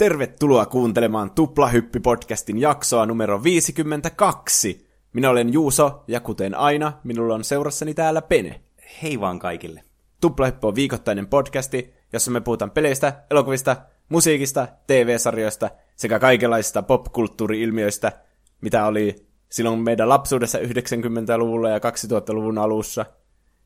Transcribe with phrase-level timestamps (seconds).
[0.00, 4.88] Tervetuloa kuuntelemaan Tuplahyppi-podcastin jaksoa numero 52.
[5.12, 8.60] Minä olen Juuso, ja kuten aina, minulla on seurassani täällä Pene.
[9.02, 9.84] Hei vaan kaikille.
[10.20, 13.76] Tuplahyppi on viikoittainen podcasti, jossa me puhutaan peleistä, elokuvista,
[14.08, 18.12] musiikista, TV-sarjoista sekä kaikenlaisista popkulttuuri-ilmiöistä,
[18.60, 23.06] mitä oli silloin meidän lapsuudessa 90-luvulla ja 2000-luvun alussa–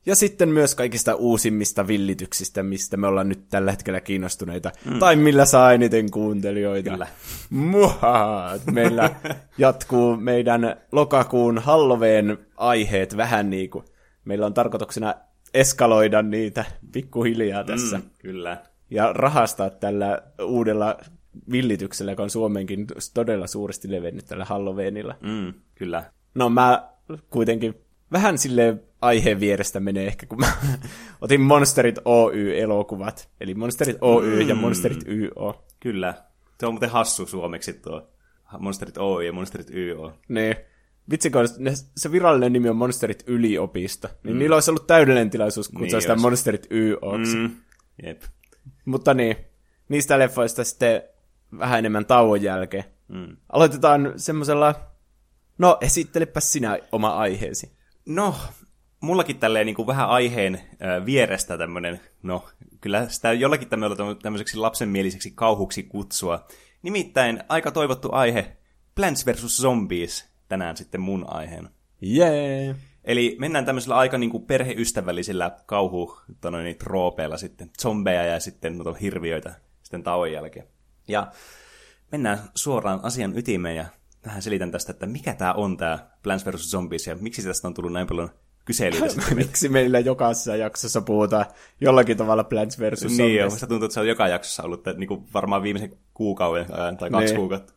[0.07, 4.73] ja sitten myös kaikista uusimmista villityksistä, mistä me ollaan nyt tällä hetkellä kiinnostuneita.
[4.85, 4.99] Mm.
[4.99, 6.91] Tai millä saa eniten kuuntelijoita.
[6.91, 7.07] Kyllä.
[7.51, 8.51] Muha!
[8.73, 9.11] Meillä
[9.59, 13.85] jatkuu meidän lokakuun Halloween aiheet vähän niin kuin.
[14.25, 15.15] Meillä on tarkoituksena
[15.55, 17.99] eskaloida niitä pikkuhiljaa tässä.
[17.99, 18.63] Mm, kyllä.
[18.91, 20.97] Ja rahastaa tällä uudella
[21.53, 25.15] villityksellä, joka on Suomenkin todella suuresti levennyt tällä Halloweenilla.
[25.21, 26.05] Mm, kyllä.
[26.35, 26.89] No mä
[27.31, 27.84] kuitenkin
[28.15, 30.53] vähän sille aiheen vierestä menee ehkä, kun mä
[31.21, 33.29] otin Monsterit Oy-elokuvat.
[33.41, 34.49] Eli Monsterit Oy mm.
[34.49, 35.65] ja Monsterit YO.
[35.81, 36.15] Kyllä.
[36.61, 38.09] Se on muuten hassu suomeksi tuo
[38.59, 40.13] Monsterit Oy ja Monsterit YO.
[40.29, 40.57] Niin.
[41.11, 41.49] Vitsi, kun
[41.97, 44.39] se virallinen nimi on Monsterit yliopisto, niin mm.
[44.39, 46.23] niillä olisi ollut täydellinen tilaisuus kutsua niin sitä olisi.
[46.23, 47.37] Monsterit YOksi.
[47.37, 47.51] Mm.
[48.07, 48.23] Jep.
[48.85, 49.37] Mutta niin,
[49.89, 51.03] niistä leffoista sitten
[51.59, 52.85] vähän enemmän tauon jälkeen.
[53.09, 53.37] Mm.
[53.49, 54.75] Aloitetaan semmoisella,
[55.59, 57.74] no esittelepä sinä oma aiheesi.
[58.07, 58.35] No,
[59.01, 60.61] mullakin tälleen niin kuin vähän aiheen
[61.07, 62.49] vierestä tämmöinen, no
[62.81, 66.47] kyllä sitä jollakin tämmöiseksi tämmöiseksi lapsenmieliseksi kauhuksi kutsua.
[66.83, 68.57] Nimittäin aika toivottu aihe,
[68.95, 69.63] Plants vs.
[69.63, 71.71] Zombies, tänään sitten mun aiheena.
[72.03, 72.77] Yeah.
[73.05, 79.55] Eli mennään tämmöisellä aika niin kuin perheystävällisellä kauhu noin, troopeilla sitten, zombeja ja sitten hirviöitä
[79.83, 80.67] sitten tauon jälkeen.
[81.09, 81.33] Ja
[82.13, 83.87] mennään suoraan asian ytimeen ja
[84.25, 86.71] tähän selitän tästä, että mikä tämä on tämä Plants vs.
[86.71, 88.31] Zombies ja miksi tästä on tullut näin paljon
[88.65, 89.07] kyselyitä.
[89.35, 91.47] Miksi meillä jokaisessa jaksossa puhutaan
[91.81, 93.01] jollakin tavalla Plants vs.
[93.01, 93.19] Zombies?
[93.19, 96.67] Niin se tuntuu, että se on joka jaksossa ollut että, niin kuin varmaan viimeisen kuukauden
[96.75, 97.37] ajan tai kaksi niin.
[97.37, 97.74] kuukautta.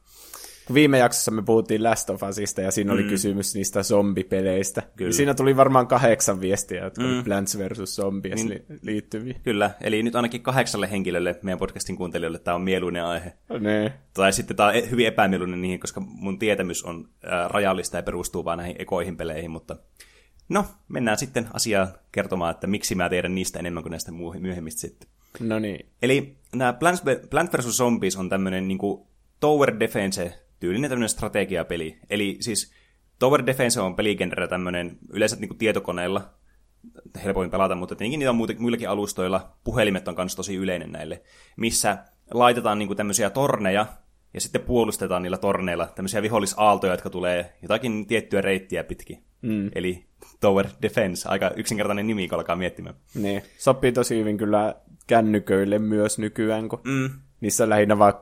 [0.73, 2.99] Viime jaksossa me puhuttiin Last of Usista ja siinä mm.
[2.99, 4.83] oli kysymys niistä zombipeleistä.
[4.95, 5.11] Kyllä.
[5.11, 7.13] Siinä tuli varmaan kahdeksan viestiä, jotka mm.
[7.13, 7.95] oli Plants vs.
[7.95, 9.35] Zombies niin, liittyviä.
[9.43, 13.33] Kyllä, eli nyt ainakin kahdeksalle henkilölle meidän podcastin kuuntelijoille tämä on mieluinen aihe.
[13.59, 13.93] Ne.
[14.13, 17.09] Tai sitten tämä on e- hyvin epämieluinen niihin, koska mun tietämys on
[17.47, 19.75] rajallista ja perustuu vain näihin ekoihin peleihin, mutta
[20.49, 25.09] No, mennään sitten asiaan kertomaan, että miksi mä tiedän niistä enemmän kuin näistä myöhemmistä sitten.
[25.39, 25.85] No niin.
[26.01, 27.77] Eli nämä Plants, Plant vs.
[27.77, 28.79] Zombies on tämmöinen niin
[29.39, 29.79] Tower
[30.57, 31.97] Defense-tyylinen tämmöinen strategiapeli.
[32.09, 32.73] Eli siis
[33.19, 36.29] Tower Defense on peligenre tämmöinen yleensä niin kuin tietokoneella
[37.23, 39.57] helpoin pelata, mutta tietenkin niitä on muillakin alustoilla.
[39.63, 41.21] Puhelimet on myös tosi yleinen näille,
[41.57, 41.97] missä
[42.31, 43.85] laitetaan niin kuin tämmöisiä torneja,
[44.33, 49.23] ja sitten puolustetaan niillä torneilla tämmöisiä vihollisaaltoja, jotka tulee jotakin tiettyä reittiä pitkin.
[49.41, 49.69] Mm.
[49.75, 50.05] Eli
[50.39, 52.95] Tower Defense, aika yksinkertainen nimi, kun alkaa miettimään.
[53.15, 54.75] Niin, sopii tosi hyvin kyllä
[55.07, 57.09] kännyköille myös nykyään, kun mm.
[57.41, 58.13] niissä lähinnä vaan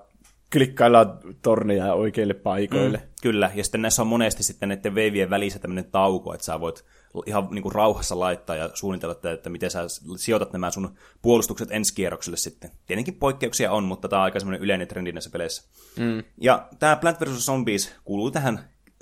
[0.53, 2.97] klikkaillaan torneja oikeille paikoille.
[2.97, 6.59] Mm, kyllä, ja sitten näissä on monesti sitten näiden veivien välissä tämmöinen tauko, että sä
[6.59, 6.85] voit
[7.25, 9.79] ihan niin kuin rauhassa laittaa ja suunnitella, että, että miten sä
[10.17, 12.71] sijoitat nämä sun puolustukset ensi kierrokselle sitten.
[12.85, 15.63] Tietenkin poikkeuksia on, mutta tämä on aika semmoinen yleinen trendi näissä peleissä.
[15.99, 16.23] Mm.
[16.41, 17.45] Ja tämä Plant vs.
[17.45, 18.59] Zombies kuuluu tähän,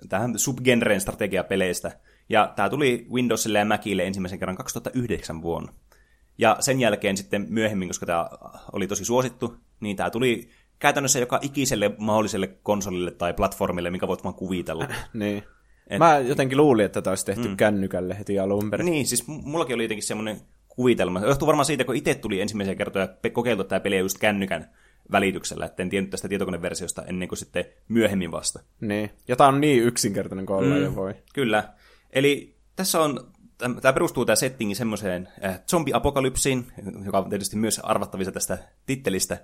[0.10, 1.92] tähän subgenreen strategiapeleistä,
[2.30, 5.74] ja tämä tuli Windowsille ja Macille ensimmäisen kerran 2009 vuonna.
[6.38, 8.30] Ja sen jälkeen sitten myöhemmin, koska tämä
[8.72, 10.50] oli tosi suosittu, niin tämä tuli
[10.84, 14.88] käytännössä joka ikiselle mahdolliselle konsolille tai platformille, mikä voit vaan kuvitella.
[15.14, 15.44] niin.
[15.88, 16.00] Et...
[16.00, 17.58] Mä jotenkin luulin, että tämä olisi tehty mm.
[17.58, 18.86] kännykälle heti alun perin.
[18.86, 21.20] Niin, siis mullakin oli jotenkin semmoinen kuvitelma.
[21.20, 24.70] Se johtuu varmaan siitä, kun itse tuli ensimmäisiä kertoja kokeiltu tämä peli just kännykän
[25.12, 28.60] välityksellä, että en tiennyt tästä tietokoneversiosta ennen kuin sitten myöhemmin vasta.
[28.82, 30.84] Niin, ja tämä on niin yksinkertainen kuin mm.
[30.84, 31.14] jo voi.
[31.34, 31.74] Kyllä.
[32.12, 36.68] Eli tässä on, tämä perustuu tämä settingi semmoiseen äh, zombiapokalypsiin,
[37.06, 39.38] joka on tietysti myös arvattavissa tästä tittelistä,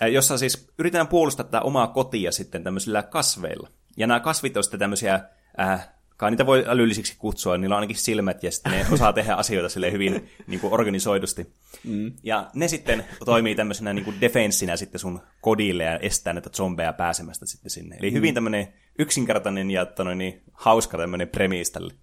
[0.00, 3.68] jossa siis yritetään puolustaa tätä omaa kotia sitten tämmöisillä kasveilla.
[3.96, 5.20] Ja nämä kasvit on sitten tämmöisiä,
[5.60, 9.34] äh, kai niitä voi älyllisiksi kutsua, niillä on ainakin silmät ja sitten ne osaa tehdä
[9.34, 11.52] asioita sille hyvin niin kuin organisoidusti.
[11.84, 12.12] Mm.
[12.22, 16.92] Ja ne sitten toimii tämmöisenä niin kuin defenssinä sitten sun kodille ja estää näitä zombeja
[16.92, 17.96] pääsemästä sitten sinne.
[17.96, 18.14] Eli mm.
[18.14, 21.94] hyvin tämmöinen yksinkertainen ja noin, niin, hauska tämmöinen premis tälle.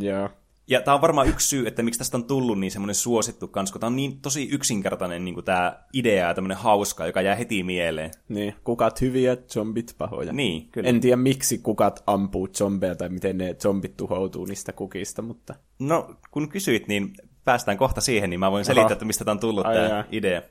[0.00, 0.30] Joo.
[0.66, 3.72] Ja tämä on varmaan yksi syy, että miksi tästä on tullut niin semmoinen suosittu kans,
[3.72, 7.62] kun tämä on niin tosi yksinkertainen niin tämä idea ja tämmöinen hauska, joka jää heti
[7.62, 8.10] mieleen.
[8.28, 10.32] Niin, kukat hyviä, zombit pahoja.
[10.32, 10.88] Niin, kyllä.
[10.88, 15.54] En tiedä miksi kukat ampuu zombeja tai miten ne zombit tuhoutuu niistä kukista, mutta...
[15.78, 17.12] No, kun kysyit, niin
[17.44, 18.92] päästään kohta siihen, niin mä voin selittää, Aha.
[18.92, 20.42] että mistä tämä on tullut tämä idea.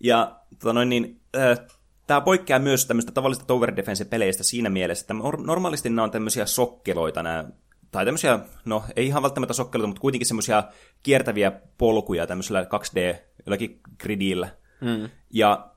[0.00, 1.58] Ja tota noin, niin, äh,
[2.06, 7.22] Tämä poikkeaa myös tämmöistä tavallista tower defense-peleistä siinä mielessä, että normaalisti nämä on tämmöisiä sokkeloita,
[7.22, 7.44] nämä,
[7.94, 10.62] tai tämmöisiä, no ei ihan välttämättä sokkeloita, mutta kuitenkin semmoisia
[11.02, 14.48] kiertäviä polkuja tämmöisellä 2D, jollakin gridillä.
[14.80, 15.10] Mm.
[15.30, 15.70] Ja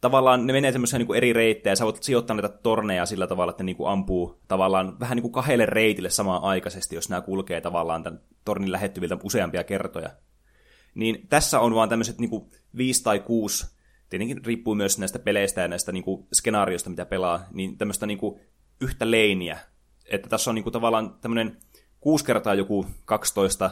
[0.00, 3.50] tavallaan ne menee semmoisia niin eri reittejä, ja sä voit sijoittaa näitä torneja sillä tavalla,
[3.50, 7.20] että ne niin kuin ampuu tavallaan vähän niin kuin kahdelle reitille samaan aikaisesti, jos nämä
[7.20, 10.10] kulkee tavallaan tämän tornin lähettyviltä useampia kertoja.
[10.94, 13.66] Niin tässä on vaan tämmöiset niin kuin viisi tai kuusi,
[14.10, 18.18] tietenkin riippuu myös näistä peleistä ja näistä niin kuin skenaarioista, mitä pelaa, niin tämmöistä niin
[18.18, 18.40] kuin
[18.80, 19.58] yhtä leiniä.
[20.06, 21.56] Että tässä on niin kuin tavallaan tämmöinen
[22.00, 23.70] kuusi kertaa joku 12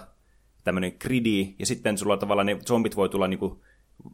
[0.64, 3.60] tämmöinen gridi, ja sitten sulla tavallaan ne zombit voi tulla niin kuin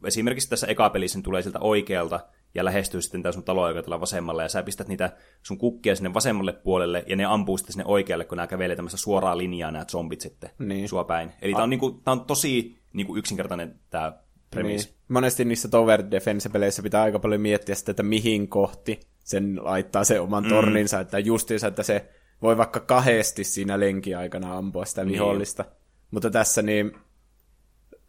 [0.03, 2.19] esimerkiksi tässä ekapelissä tulee sieltä oikealta
[2.55, 5.95] ja lähestyy sitten tämä sun talo, joka tulee vasemmalle, ja sä pistät niitä sun kukkia
[5.95, 9.71] sinne vasemmalle puolelle, ja ne ampuu sitten sinne oikealle, kun nämä kävelee tämmöistä suoraa linjaa,
[9.71, 10.89] nämä zombit sitten niin.
[10.89, 11.31] sua päin.
[11.41, 14.13] Eli tämä on, niinku, tää on tosi niinku yksinkertainen tämä
[14.51, 14.85] premis.
[14.85, 14.95] Niin.
[15.07, 20.19] Monesti niissä Tower Defense-peleissä pitää aika paljon miettiä sitä, että mihin kohti sen laittaa se
[20.19, 20.49] oman mm.
[20.49, 22.09] torninsa, että justiinsa, että se
[22.41, 25.13] voi vaikka kahdesti siinä lenkiaikana ampua sitä niin.
[25.13, 25.65] vihollista.
[26.11, 26.91] Mutta tässä niin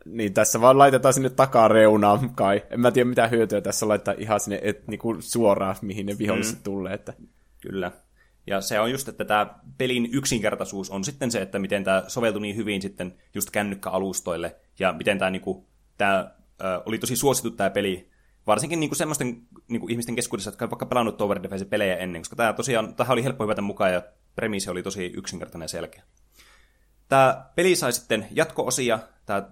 [0.05, 2.63] niin tässä vaan laitetaan sinne takareunaan kai.
[2.71, 6.59] En mä tiedä mitä hyötyä tässä laittaa ihan sinne et, niinku suoraan, mihin ne viholliset
[6.59, 6.63] mm.
[6.63, 6.95] tulee.
[6.95, 7.15] Että.
[7.61, 7.93] Kyllä.
[8.47, 12.43] Ja se on just, että tämä pelin yksinkertaisuus on sitten se, että miten tämä soveltui
[12.43, 15.67] niin hyvin sitten just kännykkäalustoille, ja miten tämä, niinku,
[16.01, 16.31] tämä
[16.87, 18.11] oli tosi suosittu tämä peli,
[18.47, 22.53] varsinkin niinku semmoisten niinku ihmisten keskuudessa, jotka on vaikka pelannut Tower Defense-pelejä ennen, koska tämä
[22.53, 24.03] tosiaan, tähän oli helppo hyvätä mukaan, ja
[24.35, 26.03] premiisi oli tosi yksinkertainen ja selkeä.
[27.09, 29.51] Tämä peli sai sitten jatko-osia, tämä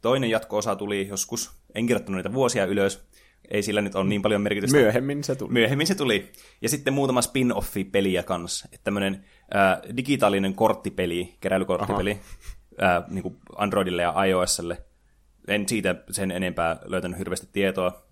[0.00, 3.08] Toinen jatko-osa tuli joskus, en kirjoittanut niitä vuosia ylös,
[3.50, 4.76] ei sillä nyt ole niin paljon merkitystä.
[4.76, 5.52] Myöhemmin se tuli.
[5.52, 6.32] Myöhemmin se tuli.
[6.62, 8.68] Ja sitten muutama spin-offi-peliä kanssa.
[8.72, 9.24] Että tämmöinen
[9.56, 12.20] äh, digitaalinen korttipeli, keräilykorttipeli,
[12.82, 14.89] äh, niin kuin Androidille ja iOSlle.
[15.48, 18.06] En siitä sen enempää löytänyt hirveästi tietoa.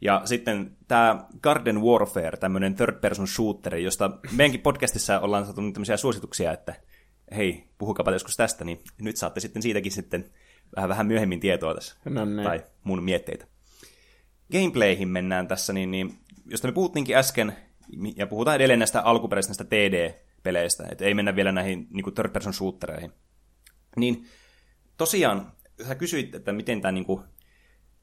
[0.00, 6.52] Ja sitten tämä Garden Warfare, tämmöinen third-person shooteri, josta meidänkin podcastissa ollaan saatu tämmöisiä suosituksia,
[6.52, 6.74] että
[7.36, 10.30] hei, puhukaa joskus tästä, niin nyt saatte sitten siitäkin sitten
[10.76, 11.96] vähän, vähän myöhemmin tietoa tässä.
[12.04, 12.44] No niin.
[12.44, 13.46] Tai mun mietteitä.
[14.52, 17.56] Gameplayhin mennään tässä, niin, niin josta me puhuttiinkin äsken,
[18.16, 23.12] ja puhutaan edelleen näistä alkuperäisistä TD-peleistä, että ei mennä vielä näihin niin kuin third-person shootereihin.
[23.96, 24.26] Niin
[24.96, 25.52] tosiaan,
[25.88, 27.22] sä kysyit, että miten tämä niin kuin,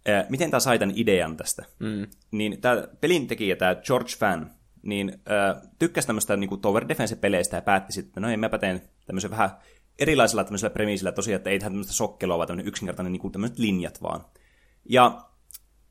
[0.10, 1.66] äh, miten tämä sai tämän idean tästä.
[1.80, 2.08] Mm.
[2.32, 4.52] Niin tämä pelintekijä, tämä George Fan,
[4.84, 8.58] niin äh, tykkäsi tämmöistä niin kuin Tower Defense-peleistä ja päätti sitten, että no ei, mäpä
[8.58, 9.50] teen tämmöisen vähän
[10.00, 13.60] erilaisilla tämmöisillä premiisillä tosiaan, että ei tehdä tämmöistä sokkelua, vaan tämmöinen yksinkertainen niin kuin tämmöiset
[13.60, 14.26] linjat vaan.
[14.90, 15.32] Ja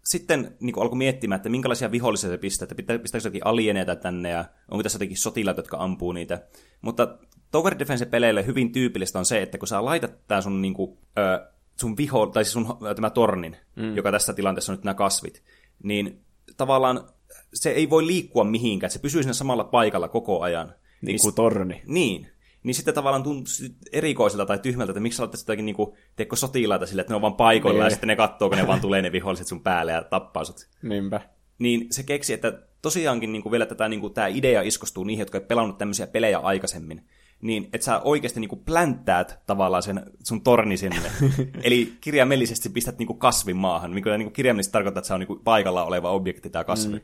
[0.05, 4.45] sitten niin alkoi miettimään, että minkälaisia vihollisia se pistää, että pistääkö jotakin alieneita tänne ja
[4.71, 6.43] onko tässä jotakin sotilaat, jotka ampuu niitä.
[6.83, 7.19] Mutta
[7.51, 11.53] Tower Defense-peleille hyvin tyypillistä on se, että kun sä laitat tämän sun, niin kuin, ö,
[11.81, 12.67] sun viho, tai siis sun
[12.97, 13.97] tämä tornin, mm.
[13.97, 15.43] joka tässä tilanteessa on nyt nämä kasvit,
[15.83, 16.21] niin
[16.57, 17.09] tavallaan
[17.55, 20.75] se ei voi liikkua mihinkään, että se pysyy siinä samalla paikalla koko ajan.
[21.03, 21.83] Niin kuin torni.
[21.87, 22.31] Niin
[22.63, 23.53] niin sitten tavallaan tuntuu
[23.93, 27.23] erikoiselta tai tyhmältä, että miksi sä laittaisit jotakin niinku, teekö sotilaita sille, että ne on
[27.23, 27.85] vaan paikoilla niin.
[27.85, 30.69] ja sitten ne katsoo, kun ne vaan tulee ne viholliset sun päälle ja tappaa sut.
[30.83, 31.21] Niinpä.
[31.59, 35.45] Niin se keksi, että tosiaankin niinku vielä tätä, niinku, tämä idea iskostuu niihin, jotka ei
[35.45, 37.05] pelannut tämmöisiä pelejä aikaisemmin.
[37.43, 41.11] Niin, että sä oikeasti niinku plänttäät tavallaan sen sun torni sinne.
[41.63, 45.85] Eli kirjaimellisesti pistät niinku kasvin maahan, mikä niinku kirjaimellisesti tarkoittaa, että se on niinku paikalla
[45.85, 46.99] oleva objekti tämä kasvi.
[46.99, 47.01] Mm.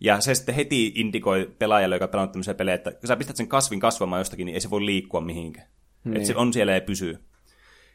[0.00, 3.36] Ja se sitten heti indikoi pelaajalle, joka on pelannut tämmöisiä pelejä, että kun sä pistät
[3.36, 5.68] sen kasvin kasvamaan jostakin, niin ei se voi liikkua mihinkään.
[6.04, 6.16] Niin.
[6.16, 7.18] Että se on siellä ja pysyy.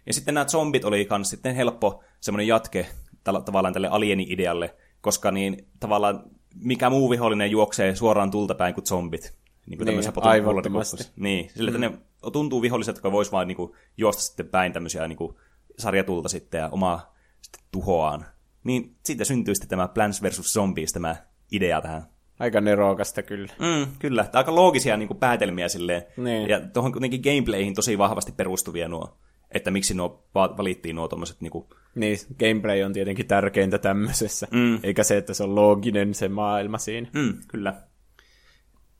[0.05, 2.85] Ja sitten nämä zombit oli kans sitten helppo semmoinen jatke
[3.23, 6.23] tavallaan tälle alieni-idealle, koska niin tavallaan
[6.55, 9.40] mikä muu vihollinen juoksee suoraan tulta päin kuin zombit.
[9.71, 11.11] Niin, kuin niin aivattomasti.
[11.15, 11.79] Niin, sillä mm.
[11.79, 11.91] ne
[12.33, 15.35] tuntuu viholliset, jotka vois vaan niin kuin, juosta sitten päin tämmöisiä niin kuin,
[15.77, 18.25] sarjatulta sitten ja omaa sitten, tuhoaan.
[18.63, 20.53] Niin siitä syntyy sitten tämä Plants vs.
[20.53, 21.15] Zombies, tämä
[21.51, 22.05] idea tähän.
[22.39, 23.53] Aika nerokasta kyllä.
[23.59, 26.03] Mm, kyllä, Tämä aika loogisia niin kuin, päätelmiä silleen.
[26.17, 26.49] Niin.
[26.49, 29.17] Ja tuohon kuitenkin gameplayhin tosi vahvasti perustuvia nuo,
[29.51, 31.41] että miksi nuo valittiin nuo tuommoiset...
[31.41, 31.65] Niin, kuin...
[31.95, 34.79] niin, gameplay on tietenkin tärkeintä tämmöisessä, mm.
[34.83, 37.09] eikä se, että se on looginen se maailma siinä.
[37.13, 37.81] Mm, kyllä.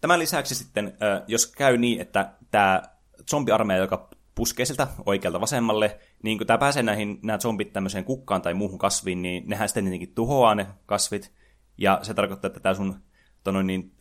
[0.02, 2.82] Tämän lisäksi sitten, jos käy niin, että tämä
[3.30, 8.42] zombiarmeija, joka puskee sieltä oikealta vasemmalle, niin kun tämä pääsee näihin, nämä zombit tämmöiseen kukkaan
[8.42, 11.32] tai muuhun kasviin, niin nehän sitten tietenkin tuhoaa ne kasvit,
[11.78, 12.96] ja se tarkoittaa, että tämä sun
[13.44, 13.92] tono, niin,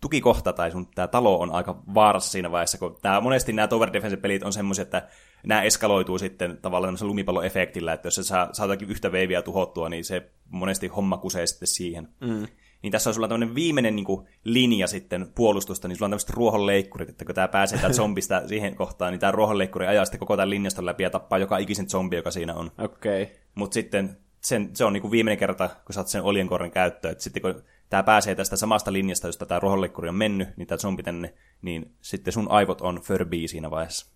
[0.00, 3.92] tukikohta tai sun tämä talo on aika vaarassa siinä vaiheessa, kun tää, monesti nämä Tower
[3.92, 5.08] Defense-pelit on semmoisia, että
[5.46, 10.30] nämä eskaloituu sitten tavallaan tämmöisellä lumipalloefektillä, että jos sä saa, yhtä veiviä tuhottua, niin se
[10.48, 12.08] monesti homma kusee sitten siihen.
[12.20, 12.46] Mm.
[12.84, 16.30] Niin tässä on sulla tämmöinen viimeinen niin kuin, linja sitten puolustusta, niin sulla on tämmöiset
[16.30, 20.36] ruohonleikkurit, että kun tämä pääsee täältä zombista siihen kohtaan, niin tämä ruohonleikkuri ajaa sitten koko
[20.36, 22.70] tämän linjaston läpi ja tappaa joka ikisen zombi, joka siinä on.
[22.78, 23.22] Okei.
[23.22, 23.36] Okay.
[23.54, 27.12] Mutta sitten sen, se on niin kuin viimeinen kerta, kun saat sen oljenkorren käyttöön.
[27.12, 30.78] Että sitten kun tämä pääsee tästä samasta linjasta, josta tämä rohollekkuri on mennyt, niin tämä
[30.78, 34.06] zombi tänne, niin sitten sun aivot on Furby siinä vaiheessa.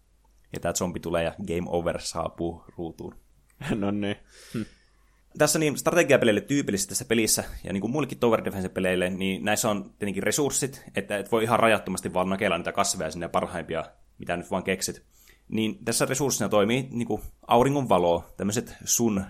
[0.53, 3.15] Ja tämä zombi tulee ja game over saapuu ruutuun.
[3.81, 4.17] no niin.
[4.55, 4.63] Hm.
[5.39, 9.91] Tässä niin strategiapeleille tyypillisesti tässä pelissä, ja niin kuin muillekin Tower Defense-peleille, niin näissä on
[9.99, 13.85] tietenkin resurssit, että et voi ihan rajattomasti vaan nakella niitä kasveja sinne parhaimpia,
[14.19, 15.03] mitä nyt vaan keksit.
[15.49, 19.25] Niin tässä resurssina toimii niin kuin auringonvalo, tämmöiset sun,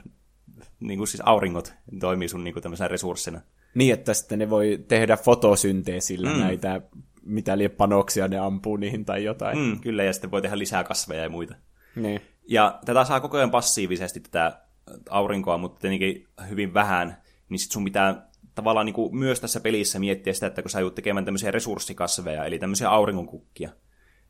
[0.80, 3.40] niin kuin siis auringot toimii sun niin kuin tämmöisenä resurssina.
[3.74, 6.40] Niin, että sitten ne voi tehdä fotosynteesillä mm.
[6.40, 6.80] näitä,
[7.22, 9.58] mitä liian panoksia ne ampuu niihin tai jotain.
[9.58, 11.54] Mm, kyllä, ja sitten voi tehdä lisää kasveja ja muita.
[11.96, 12.20] Niin.
[12.48, 14.67] Ja tätä saa koko ajan passiivisesti tätä
[15.10, 17.16] aurinkoa, mutta tietenkin hyvin vähän,
[17.48, 20.80] niin sit sun pitää tavallaan niin kuin myös tässä pelissä miettiä sitä, että kun sä
[20.80, 23.70] joudut tekemään tämmöisiä resurssikasveja, eli tämmöisiä auringonkukkia,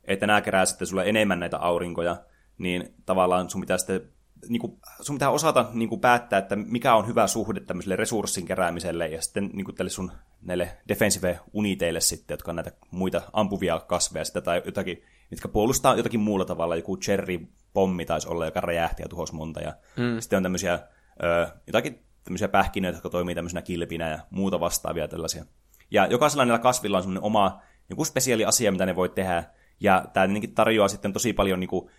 [0.04, 2.16] että nämä kerää sitten sulle enemmän näitä aurinkoja,
[2.58, 4.00] niin tavallaan sun pitää sitten
[4.48, 8.46] niin kuin, sun pitää osata niin kuin päättää, että mikä on hyvä suhde tämmöiselle resurssin
[8.46, 13.22] keräämiselle ja sitten niin kuin tälle sun näille defensive uniteille sitten, jotka on näitä muita
[13.32, 18.44] ampuvia kasveja sitten, tai jotakin, mitkä puolustaa jotakin muulla tavalla, joku cherry pommi taisi olla,
[18.44, 20.20] joka räjähti ja tuhosi monta, ja mm.
[20.20, 20.78] sitten on tämmöisiä
[21.22, 25.44] ö, jotakin tämmöisiä pähkinöitä, jotka toimii tämmöisenä kilpinä ja muuta vastaavia tällaisia.
[25.90, 29.44] Ja jokaisella näillä kasvilla on semmoinen oma joku spesiaali asia, mitä ne voi tehdä,
[29.80, 31.90] ja tämä tarjoaa sitten tosi paljon niin kuin,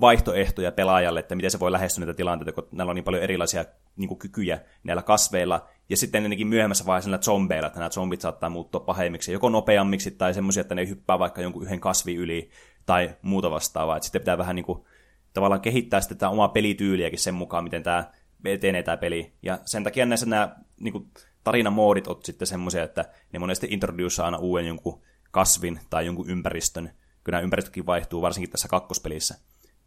[0.00, 3.64] vaihtoehtoja pelaajalle, että miten se voi lähestyä näitä tilanteita, kun näillä on niin paljon erilaisia
[3.96, 8.20] niin kuin, kykyjä näillä kasveilla, ja sitten ennenkin myöhemmässä vaiheessa näillä zombeilla, että nämä zombit
[8.20, 12.50] saattaa muuttua pahemmiksi, joko nopeammiksi tai semmoisia, että ne hyppää vaikka jonkun yhden kasvi yli
[12.86, 13.96] tai muuta vastaavaa.
[13.96, 14.84] Että sitten pitää vähän niin kuin,
[15.32, 18.10] tavallaan kehittää sitten tämä omaa pelityyliäkin sen mukaan, miten tämä
[18.44, 19.32] etenee tämä peli.
[19.42, 21.10] Ja sen takia näissä nämä niin kuin,
[21.44, 26.90] tarinamoodit on sitten semmoisia, että ne monesti introduceaa aina uuden jonkun kasvin tai jonkun ympäristön,
[27.24, 29.34] kun nämä ympäristökin vaihtuu, varsinkin tässä kakkospelissä.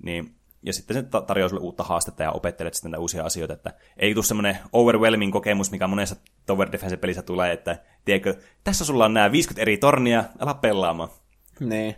[0.04, 3.74] Niin, ja sitten se tarjoaa sulle uutta haastetta ja opettelet sitten näitä uusia asioita, että
[3.98, 9.14] ei tule semmoinen overwhelming kokemus, mikä monessa Tower Defense-pelissä tulee, että tiedätkö, tässä sulla on
[9.14, 11.10] nämä 50 eri tornia, ala pelaamaan.
[11.60, 11.96] Niin.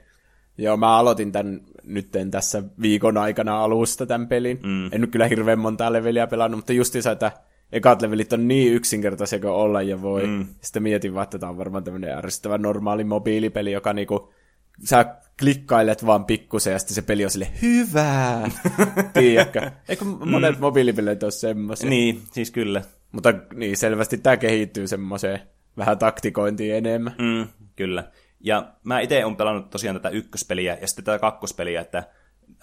[0.58, 4.60] Joo, mä aloitin tämän nyt tässä viikon aikana alusta tämän pelin.
[4.64, 4.94] Mm.
[4.94, 7.32] En nyt kyllä hirveän montaa leveliä pelannut, mutta justiinsa, että
[7.72, 10.28] ekat levelit on niin yksinkertaisia kuin olla ja voi.
[10.28, 10.48] Mm.
[10.62, 14.34] Sitten mietin vaan, että tämä on varmaan tämmöinen ärsyttävä normaali mobiilipeli, joka niinku,
[14.84, 18.52] sä klikkailet vaan pikkusen ja sitten se peli on sille hyvää.
[19.14, 19.72] Tiedätkö?
[19.90, 20.62] Eikö monet mm.
[20.62, 21.90] mobiilipelit ole semmoisia?
[21.90, 22.82] Niin, siis kyllä.
[23.12, 25.40] Mutta niin, selvästi tämä kehittyy semmoiseen
[25.78, 27.16] vähän taktikointiin enemmän.
[27.18, 28.04] Mm, kyllä.
[28.40, 32.04] Ja mä itse olen pelannut tosiaan tätä ykköspeliä ja sitten tätä kakkospeliä, että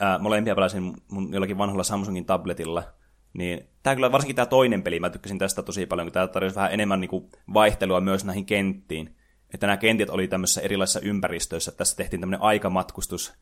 [0.01, 2.83] ää, molempia pelasin mun jollakin vanhalla Samsungin tabletilla.
[3.33, 6.57] Niin tämä kyllä, varsinkin tämä toinen peli, mä tykkäsin tästä tosi paljon, kun tämä tarjosi
[6.57, 9.17] vähän enemmän niinku vaihtelua myös näihin kenttiin.
[9.55, 13.33] Että nämä kentit oli tämmöisissä erilaisissa ympäristöissä, että tässä tehtiin tämmöinen aikamatkustus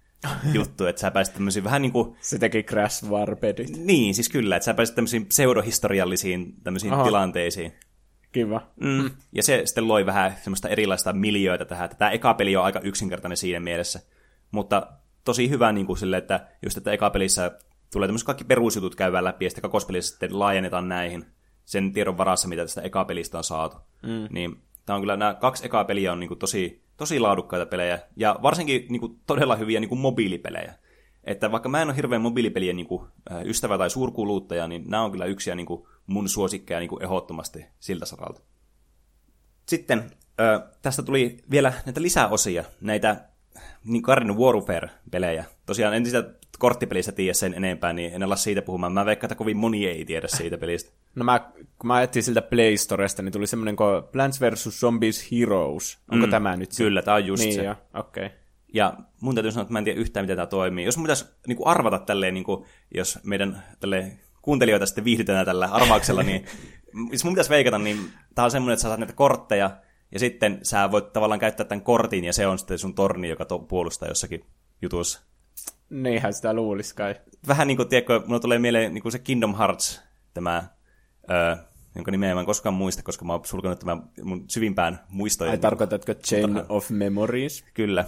[0.53, 2.17] juttu, että sä pääsit tämmöisiin vähän niin kuin...
[2.21, 3.77] Se teki Crash Warpedit.
[3.77, 7.05] Niin, siis kyllä, että sä pääsit tämmöisiin pseudohistoriallisiin tämmöisiin Aha.
[7.05, 7.73] tilanteisiin.
[8.33, 8.67] Kiva.
[8.81, 9.11] Mm.
[9.33, 11.91] Ja se sitten loi vähän semmoista erilaista miljöitä tähän.
[11.99, 14.01] Tämä eka peli on aika yksinkertainen siinä mielessä.
[14.51, 14.87] Mutta
[15.25, 17.59] tosi hyvä niin kuin sille, että just että eka pelissä
[17.93, 21.25] tulee tämmöiset kaikki perusjutut käydään läpi, ja sitten kakospelissä sitten laajennetaan näihin
[21.65, 23.77] sen tiedon varassa, mitä tästä eka pelistä on saatu.
[24.03, 24.29] Mm.
[24.31, 27.99] Niin tämä on kyllä, nämä kaksi ekaa peliä on niin kuin tosi, tosi laadukkaita pelejä,
[28.17, 30.75] ja varsinkin niin kuin todella hyviä niin kuin mobiilipelejä.
[31.25, 33.09] Että vaikka mä en ole hirveän mobiilipelien niin kuin,
[33.45, 37.67] ystävä tai suurkuluttaja, niin nämä on kyllä yksiä niin kuin, mun suosikkeja niin kuin ehdottomasti
[37.81, 38.41] siltä saralta.
[39.67, 40.11] Sitten
[40.41, 43.29] ö, tästä tuli vielä näitä lisäosia, näitä
[43.85, 45.45] niin Garden Warfare-pelejä.
[45.67, 46.25] Tosiaan en sitä
[46.59, 48.93] korttipelistä tiedä sen enempää, niin en ala siitä puhumaan.
[48.93, 50.91] Mä veikkaan, että kovin moni ei tiedä siitä pelistä.
[51.15, 54.81] No mä, kun mä etsin siltä Play Storesta, niin tuli semmoinen kuin Plants vs.
[54.81, 55.99] Zombies Heroes.
[56.11, 56.85] Onko mm, tämä nyt se?
[56.85, 57.71] Kyllä, tämä on just niin se.
[57.95, 58.27] okei.
[58.27, 58.39] Okay.
[58.75, 60.85] Ja mun täytyy sanoa, että mä en tiedä yhtään, miten tämä toimii.
[60.85, 65.47] Jos mun pitäisi niin kuin arvata tälleen, niin kuin, jos meidän tälle kuuntelijoita sitten viihdytetään
[65.47, 66.45] tällä arvauksella, niin
[67.13, 67.99] jos mun pitäisi veikata, niin
[68.35, 69.71] tämä on semmoinen, että sä saat näitä kortteja,
[70.13, 73.45] ja sitten sä voit tavallaan käyttää tämän kortin, ja se on sitten sun torni, joka
[73.45, 74.45] to- puolustaa jossakin
[74.83, 75.21] jutussa.
[76.03, 77.15] Niinhän sitä luulisi kai.
[77.49, 80.03] Vähän niin kuin, tiedätkö, mulla tulee mieleen niin kuin se Kingdom Hearts,
[80.35, 80.65] tämä,
[81.31, 81.57] öö,
[81.95, 85.51] jonka nimeä mä en koskaan muista, koska mä oon sulkenut tämän mun syvimpään muistojen.
[85.51, 87.65] Ai tarkoitatko Chain mutta, of Memories?
[87.75, 88.05] Kyllä.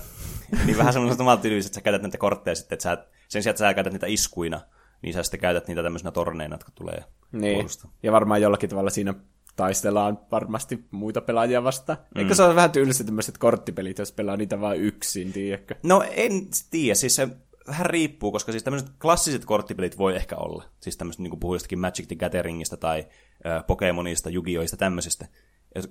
[0.66, 3.52] niin vähän semmoiset omat tyyliset, että sä käytät näitä kortteja sitten, että sä, sen sijaan,
[3.52, 4.60] että sä käytät niitä iskuina,
[5.02, 7.54] niin sä sitten käytät niitä tämmöisenä torneina, jotka tulee niin.
[7.54, 7.88] Puolusta.
[8.02, 9.14] Ja varmaan jollakin tavalla siinä
[9.56, 11.98] taistellaan varmasti muita pelaajia vastaan.
[12.14, 12.20] Mm.
[12.20, 15.74] Eikö se ole vähän tylsä tämmöiset korttipelit, jos pelaa niitä vain yksin, tiedätkö?
[15.82, 16.32] No en
[16.70, 17.28] tiedä, siis se
[17.68, 20.64] vähän riippuu, koska siis tämmöiset klassiset korttipelit voi ehkä olla.
[20.80, 23.06] Siis tämmöiset, niin kuin puhuin jostakin Magic the Gatheringista tai
[23.46, 25.26] äh, Pokemonista, Yu-Gi-Ohista, tämmöisistä.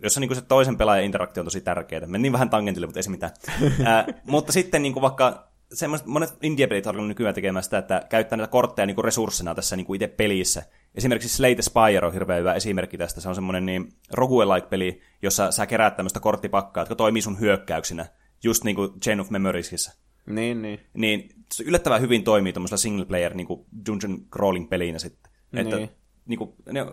[0.01, 2.08] Jossa niin kuin se toisen pelaajan interaktio on tosi tärkeää.
[2.08, 3.32] Menin vähän tangentille, mutta ei se mitään.
[3.88, 8.38] äh, mutta sitten niin kuin vaikka semmoiset, monet indie-pelit on nykyään tekemään sitä, että käyttää
[8.38, 10.63] näitä kortteja niin kuin resurssina tässä niin kuin itse pelissä.
[10.96, 13.22] Esimerkiksi Slate Spire on hirveän hyvä esimerkki tästä.
[13.22, 18.05] Se on semmoinen niin roguelike-peli, jossa sä keräät tämmöistä korttipakkaa, jotka toimii sun hyökkäyksinä,
[18.44, 20.05] just niin kuin Chain of Memoriesissa.
[20.25, 20.79] Niin, niin.
[20.94, 25.32] Niin se yllättävän hyvin toimii tuommoisella single player niin kuin dungeon crawling pelinä sitten.
[25.51, 25.74] Niin.
[25.74, 25.94] Että
[26.25, 26.86] niinku, ne,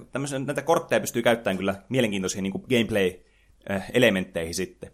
[0.46, 4.90] näitä kortteja pystyy käyttämään kyllä mielenkiintoisiin niinku gameplay-elementteihin sitten.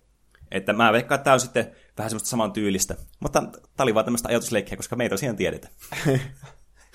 [0.50, 2.96] Että mä veikkaan, että tämä on sitten vähän semmoista saman tyylistä.
[3.20, 5.68] Mutta tämä oli vaan tämmöistä ajatusleikkiä, koska me ei tosiaan tiedetä.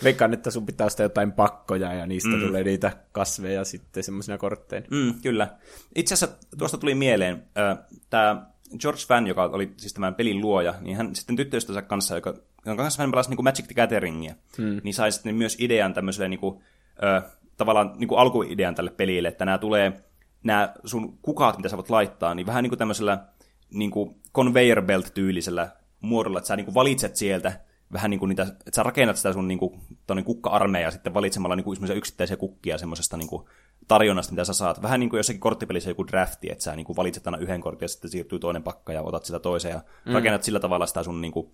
[0.04, 2.40] Veikkaan, että sun pitää sitä jotain pakkoja ja niistä mm.
[2.40, 4.88] tulee niitä kasveja sitten semmoisina kortteina.
[4.92, 5.58] Mm, kyllä.
[5.96, 7.78] Itse asiassa tuosta tuli mieleen, äh,
[8.10, 12.34] tämä George Van, joka oli siis tämän pelin luoja, niin hän sitten tyttöystävänsä kanssa, joka,
[12.66, 14.82] jonka kanssa hän pelasi niin kuin Magic the Gatheringia, mm.
[14.84, 16.60] niin sai sitten myös idean tämmöiselle niin kuin,
[17.04, 20.04] äh, tavallaan niin kuin alkuidean tälle pelille, että nämä tulee,
[20.44, 23.26] nämä sun kukat, mitä sä voit laittaa, niin vähän niin kuin tämmöisellä
[23.70, 25.70] niin kuin conveyor belt-tyylisellä
[26.02, 27.60] muodolla, että sä niin kuin valitset sieltä
[27.94, 29.82] vähän niin kuin niitä, että sä rakennat sitä sun niin kuin,
[30.26, 33.46] kukka-armeija sitten valitsemalla niin kuin yksittäisiä kukkia semmoisesta niin kuin
[33.88, 34.82] tarjonnasta, mitä sä saat.
[34.82, 37.86] Vähän niin kuin jossakin korttipelissä joku drafti, että sä niin kuin valitset aina yhden kortin
[37.86, 40.14] ja sitten siirtyy toinen pakka ja otat sitä toiseen ja mm.
[40.14, 41.52] rakennat sillä tavalla sitä sun niin kuin,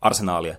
[0.00, 0.56] arsenaalia.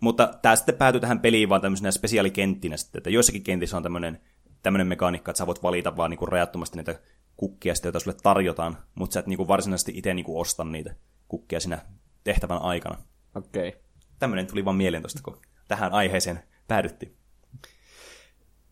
[0.00, 4.20] Mutta tämä sitten päätyy tähän peliin vaan tämmöisenä spesiaalikenttinä sitten, että joissakin kentissä on tämmöinen,
[4.62, 7.00] tämmöinen mekaniikka, että sä voit valita vaan niin kuin rajattomasti niitä
[7.36, 10.64] kukkia, sitten, joita sulle tarjotaan, mutta sä et niin kuin varsinaisesti itse niin kuin osta
[10.64, 10.94] niitä
[11.28, 11.78] kukkia siinä
[12.24, 12.98] tehtävän aikana.
[13.34, 13.68] Okei.
[13.68, 13.80] Okay.
[14.18, 17.16] Tämmöinen tuli vaan mieleen tosta, kun tähän aiheeseen päädyttiin.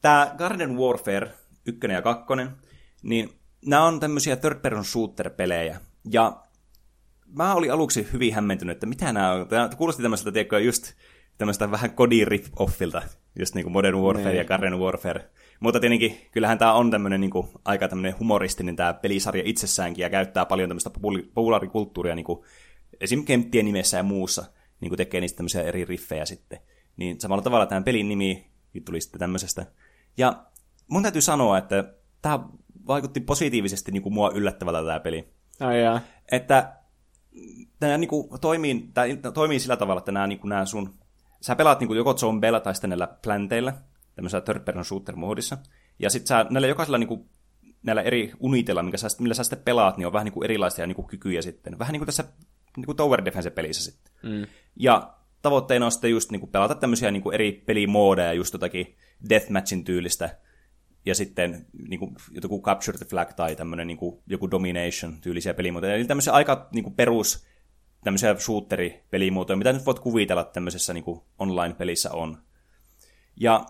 [0.01, 1.31] Tämä Garden Warfare
[1.67, 2.25] 1 ja 2,
[3.02, 3.31] niin
[3.67, 5.81] nämä on tämmöisiä third person shooter-pelejä.
[6.11, 6.43] Ja
[7.37, 9.49] mä olin aluksi hyvin hämmentynyt, että mitä nämä on.
[9.49, 10.93] Tämä kuulosti tämmöiseltä, tiedätkö, just
[11.38, 13.02] tämmöistä vähän kodin rip-offilta,
[13.38, 14.35] just niin kuin Modern Warfare ne.
[14.35, 14.49] ja niin.
[14.49, 15.31] Garden Warfare.
[15.61, 20.11] Mutta tietenkin, kyllähän tämä on tämmöinen niin kuin, aika tämmöinen humoristinen tämä pelisarja itsessäänkin, ja
[20.11, 20.90] käyttää paljon tämmöistä
[21.35, 22.45] populaarikulttuuria niin kuin,
[23.00, 23.25] esim.
[23.25, 24.45] kenttien nimessä ja muussa
[24.81, 26.59] niin kuin tekee niistä tämmöisiä eri riffejä sitten.
[26.97, 28.50] Niin samalla tavalla tämän pelin nimi
[28.85, 29.67] tuli sitten tämmöisestä.
[30.17, 30.45] Ja
[30.91, 32.41] mun täytyy sanoa, että tämä
[32.87, 35.29] vaikutti positiivisesti niin kuin mua yllättävältä tämä peli.
[35.61, 36.03] Oh, yeah.
[36.33, 36.73] Että
[37.81, 40.95] tämä niin kuin, toimii, tämä toimii sillä tavalla, että nämä, niin kuin, nämä sun...
[41.41, 43.73] Sä pelaat niin kuin, joko zombeilla tai sitten näillä planteilla,
[44.15, 45.59] tämmöisellä third person shooter moodissa.
[45.99, 47.31] Ja sitten sä näillä jokaisella niin kuin,
[47.83, 50.87] näillä eri unitilla, minkä sä, millä sä sitten pelaat, niin on vähän niin kuin erilaisia
[50.87, 51.79] niin kuin kykyjä sitten.
[51.79, 52.25] Vähän niin kuin tässä
[52.76, 54.13] niin kuin Tower Defense-pelissä sitten.
[54.23, 54.47] Mm.
[54.76, 58.97] Ja tavoitteena on sitten just niin kuin pelata tämmöisiä niin kuin eri pelimoodeja, just jotakin
[59.29, 60.37] deathmatchin tyylistä,
[61.06, 65.54] ja sitten niin kuin, joku Capture the Flag tai tämmöinen niin kuin, joku Domination tyylisiä
[65.54, 65.95] pelimuotoja.
[65.95, 67.47] Eli tämmöisiä aika niin kuin perus
[68.04, 72.39] tämmöisiä shooteri-pelimuotoja, mitä nyt voit kuvitella tämmöisessä niin kuin online-pelissä on.
[73.36, 73.67] Ja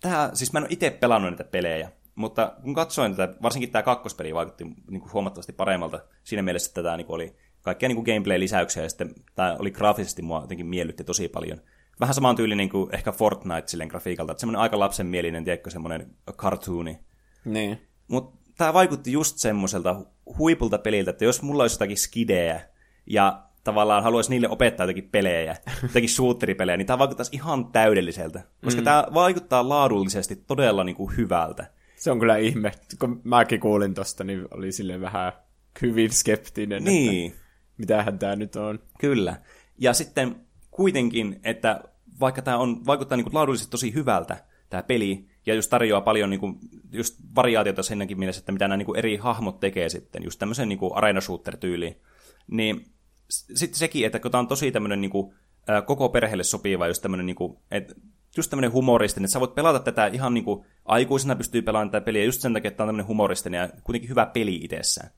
[0.00, 3.82] tämä, siis mä en ole itse pelannut näitä pelejä, mutta kun katsoin tätä, varsinkin tämä
[3.82, 8.04] kakkospeli vaikutti niin kuin huomattavasti paremmalta siinä mielessä, että tämä niin kuin oli kaikkia niin
[8.04, 11.60] gameplay-lisäyksiä, ja sitten tämä oli graafisesti mua jotenkin miellytti tosi paljon.
[12.00, 16.14] Vähän samaan tyyli niin kuin ehkä Fortnite silleen grafiikalta, että semmoinen aika lapsenmielinen, tiedätkö, semmoinen
[16.32, 16.98] cartooni.
[17.44, 17.88] Niin.
[18.08, 20.00] Mutta tämä vaikutti just semmoiselta
[20.38, 22.60] huipulta peliltä, että jos mulla olisi jotakin skidejä,
[23.06, 28.42] ja tavallaan haluaisi niille opettaa jotakin pelejä, jotakin shooteripelejä, niin tämä vaikuttaisi ihan täydelliseltä.
[28.64, 28.84] Koska mm.
[28.84, 31.66] tämä vaikuttaa laadullisesti todella niin kuin hyvältä.
[31.96, 32.72] Se on kyllä ihme.
[32.98, 35.32] Kun mäkin kuulin tosta, niin oli sille vähän
[35.82, 36.84] hyvin skeptinen.
[36.84, 37.32] Niin.
[37.32, 37.44] Että
[37.76, 38.78] mitähän tämä nyt on.
[39.00, 39.36] Kyllä.
[39.78, 40.36] Ja sitten
[40.80, 41.80] kuitenkin, että
[42.20, 46.30] vaikka tämä on, vaikuttaa niin kuin laadullisesti tosi hyvältä, tämä peli, ja just tarjoaa paljon
[46.30, 46.58] niin kuin,
[46.92, 50.68] just variaatiota senkin mielessä, että mitä nämä niin kuin eri hahmot tekee sitten, just tämmöisen
[50.68, 52.00] niin kuin arena shooter-tyyliin,
[52.46, 52.86] niin
[53.28, 55.34] sitten sekin, että kun tämä on tosi tämmöinen niin kuin,
[55.86, 57.94] koko perheelle sopiva, just tämmöinen, niin kuin, että
[58.36, 62.04] just tämmöinen humoristinen, että sä voit pelata tätä ihan niin kuin aikuisena pystyy pelaamaan tätä
[62.04, 65.10] peliä just sen takia, että tämä on tämmöinen humoristinen ja kuitenkin hyvä peli itsessään.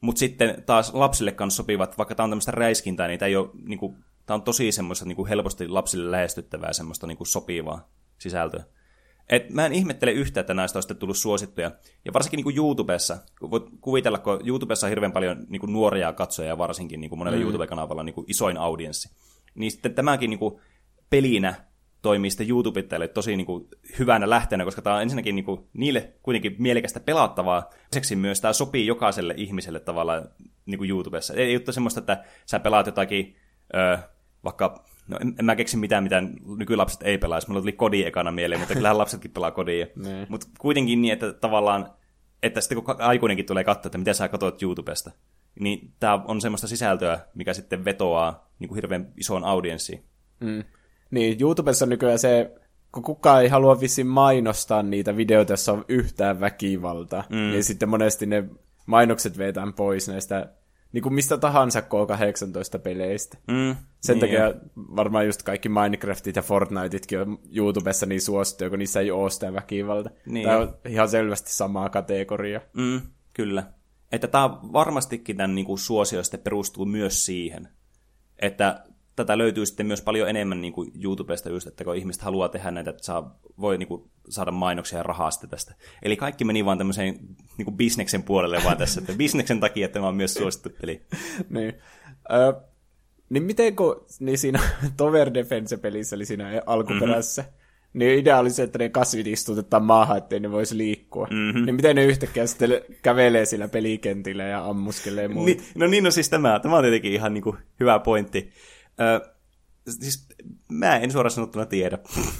[0.00, 3.50] Mutta sitten taas lapsille kanssa sopivat, vaikka tämä on tämmöistä räiskintää, niin tämä ei ole,
[3.64, 7.88] niin kuin, tämä on tosi semmoista niin kuin helposti lapsille lähestyttävää semmoista niin kuin sopivaa
[8.18, 8.64] sisältöä.
[9.28, 11.70] Et mä en ihmettele yhtä, että näistä on sitten tullut suosittuja.
[12.04, 13.18] Ja varsinkin niin kuin YouTubessa,
[13.50, 17.38] voit kuvitella, kun YouTubessa on hirveän paljon niin kuin nuoria katsojia, varsinkin niin kuin monella
[17.38, 17.42] mm.
[17.42, 19.10] YouTube-kanavalla niin kuin isoin audienssi.
[19.54, 20.60] Niin sitten tämäkin niin kuin
[21.10, 21.54] pelinä
[22.02, 23.68] toimii sitten YouTubettajille tosi niin kuin,
[23.98, 27.70] hyvänä lähteenä, koska tämä on ensinnäkin niin kuin, niille kuitenkin mielekästä pelattavaa.
[27.92, 30.28] Lisäksi myös tämä sopii jokaiselle ihmiselle tavallaan
[30.66, 31.34] niin kuin YouTubessa.
[31.34, 33.36] Ei ole semmoista, että sä pelaat jotakin,
[33.74, 33.98] ö,
[34.44, 36.22] vaikka, no en, en mä keksi mitään, mitä
[36.58, 37.40] nykylapset ei pelaa.
[37.48, 39.86] Mulla tuli kodi ekana mieleen, mutta kyllähän lapsetkin pelaa kodia.
[39.96, 40.26] Niin.
[40.28, 41.92] Mutta kuitenkin niin, että tavallaan,
[42.42, 45.10] että sitten kun aikuinenkin tulee katsoa, että mitä sä katsot YouTubesta,
[45.60, 50.04] niin tämä on semmoista sisältöä, mikä sitten vetoaa niin kuin hirveän isoon audienssiin.
[50.40, 50.64] Mm.
[51.10, 52.54] Niin, YouTubessa nykyään se,
[52.92, 57.36] kun kukaan ei halua vissiin mainostaa niitä videoita, joissa on yhtään väkivalta, mm.
[57.36, 58.44] niin sitten monesti ne
[58.86, 60.52] mainokset vetään pois näistä
[60.92, 63.38] niin kuin mistä tahansa K18-peleistä.
[63.48, 64.54] Mm, Sen niin takia jo.
[64.76, 69.52] varmaan just kaikki Minecraftit ja Fortniteitkin on YouTubessa niin suosittuja, kun niissä ei ole sitä
[69.52, 70.10] väkivalta.
[70.26, 72.60] Niin tämä on ihan selvästi samaa kategoria.
[72.72, 73.00] Mm,
[73.32, 73.62] kyllä.
[74.12, 77.68] Että tämä varmastikin tämän niin kuin suosio perustuu myös siihen,
[78.38, 78.84] että
[79.16, 82.70] tätä löytyy sitten myös paljon enemmän niin kuin YouTubesta just, että kun ihmiset haluaa tehdä
[82.70, 85.74] näitä, että saa, voi niin kuin, saada mainoksia ja rahaa sitten tästä.
[86.02, 87.18] Eli kaikki meni vaan tämmöiseen
[87.58, 91.02] niin kuin bisneksen puolelle vaan tässä, että bisneksen takia tämä on myös suosittu peli.
[91.50, 91.74] niin.
[92.32, 92.54] Ö,
[93.30, 94.60] niin miten kun niin siinä
[94.96, 97.98] Tower Defense-pelissä, eli siinä alkuperäisessä, mm-hmm.
[97.98, 101.26] niin idea oli se, että ne kasvit istutetaan maahan, ettei ne voisi liikkua.
[101.30, 101.64] Mm-hmm.
[101.64, 102.70] Niin miten ne yhtäkkiä sitten
[103.02, 105.50] kävelee sillä pelikentillä ja ammuskelee muuta?
[105.50, 108.52] Ni, no niin, no siis tämä, tämä on tietenkin ihan niin kuin hyvä pointti.
[109.02, 109.34] Ö,
[109.88, 110.28] siis
[110.68, 111.98] mä en suoraan sanottuna tiedä.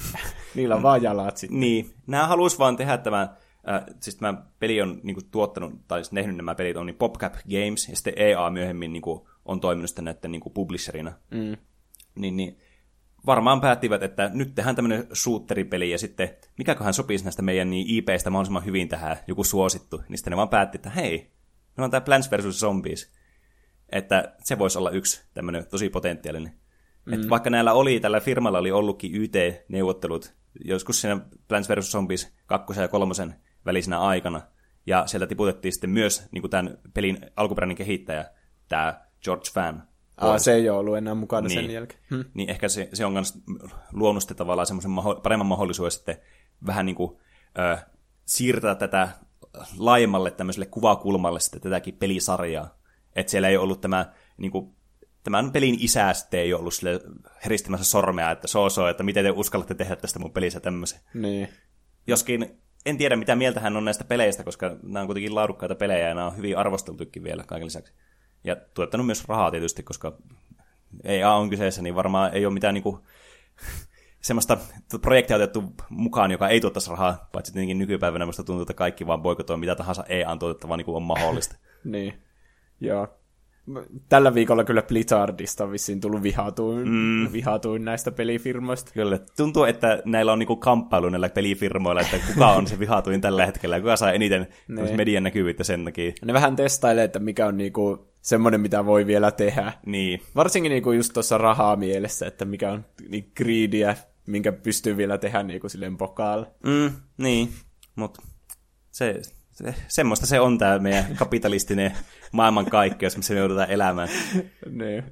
[0.55, 1.61] Niillä on vaan jalat sitten.
[1.61, 3.29] Niin, nämä haluaisi vaan tehdä tämän,
[3.69, 6.97] äh, siis tämä peli on niin kuin, tuottanut, tai siis tehnyt nämä pelit on niin
[6.97, 11.13] PopCap Games, ja sitten EA myöhemmin niin kuin, on toiminut sitten näiden niin kuin publisherina.
[11.31, 11.57] Mm.
[12.15, 12.59] Niin, niin
[13.27, 18.31] varmaan päättivät, että nyt tehdään tämmöinen shooteripeli, ja sitten mikäköhän sopisi näistä meidän niin IPistä
[18.31, 20.03] mahdollisimman hyvin tähän, joku suosittu.
[20.09, 21.31] Niin sitten ne vaan päätti, että hei,
[21.77, 22.61] ne on tämä Plants vs.
[22.61, 23.13] Zombies.
[23.93, 26.53] Että se voisi olla yksi tämmöinen tosi potentiaalinen.
[27.05, 27.13] Mm.
[27.13, 31.93] Että vaikka näillä oli, tällä firmalla oli ollutkin YT-neuvottelut joskus siinä Plants vs.
[31.93, 33.15] Zombies 2 ja 3
[33.67, 34.43] välisenä aikana,
[34.87, 38.31] ja sieltä tiputettiin sitten myös niin kuin tämän pelin alkuperäinen kehittäjä,
[38.69, 39.89] tämä George Fan.
[40.17, 42.01] Aa, se ei ole ollut enää mukana niin, sen jälkeen.
[42.11, 42.21] Hm.
[42.35, 43.35] Niin ehkä se, se on myös
[43.93, 46.17] luonut sitten tavallaan semmoisen maho- paremman mahdollisuuden sitten
[46.67, 47.19] vähän niin kuin,
[47.59, 47.79] ö,
[48.25, 49.09] siirtää tätä
[49.79, 52.82] laajemmalle tämmöiselle kuvakulmalle sitten tätäkin pelisarjaa.
[53.17, 54.75] Että siellä ei ollut tämä niin kuin,
[55.25, 57.01] tämän pelin isä sitten ei ollut sille
[57.45, 61.01] heristämässä sormea, että so, so että miten te uskallatte tehdä tästä mun pelissä tämmöisen.
[61.15, 61.49] Niin.
[62.07, 66.09] Joskin en tiedä, mitä mieltä hän on näistä peleistä, koska nämä on kuitenkin laadukkaita pelejä
[66.09, 67.93] ja nämä on hyvin arvosteltukin vielä kaiken lisäksi.
[68.45, 70.19] Ja tuottanut myös rahaa tietysti, koska
[71.05, 73.05] EA on kyseessä, niin varmaan ei ole mitään niinku,
[74.21, 74.59] semmoista
[75.03, 79.23] projektia otettu mukaan, joka ei tuottaisi rahaa, paitsi tietenkin nykypäivänä musta tuntuu, että kaikki vaan
[79.23, 81.57] boikotoivat mitä tahansa EA on tuotettava niin kuin on mahdollista.
[81.85, 82.15] niin,
[82.87, 83.09] joo.
[84.09, 87.33] Tällä viikolla kyllä Blizzardista on vissiin tullut vihatuin, mm.
[87.33, 88.91] vihatuin näistä pelifirmoista.
[88.95, 93.47] Kyllä, tuntuu, että näillä on niinku kamppailu näillä pelifirmoilla, että kuka on se vihatuin tällä
[93.47, 94.47] hetkellä, kuka saa eniten
[94.97, 96.13] median näkyvyyttä sen takia.
[96.25, 99.73] Ne vähän testailee, että mikä on niinku semmoinen, mitä voi vielä tehdä.
[99.87, 100.23] Niin.
[100.35, 105.43] Varsinkin niinku just tuossa rahaa mielessä, että mikä on niin greedia, minkä pystyy vielä tehdä
[105.43, 106.47] niinku silleen pokaalla.
[106.67, 107.49] Mm, niin,
[107.97, 108.23] mutta
[108.91, 111.97] se, se, semmoista se on tämä meidän kapitalistinen
[112.33, 114.09] maailmankaikkeus, missä me joudutaan elämään.
[114.71, 115.05] niin.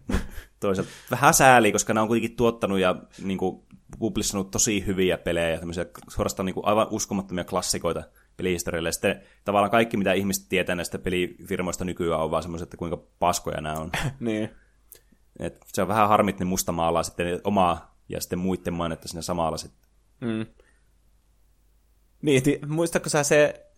[0.60, 3.62] Toisaalta vähän sääli, koska nämä on kuitenkin tuottanut ja niin kuin,
[3.98, 8.02] publissanut tosi hyviä pelejä, tämmöisiä suorastaan niin kuin, aivan uskomattomia klassikoita
[8.36, 8.88] pelihistorialle.
[8.88, 12.96] Ja sitten tavallaan kaikki, mitä ihmiset tietää näistä pelifirmoista nykyään, on vaan semmoiset, että kuinka
[13.18, 13.90] paskoja nämä on.
[14.20, 14.50] niin.
[15.38, 19.22] Et se on vähän harmit, ne musta maalaa sitten omaa ja sitten muiden mainetta sinne
[19.22, 19.90] samalla sitten.
[20.20, 20.46] Mm.
[22.22, 23.69] Niin, muistatko sä se,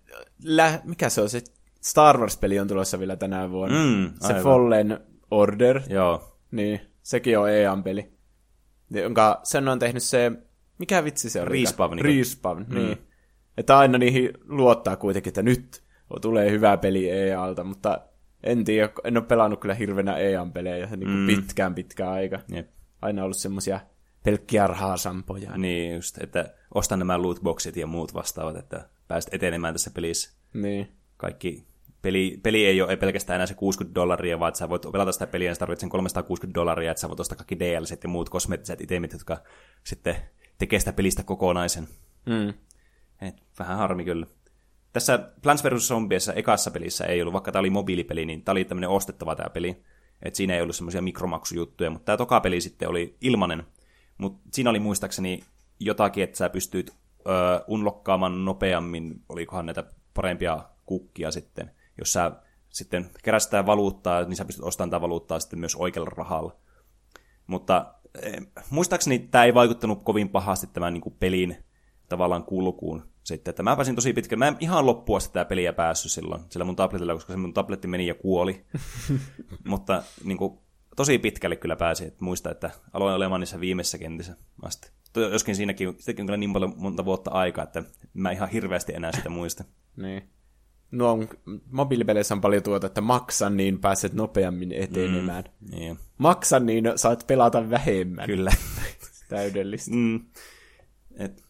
[0.44, 1.42] lä- mikä se on se
[1.80, 3.84] Star Wars-peli on tulossa vielä tänä vuonna.
[3.84, 5.80] Mm, se Fallen Order.
[5.88, 6.38] Joo.
[6.50, 8.12] Niin, sekin on EA-peli.
[8.90, 10.32] Jonka sen on tehnyt se,
[10.78, 11.48] mikä vitsi se on?
[11.48, 11.96] Respawn.
[11.96, 12.74] Niin Respawn, mm.
[12.74, 12.98] niin.
[13.56, 15.82] Että aina niihin luottaa kuitenkin, että nyt
[16.20, 18.00] tulee hyvä peli EA-alta, mutta
[18.44, 21.26] en tiedä, en ole pelannut kyllä hirveänä EA-pelejä niin kuin mm.
[21.26, 22.40] pitkään pitkään aika.
[22.48, 22.70] Jep.
[23.02, 23.80] Aina ollut semmosia
[24.22, 25.56] pelkkiä rahasampoja.
[25.56, 30.30] Niin just, että ostan nämä lootboxit ja muut vastaavat, että pääset etenemään tässä pelissä.
[30.54, 30.88] Niin.
[31.16, 31.64] Kaikki
[32.02, 35.12] peli, peli ei ole ei pelkästään enää se 60 dollaria, vaan että sä voit pelata
[35.12, 38.08] sitä peliä ja sä tarvitset sen 360 dollaria, että sä voit ostaa kaikki DLCt ja
[38.08, 39.42] muut kosmeettiset itemit, jotka
[39.84, 40.16] sitten
[40.58, 41.88] tekee sitä pelistä kokonaisen.
[42.26, 42.48] Mm.
[43.28, 44.26] Et, vähän harmi kyllä.
[44.92, 45.88] Tässä Plants vs.
[45.88, 49.50] Zombiesissa ekassa pelissä ei ollut, vaikka tämä oli mobiilipeli, niin tämä oli tämmöinen ostettava tämä
[49.50, 49.82] peli.
[50.22, 53.64] Et siinä ei ollut semmoisia mikromaksujuttuja, mutta tämä toka peli sitten oli ilmanen.
[54.18, 55.44] Mutta siinä oli muistaakseni
[55.80, 56.94] jotakin, että sä pystyt
[57.26, 62.32] öö, unlokkaamaan nopeammin, olikohan näitä parempia kukkia sitten jos sä
[62.68, 66.56] sitten keräsit sitä valuuttaa, niin sä pystyt ostamaan tätä valuuttaa sitten myös oikealla rahalla.
[67.46, 71.64] Mutta eh, muistaakseni tämä ei vaikuttanut kovin pahasti tämän niin kuin pelin
[72.08, 73.12] tavallaan kulkuun.
[73.24, 74.44] Sitten, että mä pääsin tosi pitkälle.
[74.44, 77.88] Mä en ihan loppua sitä peliä päässyt silloin, sillä mun tabletilla, koska se mun tabletti
[77.88, 78.64] meni ja kuoli.
[79.68, 80.58] Mutta niin kuin,
[80.96, 82.06] tosi pitkälle kyllä pääsin.
[82.06, 84.90] Että muista, että aloin olemaan niissä viimeisessä kentissä asti.
[85.20, 89.12] Joskin siinäkin, siinäkin on kyllä niin paljon monta vuotta aikaa, että mä ihan hirveästi enää
[89.12, 89.64] sitä muista.
[90.02, 90.22] niin
[90.90, 91.18] nuo
[91.70, 95.44] mobiilipeleissä on paljon tuota, että maksa niin pääset nopeammin etenemään.
[95.60, 95.98] Mm, niin.
[96.18, 98.26] Maksa niin saat pelata vähemmän.
[98.26, 98.50] Kyllä.
[99.28, 99.90] Täydellistä.
[99.90, 100.20] Mm.
[101.16, 101.42] Et,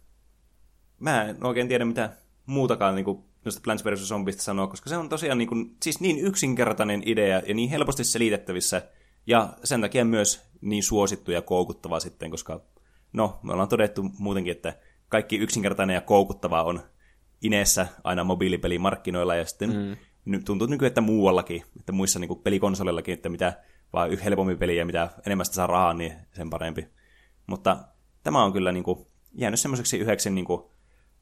[0.99, 2.11] mä en oikein tiedä mitä
[2.47, 4.09] muutakaan niin noista Plants vs.
[4.09, 8.05] Zombiesta sanoa, koska se on tosiaan niin, kuin, siis niin yksinkertainen idea ja niin helposti
[8.05, 8.83] selitettävissä
[9.27, 12.61] ja sen takia myös niin suosittu ja koukuttava sitten, koska
[13.13, 14.75] no, me ollaan todettu muutenkin, että
[15.09, 16.81] kaikki yksinkertainen ja koukuttava on
[17.43, 20.45] Ineessä aina mobiilipelimarkkinoilla ja sitten mm.
[20.45, 25.45] tuntuu nykyään, että muuallakin, että muissa niin pelikonsoleillakin, että mitä vaan helpommin peliä, mitä enemmän
[25.45, 26.89] sitä saa rahaa, niin sen parempi.
[27.47, 27.85] Mutta
[28.23, 30.63] tämä on kyllä niin kuin, jäänyt semmoiseksi yhdeksi, niin kuin,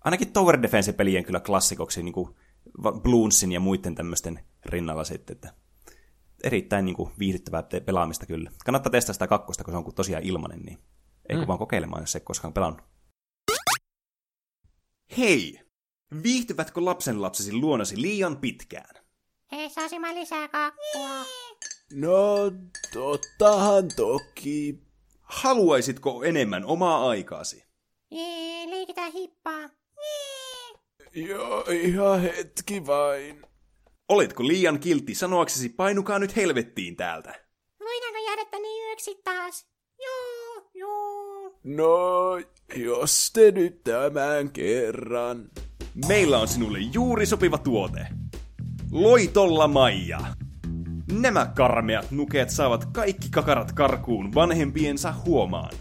[0.05, 2.35] ainakin Tower Defense-pelien kyllä klassikoksi niin kuin
[3.03, 5.53] Bloonsin ja muiden tämmöisten rinnalla sitten, että
[6.45, 8.51] erittäin niin kuin, viihdyttävää pelaamista kyllä.
[8.65, 10.79] Kannattaa testaa sitä kakkosta, kun se on tosiaan ilmanen, niin
[11.31, 11.47] ei mm.
[11.47, 12.83] vaan kokeilemaan, jos ei koskaan pelannut.
[15.19, 15.61] Hei!
[16.23, 19.05] Viihtyvätkö lapsenlapsesi luonasi liian pitkään?
[19.53, 21.25] Hei, saisi mä lisää kakkua?
[21.93, 22.53] No,
[22.93, 24.79] tottahan toki.
[25.23, 27.65] Haluaisitko enemmän omaa aikaasi?
[28.11, 29.69] Jee, liikitään hippaa.
[31.15, 33.47] Joo, ihan hetki vain.
[34.09, 37.47] Oletko liian kiltti sanoaksesi painukaa nyt helvettiin täältä?
[37.81, 39.67] Voidaanko jäädä tänne yöksi taas?
[41.65, 42.41] No,
[42.77, 45.45] jos te nyt tämän kerran.
[46.09, 48.07] Meillä on sinulle juuri sopiva tuote.
[48.91, 50.21] Loitolla Maija.
[51.13, 55.73] Nämä karmeat nukeet saavat kaikki kakarat karkuun vanhempiensa huomaan.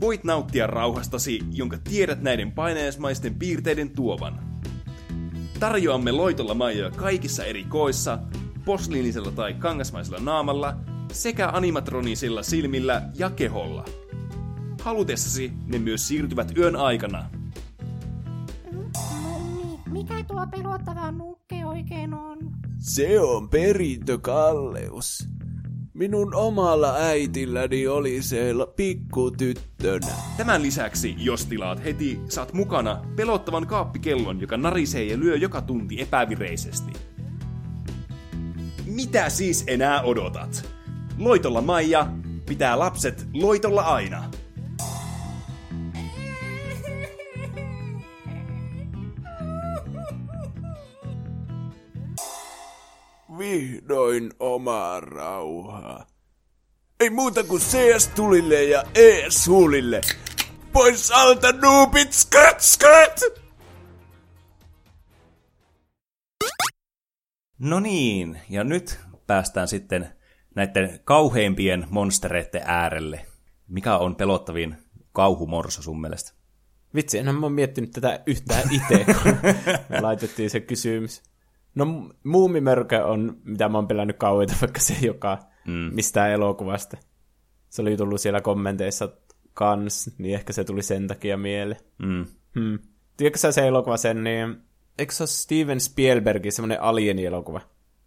[0.00, 4.40] Voit nauttia rauhastasi, jonka tiedät näiden paineismaisten piirteiden tuovan.
[5.60, 8.18] Tarjoamme loitolla Maijaa kaikissa eri koissa,
[8.64, 10.76] posliinisella tai kangasmaisella naamalla
[11.12, 13.84] sekä animatronisilla silmillä ja keholla.
[14.88, 17.30] Halutessasi ne myös siirtyvät yön aikana.
[19.22, 22.38] Mummi, mikä tuo pelottava nukke oikein on?
[22.78, 25.28] Se on perintökalleus.
[25.94, 30.14] Minun omalla äitilläni oli se pikkutyttönä.
[30.36, 36.00] Tämän lisäksi, jos tilaat heti, saat mukana pelottavan kaappikellon, joka narisee ja lyö joka tunti
[36.00, 36.92] epävireisesti.
[38.86, 40.74] Mitä siis enää odotat?
[41.18, 42.06] Loitolla Maija
[42.46, 44.30] pitää lapset loitolla aina.
[53.38, 56.06] Vihdoin oma rauha.
[57.00, 60.00] Ei muuta kuin CS-tulille ja E-suulille.
[60.72, 62.12] Pois alta, noobit!
[62.12, 63.20] Skat, skat!
[67.58, 70.08] No niin, ja nyt päästään sitten
[70.54, 73.26] näiden kauheimpien monstereiden äärelle.
[73.68, 74.76] Mikä on pelottavin
[75.12, 76.32] kauhumorso sun mielestä?
[76.94, 79.36] Vitsi, enhän mä oon miettinyt tätä yhtään itse, kun
[80.02, 81.27] laitettiin se kysymys.
[81.78, 85.90] No muumimörkö on, mitä mä oon pelännyt kauheita, vaikka se joka mm.
[85.94, 86.96] mistään elokuvasta.
[87.68, 89.08] Se oli tullut siellä kommenteissa
[89.54, 91.80] kans, niin ehkä se tuli sen takia mieleen.
[91.98, 92.26] Mm.
[92.54, 92.78] Hmm.
[93.16, 94.56] Tiedätkö sä se elokuva sen, niin
[94.98, 97.60] eikö se ole Steven Spielbergin semmoinen alien-elokuva?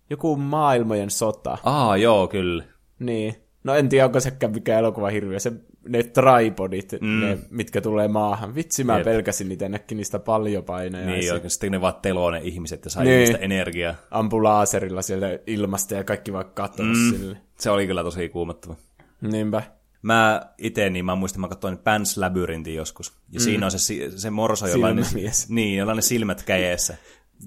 [0.10, 1.57] Joku maailmojen sota.
[1.63, 2.63] Aa, joo, kyllä.
[2.99, 3.36] Niin.
[3.63, 5.39] No en tiedä, onko sekään mikä elokuva hirveä.
[5.39, 5.51] Se,
[5.89, 7.20] ne tripodit, mm.
[7.20, 8.56] ne, mitkä tulee maahan.
[8.56, 9.06] Vitsi, mä Jep.
[9.06, 11.06] pelkäsin niitä näkki niistä paljon paineja.
[11.06, 11.52] Niin, oikein.
[11.52, 13.20] Sitten ne vaan teloo ne ihmiset ja sai niin.
[13.20, 13.96] niistä energiaa.
[14.12, 17.10] Ampu laaserilla siellä ilmasta ja kaikki vaan katsoo mm.
[17.10, 17.38] sille.
[17.60, 18.76] Se oli kyllä tosi kuumottava.
[19.22, 19.63] Niinpä.
[20.02, 23.13] Mä itse, niin mä muistan, mä katsoin Pants Labyrinthin joskus.
[23.32, 23.44] Ja mm.
[23.44, 25.04] siinä on se, se morso, jolla ne,
[25.50, 26.98] niin, jolla ne silmät käjeessä.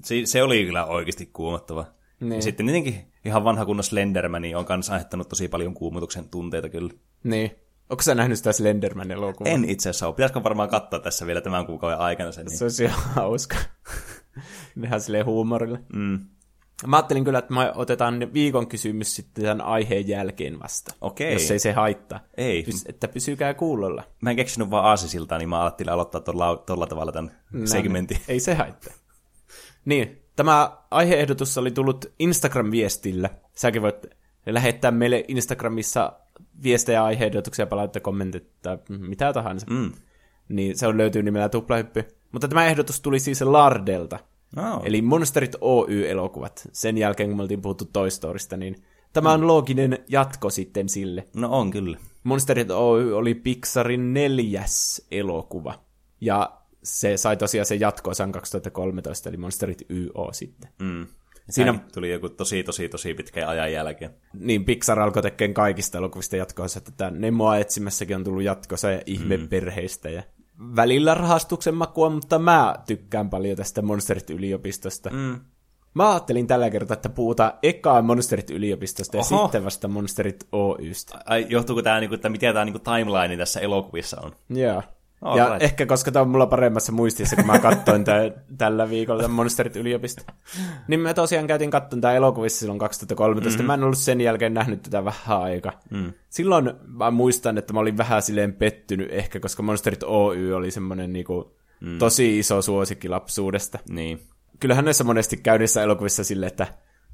[0.03, 1.85] Se, se oli kyllä oikeasti kuumottava.
[2.19, 2.33] Niin.
[2.33, 2.95] Ja sitten tietenkin
[3.25, 6.93] ihan vanha kunnon Slenderman niin on kanssa aiheuttanut tosi paljon kuumutuksen tunteita kyllä.
[7.23, 7.51] Niin.
[7.89, 9.53] Onko sä nähnyt sitä Slenderman elokuvaa?
[9.53, 10.15] En itse asiassa ole.
[10.15, 12.45] Pitäisikö varmaan katsoa tässä vielä tämän kuukauden aikana sen?
[12.45, 12.57] Niin.
[12.57, 13.55] Se olisi ihan hauska.
[14.83, 15.79] Ihan silleen huumorille.
[15.95, 16.19] Mm.
[16.87, 20.93] Mä ajattelin kyllä, että me otetaan viikon kysymys sitten tämän aiheen jälkeen vasta.
[21.01, 21.33] Okei.
[21.33, 22.19] Jos ei se haittaa.
[22.37, 22.63] Ei.
[22.63, 24.03] Pys- että pysykää kuulolla.
[24.21, 27.67] Mä en keksinyt vaan aasisiltaan, niin mä ajattelin aloittaa tuolla, tuolla tavalla tämän Näin.
[27.67, 28.17] segmentin.
[28.27, 28.93] Ei se haittaa.
[29.85, 33.29] Niin, tämä aiheehdotus oli tullut Instagram-viestillä.
[33.55, 34.05] Säkin voit
[34.45, 36.13] lähettää meille Instagramissa
[36.63, 39.67] viestejä, aiheehdotuksia, palautetta, kommentteja, mitä tahansa.
[39.69, 39.91] Mm.
[40.49, 42.07] Niin se on löytyy nimellä Tuplahyppy.
[42.31, 44.19] Mutta tämä ehdotus tuli siis Lardelta.
[44.57, 44.81] Oh.
[44.85, 46.69] Eli Monsterit Oy-elokuvat.
[46.71, 48.75] Sen jälkeen, kun me oltiin puhuttu Toy Storysta, niin
[49.13, 51.27] tämä on looginen jatko sitten sille.
[51.35, 51.97] No on kyllä.
[52.23, 55.79] Monsterit Oy oli Pixarin neljäs elokuva.
[56.21, 60.69] Ja se sai tosiaan sen jatko-osan 2013, eli Monsterit YO sitten.
[60.79, 61.07] Mm.
[61.49, 64.11] Siinä tuli joku tosi, tosi, tosi pitkä ajan jälkeen.
[64.33, 69.01] Niin, Pixar alkoi tekemään kaikista elokuvista jatko-osa, että tämä Nemoa etsimässäkin on tullut jatkossa ja
[69.05, 70.23] ihmeperheistä ja
[70.75, 75.09] välillä rahastuksen makua, mutta mä tykkään paljon tästä Monsterit yliopistosta.
[75.09, 75.39] Mm.
[75.93, 79.35] Mä ajattelin tällä kertaa, että puhutaan ekaa Monsterit yliopistosta Oho.
[79.35, 81.19] ja sitten vasta Monsterit Oystä.
[81.25, 84.35] Ai, johtuuko tämä, niinku, että mikä tämä niinku, timeline tässä elokuvissa on?
[84.49, 84.83] Joo.
[85.37, 85.63] Ja right.
[85.63, 89.75] ehkä koska tämä on mulla paremmassa muistissa, kun mä katsoin tä- tällä viikolla tämän Monsterit
[89.75, 90.23] yliopisto.
[90.87, 93.57] Niin mä tosiaan käytin katsoin tämä elokuvissa silloin 2013.
[93.57, 93.67] Mm-hmm.
[93.67, 95.73] Mä en ollut sen jälkeen nähnyt tätä vähän aika.
[95.89, 96.13] Mm.
[96.29, 101.13] Silloin mä muistan, että mä olin vähän silleen pettynyt ehkä, koska Monsterit Oy oli semmoinen
[101.13, 101.97] niinku mm.
[101.97, 103.79] tosi iso suosikki lapsuudesta.
[103.89, 104.19] Niin.
[104.59, 106.67] Kyllähän näissä monesti käy niissä elokuvissa silleen, että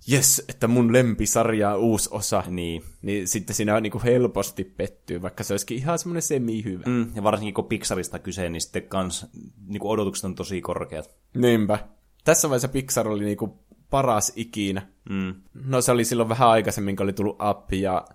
[0.08, 2.44] jes, että mun lempisarja on uusi osa.
[2.48, 2.84] Niin.
[3.02, 6.84] Niin sitten siinä niinku helposti pettyy, vaikka se olisikin ihan semmoinen semi-hyvä.
[6.86, 9.26] Mm, ja varsinkin kun Pixarista kyse, niin sitten kans
[9.68, 11.10] niin kuin odotukset on tosi korkeat.
[11.36, 11.80] Niinpä.
[12.24, 13.60] Tässä vaiheessa Pixar oli niinku
[13.90, 14.88] paras ikinä.
[15.10, 15.36] Mm.
[15.66, 18.06] No se oli silloin vähän aikaisemmin, kun oli tullut Up ja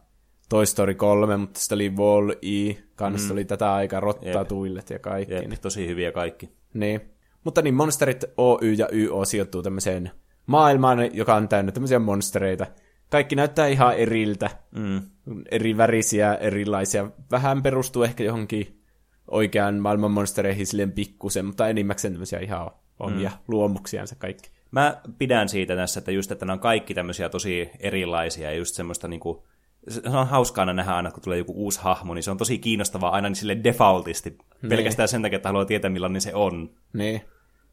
[0.48, 3.32] Toy Story 3, mutta sitten oli Wall-E, kanssa mm.
[3.32, 5.34] oli tätä aikaa Rottatuillet ja kaikki.
[5.34, 5.60] Jep, Niin.
[5.60, 6.50] tosi hyviä kaikki.
[6.74, 7.00] niin.
[7.44, 10.10] Mutta niin, Monsterit Oy ja YO sijoittuu tämmöiseen
[10.46, 12.66] maailmaan, joka on täynnä tämmöisiä monstereita.
[13.10, 15.02] Kaikki näyttää ihan eriltä, Mm.
[15.50, 17.10] eri värisiä, erilaisia.
[17.30, 18.82] Vähän perustuu ehkä johonkin
[19.30, 23.36] oikean maailman monstereihin silleen pikkusen, mutta enimmäkseen tämmöisiä ihan omia mm.
[23.48, 24.50] luomuksiansa kaikki.
[24.70, 28.74] Mä pidän siitä tässä, että just, että nämä on kaikki tämmöisiä tosi erilaisia ja just
[28.74, 29.46] semmoista niinku,
[29.88, 32.58] se on hauskaa aina nähdä aina, kun tulee joku uusi hahmo, niin se on tosi
[32.58, 34.38] kiinnostavaa aina niin sille defaultisti.
[34.68, 36.70] Pelkästään sen takia, että haluaa tietää, millainen se on.
[36.92, 37.20] Niin.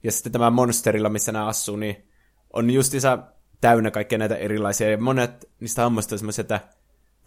[0.04, 2.06] Ja sitten tämä monsterilla, missä nämä asuu, niin
[2.54, 3.20] on justiinsa
[3.62, 4.92] täynnä kaikkia näitä erilaisia.
[4.92, 6.60] Ja monet niistä hahmoista on semmoisia, että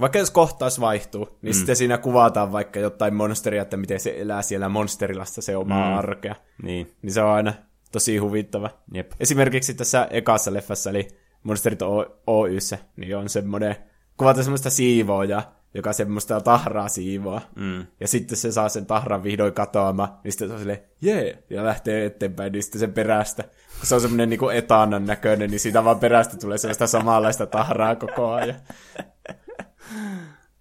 [0.01, 1.59] vaikka jos kohtaus vaihtuu, niin mm.
[1.59, 5.99] sitten siinä kuvataan vaikka jotain monsteria, että miten se elää siellä monsterilassa se omaa mm.
[5.99, 6.35] arkea.
[6.63, 7.55] Niin, Niin se on aina
[7.93, 8.71] tosi huvittava.
[8.95, 9.13] jep.
[9.21, 11.09] Esimerkiksi tässä ekassa leffassa, eli
[11.43, 11.81] Monsterit
[12.27, 13.77] Oyssä, niin on semmoinen,
[14.17, 15.43] kuvata semmoista siivoja,
[15.77, 17.41] joka semmoista tahraa siivoa.
[17.55, 17.87] Mm.
[18.01, 21.65] Ja sitten se saa sen tahran vihdoin katoamaan, niin sitten se on silleen, jee, ja
[21.65, 25.85] lähtee eteenpäin, niin sitten sen perästä, kun se on semmoinen niin etanan näköinen, niin siitä
[25.85, 28.57] vaan perästä tulee sellaista samanlaista tahraa koko ajan.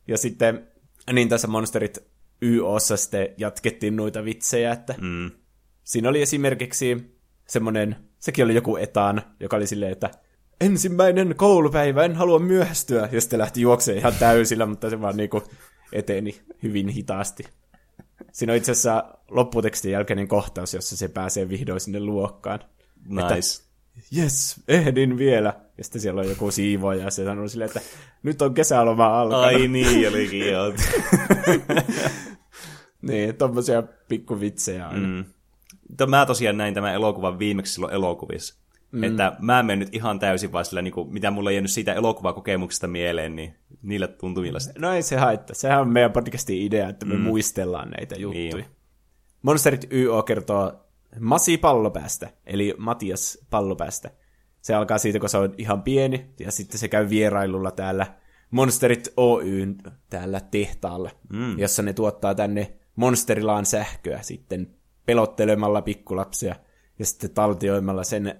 [0.07, 0.67] Ja sitten,
[1.13, 1.97] niin tässä Monsterit
[2.41, 5.31] YOssa sitten jatkettiin noita vitsejä, että Mm.
[5.83, 10.09] Siinä oli esimerkiksi semmoinen, sekin oli joku etaan, joka oli silleen, että
[10.61, 13.09] ensimmäinen koulupäivä, en halua myöhästyä.
[13.11, 15.43] Ja sitten lähti juoksemaan ihan täysillä, mutta se vaan niinku
[15.93, 17.43] eteni hyvin hitaasti.
[18.31, 22.59] Siinä on itse asiassa lopputekstin jälkeinen kohtaus, jossa se pääsee vihdoin sinne luokkaan.
[23.07, 23.65] Nice.
[24.17, 25.53] Yes, ehdin vielä.
[25.77, 27.81] Ja sitten siellä on joku siivoja ja se sanoo silleen, että
[28.23, 29.45] nyt on kesäloma alkanut.
[29.45, 30.73] Ai niin, olikin joo.
[33.01, 35.07] Niin, tommosia pikkuvitsejä aina.
[35.07, 35.25] Mm.
[36.09, 38.64] Mä tosiaan näin tämän elokuvan viimeksi silloin elokuvissa.
[38.91, 39.03] Mm.
[39.03, 41.93] Että mä en mennyt ihan täysin vaan sillä, niin kuin, mitä mulla on jäänyt siitä
[41.93, 44.81] elokuvakokemuksesta mieleen, niin niillä tuntumilla sitten.
[44.81, 45.55] No ei se haittaa.
[45.55, 47.21] Sehän on meidän podcastin idea, että me mm.
[47.21, 48.55] muistellaan näitä juttuja.
[48.55, 48.65] Niin.
[49.41, 50.85] Monsterit YO kertoo
[51.19, 54.11] Masi pallopäästä, eli Matias pallopäästä.
[54.61, 58.07] Se alkaa siitä, kun se on ihan pieni, ja sitten se käy vierailulla täällä
[58.51, 59.77] Monsterit Oyn
[60.09, 61.59] täällä tehtaalla, mm.
[61.59, 66.55] jossa ne tuottaa tänne Monsterilaan sähköä sitten pelottelemalla pikkulapsia
[66.99, 68.39] ja sitten taltioimalla sen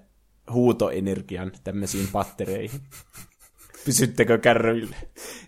[0.52, 2.80] huutoenergian tämmöisiin pattereihin.
[3.84, 4.96] Pysyttekö kärryille?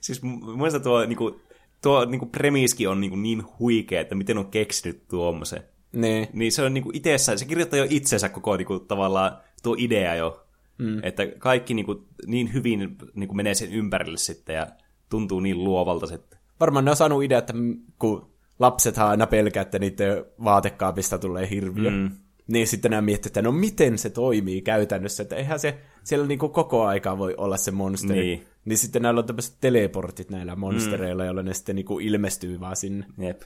[0.00, 1.40] Siis mun mielestä tuo, niinku,
[1.82, 5.62] tuo niinku premiiski on niinku niin huikea, että miten on keksinyt tuommoisen.
[5.92, 6.28] Niin.
[6.32, 10.46] Niin se on niinku itsessään, se kirjoittaa jo itsensä koko niinku, tavallaan tuo idea jo.
[10.78, 11.00] Mm.
[11.02, 14.66] Että kaikki niinku, niin hyvin niinku, menee sen ympärille sitten ja
[15.11, 16.38] tuntuu niin luovalta sitten.
[16.61, 17.54] Varmaan ne on saanut idea, että
[17.98, 21.90] kun lapsethan aina pelkää, että niiden vaatekaapista tulee hirviö.
[21.90, 22.11] Mm.
[22.48, 26.48] Niin sitten nämä miettii, että no miten se toimii käytännössä, että eihän se siellä niinku
[26.48, 28.20] koko aikaa voi olla se monsteri.
[28.20, 28.46] Niin.
[28.64, 31.26] niin sitten näillä on tämmöiset teleportit näillä monstereilla, mm.
[31.26, 33.06] joilla ne sitten niinku ilmestyy vaan sinne.
[33.18, 33.42] Jep.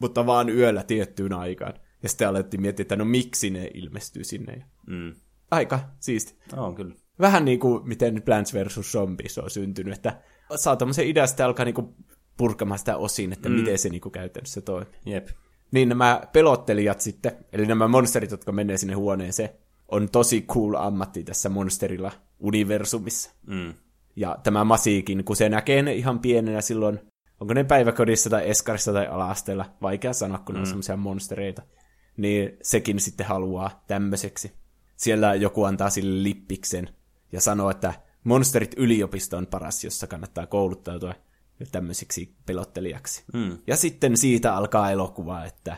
[0.00, 1.74] Mutta vaan yöllä tiettyyn aikaan.
[2.02, 4.64] Ja sitten alettiin miettiä, että no miksi ne ilmestyy sinne.
[4.86, 5.14] Mm.
[5.50, 6.38] Aika siisti.
[6.56, 6.94] On kyllä.
[7.20, 8.92] Vähän niin kuin miten Plants vs.
[8.92, 10.22] Zombies on syntynyt, että
[10.56, 11.94] saa tommosen idea, sitten alkaa niinku
[12.36, 13.54] purkamaan sitä osin, että mm.
[13.54, 14.92] miten se niinku käytännössä toimii.
[15.06, 15.28] Jep.
[15.70, 19.50] Niin nämä pelottelijat sitten, eli nämä monsterit, jotka menee sinne huoneeseen,
[19.88, 23.30] on tosi cool ammatti tässä monsterilla universumissa.
[23.46, 23.74] Mm.
[24.16, 27.00] Ja tämä Masiikin, kun se näkee ne ihan pienenä silloin,
[27.40, 30.54] onko ne päiväkodissa tai eskarissa tai alaasteella, vaikea sanoa, kun mm.
[30.54, 31.62] ne on semmoisia monstereita,
[32.16, 34.52] niin sekin sitten haluaa tämmöiseksi.
[34.96, 36.88] Siellä joku antaa sille lippiksen
[37.32, 41.14] ja sanoo, että monsterit yliopisto on paras, jossa kannattaa kouluttautua
[41.72, 43.24] tämmöiseksi pelottelijaksi.
[43.32, 43.58] Mm.
[43.66, 45.76] Ja sitten siitä alkaa elokuva, että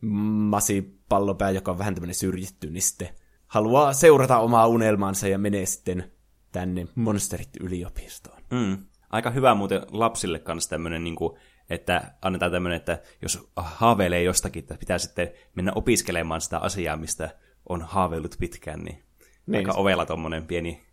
[0.00, 3.08] Masi pallopää, joka on vähän tämmöinen syrjitty, niin sitten
[3.46, 6.12] haluaa seurata omaa unelmaansa ja menee sitten
[6.52, 8.42] tänne Monsterit yliopistoon.
[8.50, 8.78] Mm.
[9.10, 11.38] Aika hyvä muuten lapsille kanssa tämmöinen, niin kuin,
[11.70, 17.30] että annetaan tämmöinen, että jos haaveilee jostakin, että pitää sitten mennä opiskelemaan sitä asiaa, mistä
[17.68, 19.04] on haaveillut pitkään, niin,
[19.46, 19.56] niin.
[19.56, 20.90] aika ovella tommonen pieni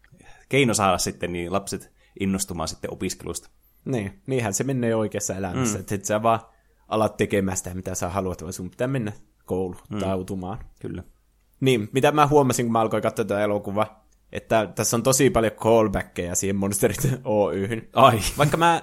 [0.49, 3.49] keino saada sitten niin lapset innostumaan sitten opiskelusta.
[3.85, 5.79] Niin, niinhän se menee oikeassa elämässä, mm.
[5.79, 6.39] että et sä vaan
[6.87, 9.11] alat tekemään sitä, mitä sä haluat, vaan sun pitää mennä
[9.45, 10.57] kouluttautumaan.
[10.57, 10.65] Mm.
[10.81, 11.03] Kyllä.
[11.59, 15.51] Niin, mitä mä huomasin, kun mä alkoin katsoa tätä elokuvaa, että tässä on tosi paljon
[15.51, 17.87] callbackkejä siihen Monsterit Oyhyn.
[17.93, 18.19] Ai.
[18.37, 18.81] Vaikka mä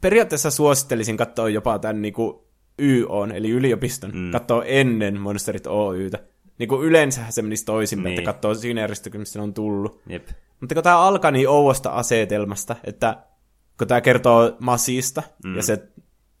[0.00, 2.38] periaatteessa suosittelisin katsoa jopa tämän niin kuin
[2.78, 4.30] YOn, eli yliopiston, mm.
[4.30, 6.18] katsoa ennen Monsterit Oytä.
[6.58, 8.18] Niin kuin yleensähän se menisi toisinpäin, Niin.
[8.18, 8.88] että katsoo siinä
[9.34, 10.00] ne on tullut.
[10.06, 10.28] Jep.
[10.60, 13.16] Mutta kun tämä alkaa niin ouosta asetelmasta, että
[13.78, 15.56] kun tämä kertoo Masista, mm.
[15.56, 15.88] ja se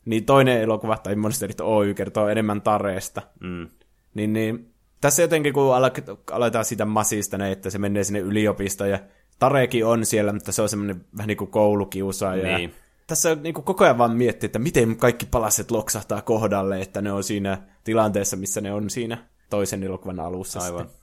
[0.04, 3.68] niin toinen elokuva, tai Monsterit Oy, kertoo enemmän Tareesta, Mm.
[4.14, 5.90] niin, niin tässä jotenkin kun al-
[6.32, 8.98] aletaan siitä Masista, niin että se menee sinne yliopistoon, ja
[9.38, 12.58] Tarekin on siellä, mutta se on semmoinen vähän niin kuin koulukiusaaja.
[12.58, 12.70] Niin.
[12.70, 12.76] Ja
[13.06, 17.12] tässä niin kuin koko ajan vaan miettii, että miten kaikki palaset loksahtaa kohdalle, että ne
[17.12, 19.18] on siinä tilanteessa, missä ne on siinä
[19.50, 20.60] toisen elokuvan alussa.
[20.60, 20.80] Aivan.
[20.84, 21.02] Sitten.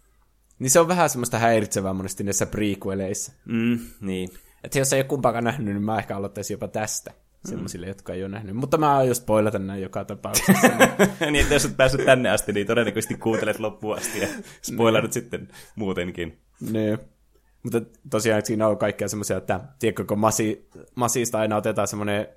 [0.59, 3.31] Niin se on vähän semmoista häiritsevää monesti näissä prequeleissa.
[3.45, 4.29] Mm, niin.
[4.63, 7.11] Että jos ei ole kumpaakaan nähnyt, niin mä ehkä aloittaisin jopa tästä.
[7.45, 8.55] Semmoisille, jotka ei ole nähnyt.
[8.55, 10.67] Mutta mä aion spoilata näin joka tapauksessa.
[11.31, 14.27] niin, että jos olet päässyt tänne asti, niin todennäköisesti kuuntelet loppuun asti ja
[14.71, 16.39] spoilerit sitten muutenkin.
[16.71, 16.97] niin.
[17.63, 22.27] Mutta tosiaan siinä on kaikkea semmoisia, että tiedätkö, kun Masi, Masista aina otetaan semmoinen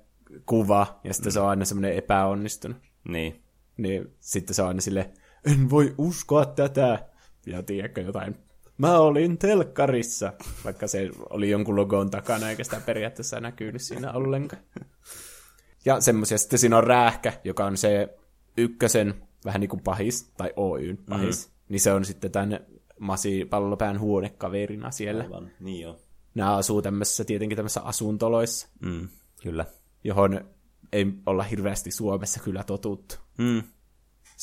[0.45, 2.77] kuva, ja sitten se on aina semmoinen epäonnistunut.
[3.07, 3.43] Niin.
[3.77, 5.11] Niin sitten se on aina sille
[5.45, 7.05] en voi uskoa tätä.
[7.45, 8.35] Ja tiedätkö jotain,
[8.77, 10.33] mä olin telkkarissa,
[10.65, 14.63] vaikka se oli jonkun logon takana, eikä sitä periaatteessa näkynyt siinä ollenkaan.
[15.85, 18.17] Ja semmoisia, sitten siinä on räähkä, joka on se
[18.57, 19.13] ykkösen
[19.45, 21.47] vähän niin kuin pahis, tai Oyn pahis.
[21.47, 21.53] Mm.
[21.69, 22.59] Niin se on sitten tämän
[22.99, 25.23] Masi pallopään huonekaverina siellä.
[25.23, 25.99] Aivan, niin joo.
[26.35, 29.07] Nämä asuu tämmöisissä, tietenkin tämmöisissä asuntoloissa, Mm,
[29.43, 29.65] kyllä.
[30.03, 30.45] johon
[30.91, 33.15] ei olla hirveästi Suomessa kyllä totuttu.
[33.37, 33.63] Mm.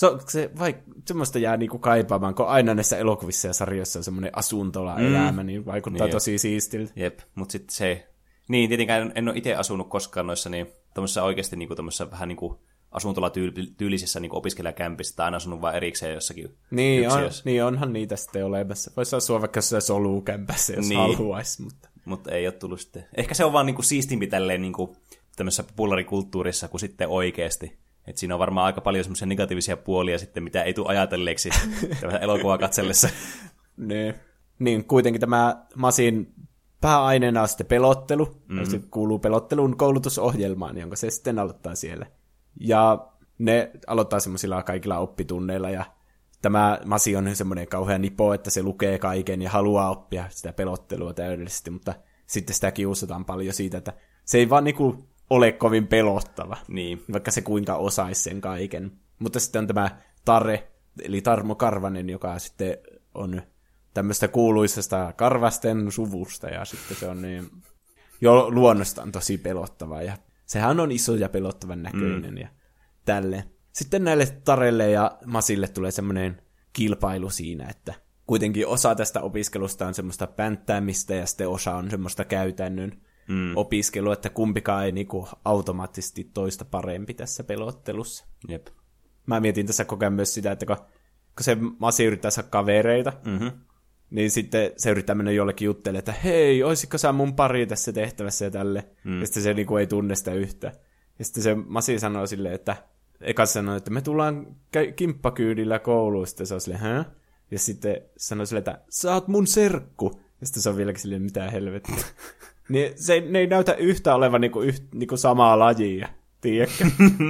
[0.01, 0.77] Se, on- se vaik,
[1.09, 6.07] semmoista jää niinku kaipaamaan, kun aina näissä elokuvissa ja sarjoissa on semmoinen asuntola-elämä, niin vaikuttaa
[6.07, 6.93] Niin tosi siistiltä.
[6.97, 8.09] Jep, mutta sitten se...
[8.49, 12.29] Niin, tietenkään en, en ole itse asunut koskaan noissa, niin tämmöisessä oikeasti niin kuin, vähän
[12.29, 12.59] niin kuin
[12.91, 18.47] asuntolatyylisissä niin opiskelijakämpissä, tai aina asunut vain erikseen jossakin Niin, on, niin onhan niitä sitten
[18.47, 18.91] olemassa.
[18.97, 20.99] Voisi asua vaikka jossain solukämpässä, jos Niin.
[20.99, 21.17] niin.
[21.17, 21.89] haluaisi, mutta...
[22.05, 23.07] Mutta ei ole tullut sitten.
[23.17, 24.97] Ehkä se on vaan niinku siistimpi tälleen niinku
[25.37, 27.79] tämmöisessä populaarikulttuurissa kuin sitten oikeasti.
[28.11, 31.51] Et siinä on varmaan aika paljon semmoisia negatiivisia puolia sitten, mitä ei tule ajatelleeksi
[32.21, 33.09] elokuvaa katsellessa.
[33.77, 34.15] Niin.
[34.59, 36.35] niin, kuitenkin tämä Masin
[36.81, 38.25] pääaineena on sitten pelottelu.
[38.49, 38.71] Mm-hmm.
[38.71, 42.07] Se kuuluu pelottelun koulutusohjelmaan, jonka se sitten aloittaa siellä.
[42.61, 43.09] Ja
[43.39, 45.85] ne aloittaa semmoisilla kaikilla oppitunneilla, ja
[46.43, 51.15] tämä Masi on semmoinen kauhea nipo, että se lukee kaiken ja haluaa oppia sitä pelottelua
[51.15, 51.95] täydellisesti, mutta
[52.27, 53.93] sitten sitä kiusataan paljon siitä, että
[54.25, 57.05] se ei vaan niinku ole kovin pelottava, Niin.
[57.13, 58.93] vaikka se kuinka osaisi sen kaiken.
[59.19, 60.71] Mutta sitten on tämä Tare,
[61.03, 62.79] eli Tarmo Karvanen, joka sitten
[63.15, 63.43] on
[63.95, 67.51] tämmöistä kuuluisesta karvasten suvusta, ja sitten se on niin,
[68.21, 70.17] jo luonnostaan tosi pelottava, ja
[70.47, 72.39] sehän on iso ja pelottavan näköinen, mm.
[72.39, 72.49] ja
[73.05, 73.45] tälleen.
[73.73, 77.95] Sitten näille Tarelle ja Masille tulee semmoinen kilpailu siinä, että
[78.27, 82.93] kuitenkin osa tästä opiskelusta on semmoista pänttäämistä, ja sitten osa on semmoista käytännön
[83.31, 83.57] mm.
[83.57, 88.25] opiskelua, että kumpikaan ei niinku automaattisesti toista parempi tässä pelottelussa.
[88.49, 88.67] Jep.
[89.27, 93.13] Mä mietin tässä koko ajan myös sitä, että kun, kun se Masi yrittää saada kavereita,
[93.25, 93.51] Mm-hmm.
[94.11, 98.45] niin sitten se yrittää mennä jollekin juttelemaan, että hei, olisitko sä mun pari tässä tehtävässä
[98.45, 98.89] ja tälle.
[99.05, 99.21] Mm.
[99.21, 100.73] Ja sitten se niinku ei tunne sitä yhtä.
[101.19, 102.77] Ja sitten se Masi sanoo silleen, että
[103.21, 104.57] eka se sanoo, että me tullaan
[104.97, 106.27] kimppakyydillä kouluun.
[106.27, 107.05] Sitten se on silleen, hä?
[107.51, 110.21] Ja sitten sanoo silleen, että sä oot mun serkku.
[110.41, 111.97] Ja sitten se on vieläkin silleen, mitä helvettiä.
[112.71, 116.09] niin se, ei- ne ei näytä yhtä olevan niinku, yht, niinku samaa lajia.
[116.41, 116.85] Tiedätkö?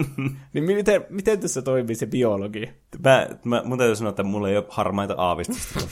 [0.52, 2.72] niin miten, miten tässä toimii se biologia?
[3.04, 5.80] Mä, mä, mun täytyy sanoa, että mulla ei ole harmaita aavistusta.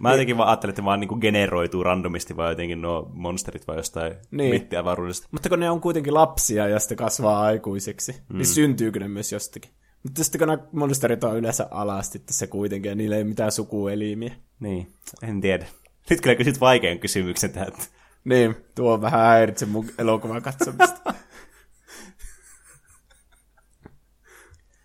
[0.00, 4.12] Mä jotenkin vaan ajattelin, että vaan niinku generoituu randomisti vai jotenkin nuo monsterit vai jostain
[4.12, 4.20] Niin.
[4.30, 4.50] niin.
[4.54, 5.28] mittiavaruudesta.
[5.30, 8.36] Mutta kun ne on kuitenkin lapsia ja sitten kasvaa aikuiseksi, mm.
[8.38, 9.70] niin syntyykö ne myös jostakin?
[10.02, 13.52] Mutta sitten kun nämä monsterit on yleensä alasti tässä kuitenkin, ja niillä ei ole mitään
[13.52, 14.32] sukuelimiä.
[14.60, 14.92] Niin,
[15.22, 15.66] en tiedä.
[16.10, 17.68] Nyt kyllä kysyt vaikean kysymyksen tähän.
[17.68, 17.84] että-
[18.24, 21.14] Niin, tuo on vähän häiritse mun elokuvan katsomista.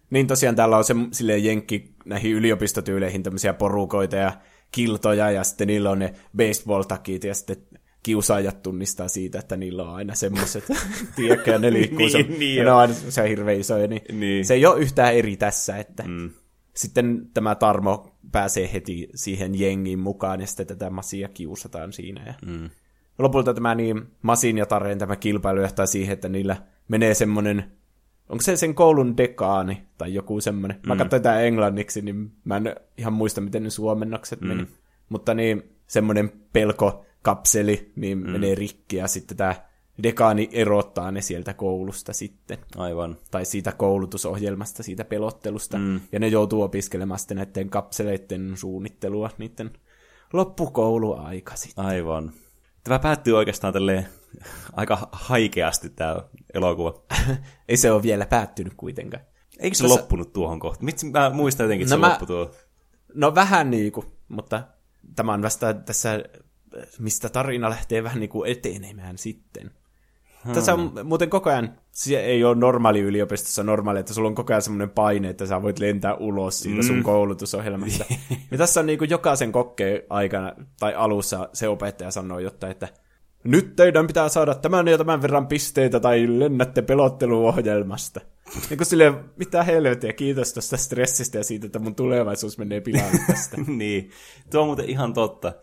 [0.09, 4.31] niin tosiaan täällä on se silleen jenkki näihin yliopistotyyleihin tämmöisiä porukoita ja
[4.71, 7.57] kiltoja, ja sitten niillä on ne baseball-takit, ja sitten
[8.03, 10.63] kiusaajat tunnistaa siitä, että niillä on aina semmoiset,
[11.15, 14.19] tiedätkö, ja ne liikkuu, Niin, se, niin ja ne on aina semmoisia hirveän isoja, niin,
[14.19, 14.45] Niin.
[14.45, 16.31] se ei ole yhtään eri tässä, että mm.
[16.75, 22.33] sitten tämä Tarmo pääsee heti siihen jengiin mukaan, ja sitten tätä Masia kiusataan siinä, ja
[22.45, 22.69] mm.
[23.19, 26.57] Lopulta tämä niin Masin ja Tareen tämä kilpailu johtaa siihen, että niillä
[26.87, 27.71] menee semmoinen,
[28.29, 30.79] onko se sen koulun dekaani tai joku semmoinen.
[30.87, 34.47] Mä katsoin tätä englanniksi, niin mä en ihan muista, miten ne suomennokset mm.
[34.47, 34.67] meni.
[35.09, 38.31] Mutta niin semmoinen pelkokapseli niin mm.
[38.31, 39.55] menee rikki ja sitten tämä
[40.03, 42.57] dekaani erottaa ne sieltä koulusta sitten.
[42.77, 43.17] Aivan.
[43.31, 45.77] Tai siitä koulutusohjelmasta, siitä pelottelusta.
[45.77, 45.99] Mm.
[46.11, 49.71] Ja ne joutuu opiskelemaan sitten näiden kapseleiden suunnittelua, niiden
[50.33, 51.85] loppukouluaika sitten.
[51.85, 52.31] Aivan.
[52.83, 54.07] Tämä päättyy oikeastaan tälleen
[54.73, 56.15] aika haikeasti tämä
[56.53, 57.03] elokuva.
[57.69, 59.23] Ei se ole vielä päättynyt kuitenkaan.
[59.59, 60.85] Eikö se Tässä- loppunut tuohon kohtaan?
[60.85, 62.53] Mitsi, mä muistan jotenkin, että No se mä- loppui tuohon.
[63.13, 64.63] No vähän niinku, mutta
[65.15, 66.23] tämä on vasta tässä
[66.99, 69.71] mistä tarina lähtee vähän niin kuin etenemään sitten.
[70.45, 70.53] Hmm.
[70.53, 74.53] Tässä on muuten koko ajan, se ei ole normaali yliopistossa normaali, että sulla on koko
[74.53, 76.87] ajan semmoinen paine, että sä voit lentää ulos siitä mm.
[76.87, 78.05] sun koulutusohjelmasta.
[78.51, 82.87] ja tässä on niin kuin jokaisen kokkeen aikana tai alussa se opettaja sanoo jotta, että
[83.43, 88.21] nyt teidän pitää saada tämän ja tämän verran pisteitä tai lennätte pelotteluohjelmasta.
[88.69, 93.19] Niin kuin silleen, mitä helvettiä, kiitos tuosta stressistä ja siitä, että mun tulevaisuus menee pilalle
[93.27, 93.57] tästä.
[93.67, 94.09] niin,
[94.51, 95.53] tuo on muuten ihan totta.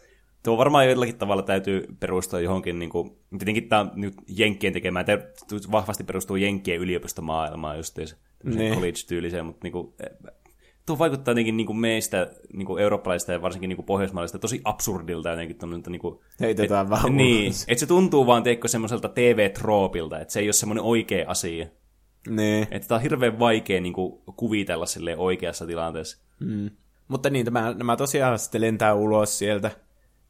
[0.43, 5.07] Tuo varmaan jollakin tavalla täytyy perustua johonkin, niin kuin, tietenkin tämä on nyt Jenkkien tekemään,
[5.07, 5.19] tämä
[5.71, 7.99] vahvasti perustuu Jenkkien yliopistomaailmaan just
[8.45, 8.75] niin.
[8.75, 9.95] college-tyyliseen, mutta niin kuin,
[10.87, 14.61] tuo vaikuttaa jotenkin niin kuin meistä, niin kuin eurooppalaisista ja varsinkin niin kuin pohjoismaalaisista, tosi
[14.65, 15.57] absurdilta jotenkin.
[15.89, 20.41] Niin kuin, Heitetään et, vaan Niin, että se tuntuu vaan teikö semmoiselta TV-troopilta, että se
[20.41, 21.67] ei ole semmoinen oikea asia.
[22.29, 22.67] Niin.
[22.71, 26.23] Että tämä on hirveän vaikea niin kuin, kuvitella sille oikeassa tilanteessa.
[26.41, 26.71] Mm.
[27.09, 29.71] Mutta niin, tämä, nämä tosiaan sitten lentää ulos sieltä,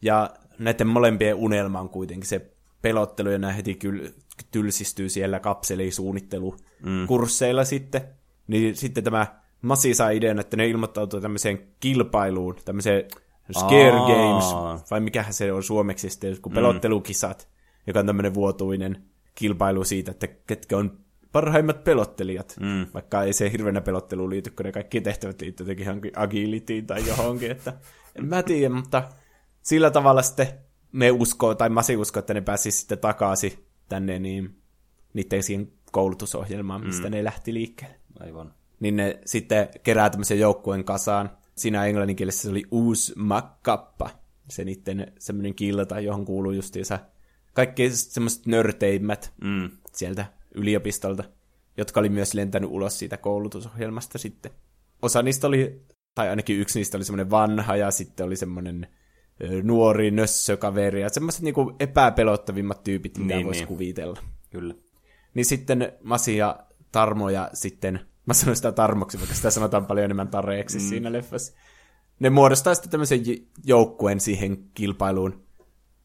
[0.03, 2.51] ja näiden molempien unelma on kuitenkin se
[2.83, 4.09] pelottelu, ja nämä heti kyl,
[4.51, 7.67] tylsistyy siellä kapselisuunnittelu-kursseilla mm.
[7.67, 8.03] sitten.
[8.47, 13.05] Niin sitten tämä Masi saa idean, että ne ilmoittautuu tämmöiseen kilpailuun, tämmöiseen
[13.59, 14.07] Scare Aa.
[14.07, 14.45] Games,
[14.91, 16.55] vai mikähän se on suomeksi sitten, kun mm.
[16.55, 17.49] pelottelukisat,
[17.87, 19.03] joka on tämmöinen vuotuinen
[19.35, 20.99] kilpailu siitä, että ketkä on
[21.33, 22.87] parhaimmat pelottelijat, mm.
[22.95, 27.51] vaikka ei se hirveänä pelotteluun liity, kun ne kaikki tehtävät liittyy jotenkin agilitiin tai johonkin,
[27.51, 27.73] että
[28.17, 29.03] en mä tiedä, mutta
[29.63, 30.49] sillä tavalla sitten
[30.93, 33.53] me uskoo, tai Masi uskoo, että ne pääsisi sitten takaisin
[33.89, 34.57] tänne niin,
[35.15, 37.11] niiden siihen koulutusohjelmaan, mistä mm.
[37.11, 37.97] ne lähti liikkeelle.
[38.21, 41.31] Aivan niin ne sitten kerää tämmöisen joukkueen kasaan.
[41.57, 44.11] Siinä englanninkielessä se oli uusi makkappa,
[44.49, 46.99] se niiden semmoinen kilta, johon kuuluu justiinsa
[47.53, 49.71] kaikki semmoiset nörteimmät mm.
[49.93, 51.25] sieltä yliopistolta,
[51.77, 54.53] jotka oli myös lentänyt ulos siitä koulutusohjelmasta sitten.
[55.03, 55.83] Osa niistä oli,
[56.15, 58.87] tai ainakin yksi niistä oli semmoinen vanha, ja sitten oli semmoinen
[59.63, 63.69] nuori nössökaveri, ja semmoiset niinku epäpelottavimmat tyypit, mitä niin, voisi niin.
[63.69, 64.19] kuvitella.
[64.51, 64.75] Kyllä.
[65.35, 66.59] Niin sitten Masi ja
[66.93, 70.85] Tarmo ja sitten Mä sanon sitä tarmoksi, vaikka sitä sanotaan paljon enemmän tareeksi mm.
[70.85, 71.53] siinä leffassa.
[72.21, 73.21] Ne muodostaa sitten tämmöisen
[73.65, 75.45] joukkueen siihen kilpailuun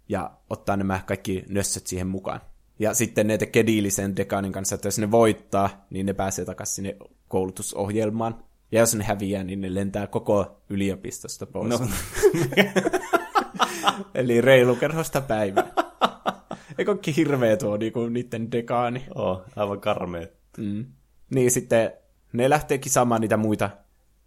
[0.09, 2.41] ja ottaa nämä kaikki nössöt siihen mukaan.
[2.79, 6.75] Ja sitten ne tekee diilisen dekaanin kanssa, että jos ne voittaa, niin ne pääsee takaisin
[6.75, 8.43] sinne koulutusohjelmaan.
[8.71, 11.69] Ja jos ne häviää, niin ne lentää koko yliopistosta pois.
[11.69, 11.79] No.
[14.15, 15.63] Eli reilukerhosta päivä.
[16.77, 19.05] Eikö olekin hirveä tuo niinku, niiden dekaani?
[19.15, 20.27] Oh, aivan karmea.
[20.57, 20.85] Mm.
[21.35, 21.91] Niin sitten
[22.33, 23.69] ne lähtee kisaamaan niitä muita.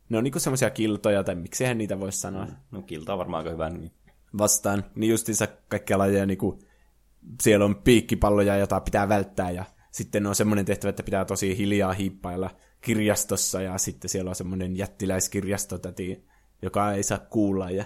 [0.09, 2.45] Ne on niinku semmoisia kiltoja, tai miksihän niitä voisi sanoa.
[2.45, 2.53] Mm.
[2.71, 3.93] No kilta on varmaan aika hyvä nimi.
[4.39, 4.85] Vastaan.
[4.95, 6.59] Niin justiinsa kaikkia lajeja, niinku,
[7.43, 11.93] siellä on piikkipalloja, jota pitää välttää, ja sitten on semmoinen tehtävä, että pitää tosi hiljaa
[11.93, 12.51] hiippailla
[12.81, 16.27] kirjastossa, ja sitten siellä on semmoinen jättiläiskirjastotäti,
[16.63, 17.85] joka ei saa kuulla, ja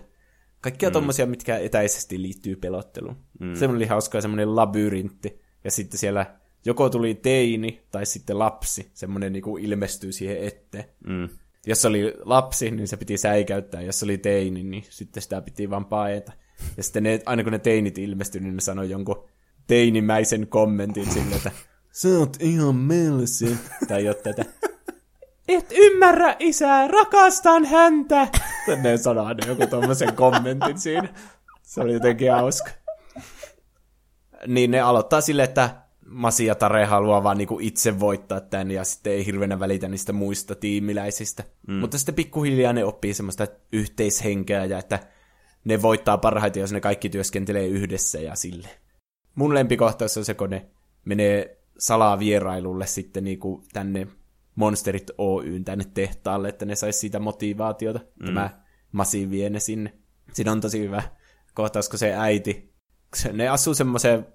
[0.62, 0.92] kaikkia mm.
[0.92, 3.16] tommosia, mitkä etäisesti liittyy pelotteluun.
[3.40, 3.54] Mm.
[3.54, 9.32] Semmoinen oli hauska semmoinen labyrintti, ja sitten siellä joko tuli teini tai sitten lapsi, semmoinen
[9.32, 10.84] niin ilmestyy siihen eteen.
[11.06, 11.28] Mm.
[11.66, 15.84] Jos oli lapsi, niin se piti säikäyttää, jos oli teini, niin sitten sitä piti vaan
[15.84, 16.32] paeta.
[16.76, 19.28] Ja sitten ne, aina kun ne teinit ilmestyi, niin ne sanoi jonkun
[19.66, 21.50] teinimäisen kommentin sille, että
[21.92, 23.56] sä oot ihan melsi,
[23.88, 24.71] tai jotain tätä.
[25.54, 28.28] Et ymmärrä isää, rakastan häntä.
[28.82, 31.08] Ne sanoo aina joku tommosen kommentin siinä.
[31.62, 32.70] Se oli jotenkin hauska.
[34.46, 38.84] Niin ne aloittaa sille, että Masi ja Tare haluaa vaan niinku itse voittaa tämän ja
[38.84, 41.44] sitten ei hirveänä välitä niistä muista tiimiläisistä.
[41.68, 41.74] Mm.
[41.74, 44.98] Mutta sitten pikkuhiljaa ne oppii semmoista yhteishenkeä ja että
[45.64, 48.68] ne voittaa parhaiten, jos ne kaikki työskentelee yhdessä ja sille.
[49.34, 50.66] Mun lempikohtaus on se, kun ne
[51.04, 54.06] menee salaa vierailulle sitten niinku tänne
[54.54, 58.00] Monsterit Oyn tänne tehtaalle, että ne saisi siitä motivaatiota.
[58.20, 58.26] Mm.
[58.26, 59.92] Tämä Masi vie ne sinne.
[60.32, 61.02] Siinä on tosi hyvä
[61.54, 62.74] kohtaus, kun se äiti,
[63.32, 64.26] ne asuu semmoiseen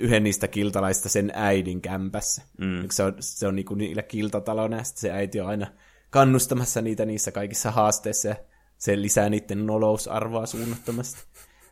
[0.00, 2.42] yhden niistä kiltalaista sen äidin kämpässä.
[2.58, 2.88] Mm.
[2.90, 5.66] Se on, se on niinku niillä kiltatalona, ja se äiti on aina
[6.10, 8.36] kannustamassa niitä niissä kaikissa haasteissa, ja
[8.78, 11.20] se lisää niiden nolousarvoa suunnattomasti.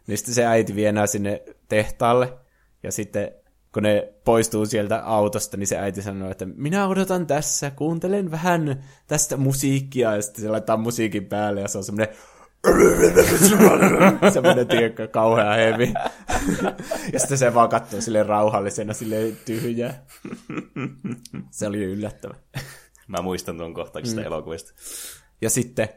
[0.07, 2.39] Niin sitten se äiti vie enää sinne tehtaalle,
[2.83, 3.33] ja sitten
[3.73, 8.85] kun ne poistuu sieltä autosta, niin se äiti sanoo, että minä odotan tässä, kuuntelen vähän
[9.07, 12.16] tästä musiikkia, ja sitten se laittaa musiikin päälle, ja se on semmoinen
[14.33, 15.95] Semmoinen, tiekka, kauhea hevi.
[17.12, 20.07] ja sitten se vaan katsoo sille rauhallisena, sille tyhjää.
[21.51, 22.35] Se oli yllättävä.
[23.09, 24.27] Mä muistan tuon kohtaukista mm.
[24.27, 24.73] elokuvista.
[25.41, 25.89] Ja sitten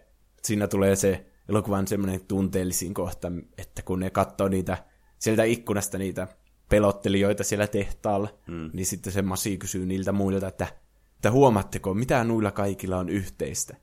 [0.44, 4.78] siinä tulee se elokuvan semmoinen tunteellisin kohta, että kun ne katsoo niitä
[5.20, 6.28] sieltä ikkunasta niitä
[6.74, 8.70] pelottelijoita siellä tehtaalla, mm.
[8.74, 10.68] niin sitten se Masi kysyy niiltä muilta, että,
[11.16, 13.76] että huomaatteko, mitä nuilla kaikilla on yhteistä?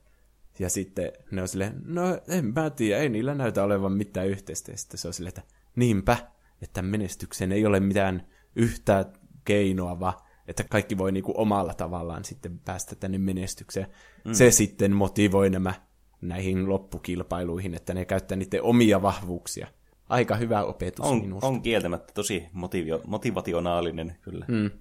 [0.59, 4.71] Ja sitten ne on silleen, no en mä tiedä, ei niillä näytä olevan mitään yhteistä.
[4.71, 6.17] Ja sitten se on silleen, että niinpä,
[6.61, 9.05] että menestykseen ei ole mitään yhtä
[9.45, 10.13] keinoa, vaan
[10.47, 13.87] että kaikki voi niinku omalla tavallaan sitten päästä tänne menestykseen.
[14.25, 14.33] Mm.
[14.33, 15.73] Se sitten motivoi nämä
[16.21, 19.67] näihin loppukilpailuihin, että ne käyttää niiden omia vahvuuksia.
[20.11, 21.47] Aika hyvä opetus On, minusta.
[21.47, 24.45] on kieltämättä tosi motivio, motivationaalinen kyllä.
[24.47, 24.71] Mm.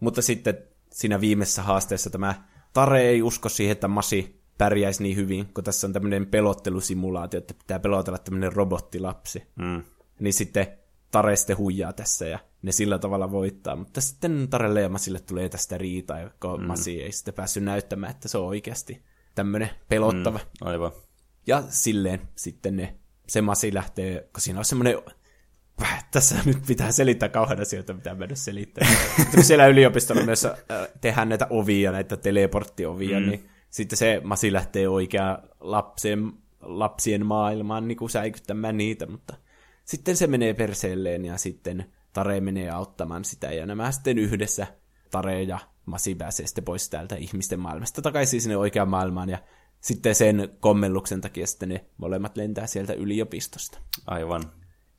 [0.00, 0.58] Mutta sitten
[0.90, 2.34] siinä viimeisessä haasteessa tämä
[2.72, 7.54] Tare ei usko siihen, että Masi pärjäisi niin hyvin, kun tässä on tämmöinen pelottelusimulaatio, että
[7.54, 9.42] pitää pelotella tämmöinen robottilapsi.
[9.56, 9.82] Mm.
[10.20, 10.66] Niin sitten
[11.10, 13.76] Tare sitten huijaa tässä ja ne sillä tavalla voittaa.
[13.76, 16.66] Mutta sitten Tarelle ja Masille tulee tästä riitaa, kun mm.
[16.66, 19.02] Masi ei sitten päässyt näyttämään, että se on oikeasti
[19.34, 20.38] tämmöinen pelottava.
[20.38, 20.66] Mm.
[20.68, 20.92] Aivan.
[21.46, 22.96] Ja silleen sitten ne,
[23.28, 24.96] se Masi lähtee, kun siinä on semmoinen
[26.10, 28.14] tässä nyt pitää selittää kauhean asioita, mitä.
[29.18, 30.54] Mutta kun siellä yliopistolla myös äh,
[31.00, 33.26] tehdään näitä ovia, näitä teleporttiovia, mm.
[33.26, 39.34] niin sitten se Masi lähtee oikeaan lapsien, lapsien maailmaan niin kuin säikyttämään niitä, mutta
[39.84, 44.66] sitten se menee perseelleen ja sitten Tare menee auttamaan sitä ja nämä sitten yhdessä,
[45.10, 49.38] Tare ja Masi pääsee sitten pois täältä ihmisten maailmasta takaisin sinne oikeaan maailmaan ja
[49.82, 53.78] sitten sen kommelluksen takia sitten ne molemmat lentää sieltä yliopistosta.
[54.06, 54.42] Aivan.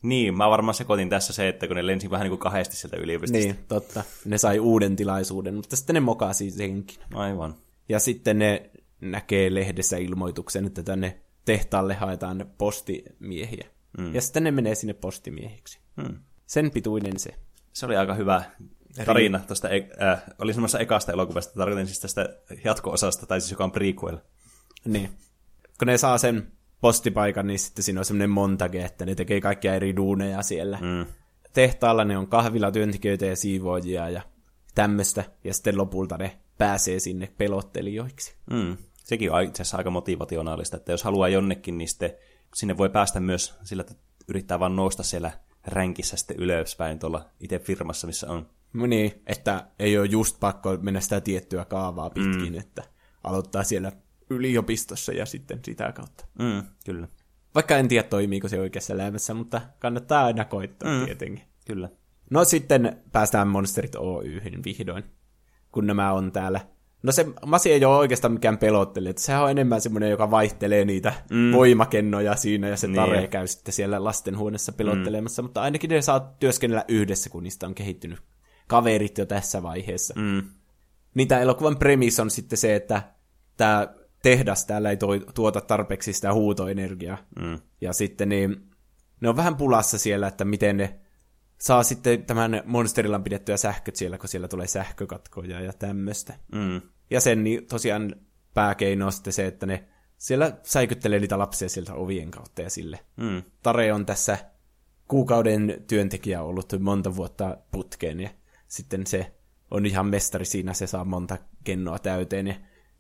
[0.02, 2.98] Niin, mä varmaan sekoitin tässä se, että kun ne lensi vähän niin kuin kahdesti sieltä
[2.98, 3.46] yliopistosta.
[3.46, 4.04] Niin, totta.
[4.26, 6.98] Ne sai uuden tilaisuuden, mutta sitten ne mokasi senkin.
[7.14, 7.56] Aivan.
[7.90, 8.70] Ja sitten ne
[9.02, 13.68] näkee lehdessä ilmoituksen, että tänne tehtaalle haetaan postimiehiä.
[13.98, 14.16] Mm.
[14.16, 15.80] Ja sitten ne menee sinne postimiehiksi.
[15.96, 16.20] Mm.
[16.46, 17.34] Sen pituinen se.
[17.74, 18.44] Se oli aika hyvä
[19.06, 19.68] tarina tuosta,
[20.02, 22.30] äh, oli semmoista ekasta elokuvasta, tarkoitin siis tästä
[22.64, 24.18] jatko-osasta, tai siis joka on prequel.
[24.86, 25.10] Niin.
[25.80, 29.76] Kun ne saa sen postipaikan, niin sitten siinä on semmoinen montage, että ne tekee kaikkia
[29.76, 30.78] eri duuneja siellä.
[30.82, 31.06] Mm.
[31.54, 34.22] Tehtaalla ne on kahvilatyöntekijöitä ja siivoojia ja
[34.76, 38.36] tämmöistä, ja sitten lopulta ne pääsee sinne pelottelijoiksi.
[38.52, 38.78] Mm.
[39.04, 42.14] Sekin on itse asiassa aika motivationaalista, että jos haluaa jonnekin, niin sitten
[42.56, 43.96] sinne voi päästä myös sillä, että
[44.28, 45.32] yrittää vaan nousta siellä
[45.68, 48.50] ränkissä sitten ylöspäin tuolla itse firmassa, missä on.
[48.74, 52.60] No niin, että ei ole just pakko mennä sitä tiettyä kaavaa pitkin, mm.
[52.60, 52.84] että
[53.24, 53.92] aloittaa siellä
[54.36, 56.26] yliopistossa ja sitten sitä kautta.
[56.40, 57.08] Mm, kyllä.
[57.56, 61.06] Vaikka en tiedä, toimiiko se oikeassa elämässä, mutta kannattaa aina koittaa mm.
[61.06, 61.46] tietenkin.
[61.68, 61.90] Kyllä.
[62.30, 65.04] No sitten päästään Monsterit Oyhyn vihdoin,
[65.72, 66.60] kun nämä on täällä.
[67.04, 70.86] No se Masi ei ole oikeastaan mikään pelottelija, että sehän on enemmän semmoinen, joka vaihtelee
[70.86, 71.52] niitä mm.
[71.52, 72.96] voimakennoja siinä, ja se niin.
[72.96, 75.46] Tare käy sitten siellä lastenhuoneessa pelottelemassa, mm.
[75.46, 78.20] mutta ainakin ne saa työskennellä yhdessä, kun niistä on kehittynyt
[78.68, 80.14] kaverit jo tässä vaiheessa.
[80.18, 80.44] Mm.
[81.14, 83.02] Niin tämä elokuvan premis on sitten se, että
[83.58, 83.88] tämä
[84.24, 84.98] tehdas täällä ei
[85.34, 87.18] tuota tarpeeksi sitä huutoenergiaa.
[87.40, 87.60] Mm.
[87.82, 88.70] Ja sitten niin,
[89.22, 91.00] ne on vähän pulassa siellä, että miten ne
[91.58, 96.34] saa sitten tämän monsterillan pidettyä sähköt siellä, kun siellä tulee sähkökatkoja ja tämmöistä.
[96.56, 96.82] Mm.
[97.10, 98.16] Ja sen niin tosiaan
[98.54, 103.00] pääkeino on sitten se, että ne siellä säikyttelee niitä lapsia sieltä ovien kautta ja sille.
[103.16, 103.44] Mm.
[103.64, 104.38] Tare on tässä
[105.08, 108.30] kuukauden työntekijä ollut monta vuotta putkeen ja
[108.68, 109.34] sitten se
[109.72, 112.56] on ihan mestari siinä, se saa monta kennoa täyteen ja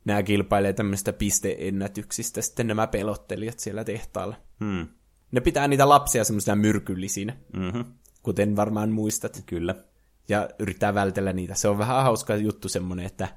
[0.05, 4.35] nämä kilpailee tämmöistä pisteennätyksistä sitten nämä pelottelijat siellä tehtaalla.
[4.59, 4.87] Mm.
[5.31, 7.85] Ne pitää niitä lapsia semmoisina myrkyllisinä, Mm-hmm.
[8.23, 9.43] kuten varmaan muistat.
[9.45, 9.75] Kyllä.
[10.29, 11.55] Ja yrittää vältellä niitä.
[11.55, 13.27] Se on vähän hauska juttu semmoinen, että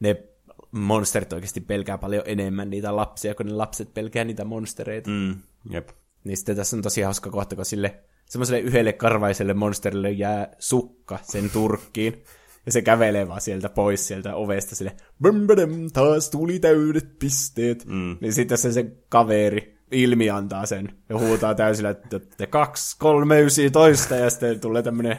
[0.00, 0.22] ne
[0.70, 5.10] monsterit oikeasti pelkää paljon enemmän niitä lapsia, kun ne lapset pelkää niitä monstereita.
[5.10, 5.36] Mm.
[5.70, 5.88] Jep.
[6.24, 11.18] Niin sitten tässä on tosi hauska kohta, kun sille semmoiselle yhdelle karvaiselle monsterille jää sukka
[11.22, 12.24] sen turkkiin.
[12.68, 17.84] Ja se kävelee vaan sieltä pois sieltä ovesta sille, Bämbädäm, taas tuli täydet pisteet.
[17.86, 18.16] Mm.
[18.20, 23.70] Niin sitten se, se kaveri ilmi antaa sen ja huutaa täysillä, että kaksi, kolme, ysi,
[23.70, 24.16] toista.
[24.16, 25.16] Ja sitten tulee tämmönen,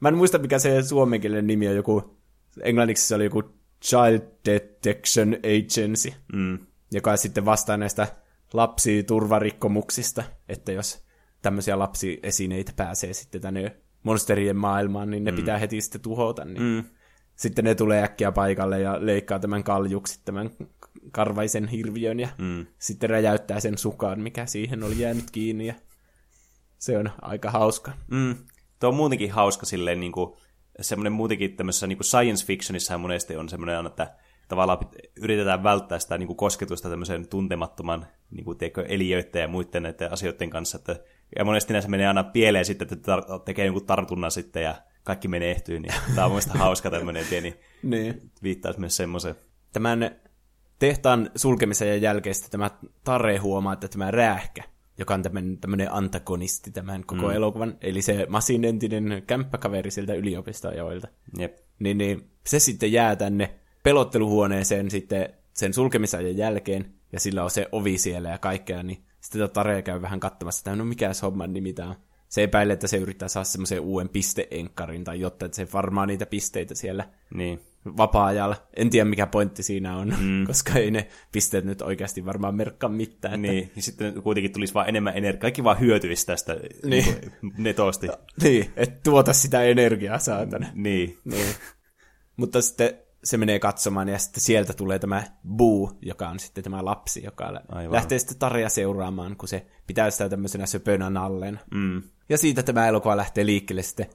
[0.00, 2.18] mä en muista mikä se suomenkielinen nimi on, joku,
[2.62, 3.42] englanniksi se oli joku
[3.84, 6.58] Child Detection Agency, Mm.
[6.92, 8.06] joka sitten vastaa näistä
[8.52, 11.04] lapsiturvarikkomuksista, että jos
[11.42, 15.36] tämmöisiä lapsiesineitä pääsee sitten tänne monsterien maailmaan, niin ne mm.
[15.36, 16.44] pitää heti sitten tuhota.
[16.44, 16.84] Niin Mm.
[17.36, 20.50] Sitten ne tulee äkkiä paikalle ja leikkaa tämän kaljuksi, tämän
[21.12, 22.66] karvaisen hirviön, ja Mm.
[22.78, 25.74] sitten räjäyttää sen sukaan, mikä siihen oli jäänyt kiinni, ja
[26.78, 27.92] se on aika hauska.
[28.10, 28.34] Mm.
[28.80, 30.36] Tuo on muutenkin hauska silleen niin kuin,
[30.80, 34.14] semmoinen muutenkin tämmöisessä niin kuin science fictionissa monesti on semmoinen, että
[34.48, 34.78] tavallaan
[35.16, 40.12] yritetään välttää sitä niin kuin kosketusta tämmöisen tuntemattoman niin kuin, tiedätkö, eliöiden ja muiden näiden
[40.12, 40.78] asioiden kanssa.
[40.78, 40.96] Että,
[41.38, 45.28] ja monesti näissä menee aina pieleen sitten, että tar- tekee jonkun tartunnan sitten ja kaikki
[45.28, 45.82] menee ehtyyn.
[45.82, 48.30] Niin tämä on mielestäni hauska tämmöinen pieni Niin.
[48.42, 49.34] viittaus myös semmoiseen.
[49.72, 50.10] Tämän
[50.78, 52.70] tehtaan sulkemisen ja jälkeen tämä
[53.04, 54.62] Tare huomaa, että tämä räähkä,
[54.98, 57.30] joka on tämmöinen, tämmöinen antagonisti tämän koko mm.
[57.30, 61.08] elokuvan, eli se Masin entinen kämppäkaveri sieltä yliopistoajoilta,
[61.38, 61.58] Jep.
[61.78, 67.68] niin, niin se sitten jää tänne pelotteluhuoneeseen sitten sen sulkemisajan jälkeen, ja sillä on se
[67.72, 71.52] ovi siellä ja kaikkea, niin sitten Tarea käy vähän katsomassa, että no mikä se homman
[71.52, 71.94] nimi tää on.
[72.28, 76.26] Se epäilee, että se yrittää saada semmoisen uuden pisteenkkarin tai jotta, että se varmaa niitä
[76.26, 77.60] pisteitä siellä Niin.
[77.96, 78.56] vapaa-ajalla.
[78.76, 80.44] En tiedä, mikä pointti siinä on, mm.
[80.46, 83.34] koska ei ne pisteet nyt oikeasti varmaan merkkaa mitään.
[83.44, 83.52] Että...
[83.52, 85.40] Niin, ja sitten kuitenkin tulisi vaan enemmän energiaa.
[85.40, 87.04] Kaikki vaan hyötyisi tästä Niin.
[87.04, 87.32] niin.
[87.58, 88.08] netosti.
[88.42, 90.66] Niin, että tuota sitä energiaa saatana.
[90.74, 91.18] Niin.
[91.24, 91.54] Niin.
[92.36, 96.84] Mutta sitten se menee katsomaan ja sitten sieltä tulee tämä Boo, joka on sitten tämä
[96.84, 97.92] lapsi, joka Aivan.
[97.92, 101.60] lähtee sitten Tarja seuraamaan, kun se pitää sitä tämmöisenä söpönä nalleen.
[101.74, 102.02] Mm.
[102.28, 104.06] Ja siitä tämä elokuva lähtee liikkeelle sitten.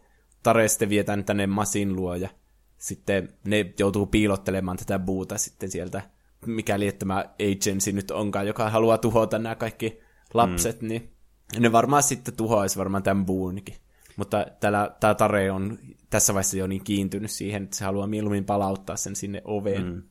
[0.43, 2.29] Tare sitten vietään tänne Masin luo ja
[2.77, 6.01] sitten ne joutuu piilottelemaan tätä Boota sitten sieltä,
[6.45, 9.99] mikäli että tämä agency nyt onkaan, joka haluaa tuhota nämä kaikki
[10.33, 10.87] lapset, mm.
[10.87, 11.13] niin
[11.59, 13.75] ne varmaan sitten tuhoaisi varmaan tämän Boonikin.
[14.19, 18.45] Mutta täällä, tämä Tare on tässä vaiheessa jo niin kiintynyt siihen, että se haluaa mieluummin
[18.45, 19.85] palauttaa sen sinne oveen.
[19.85, 20.03] Mm.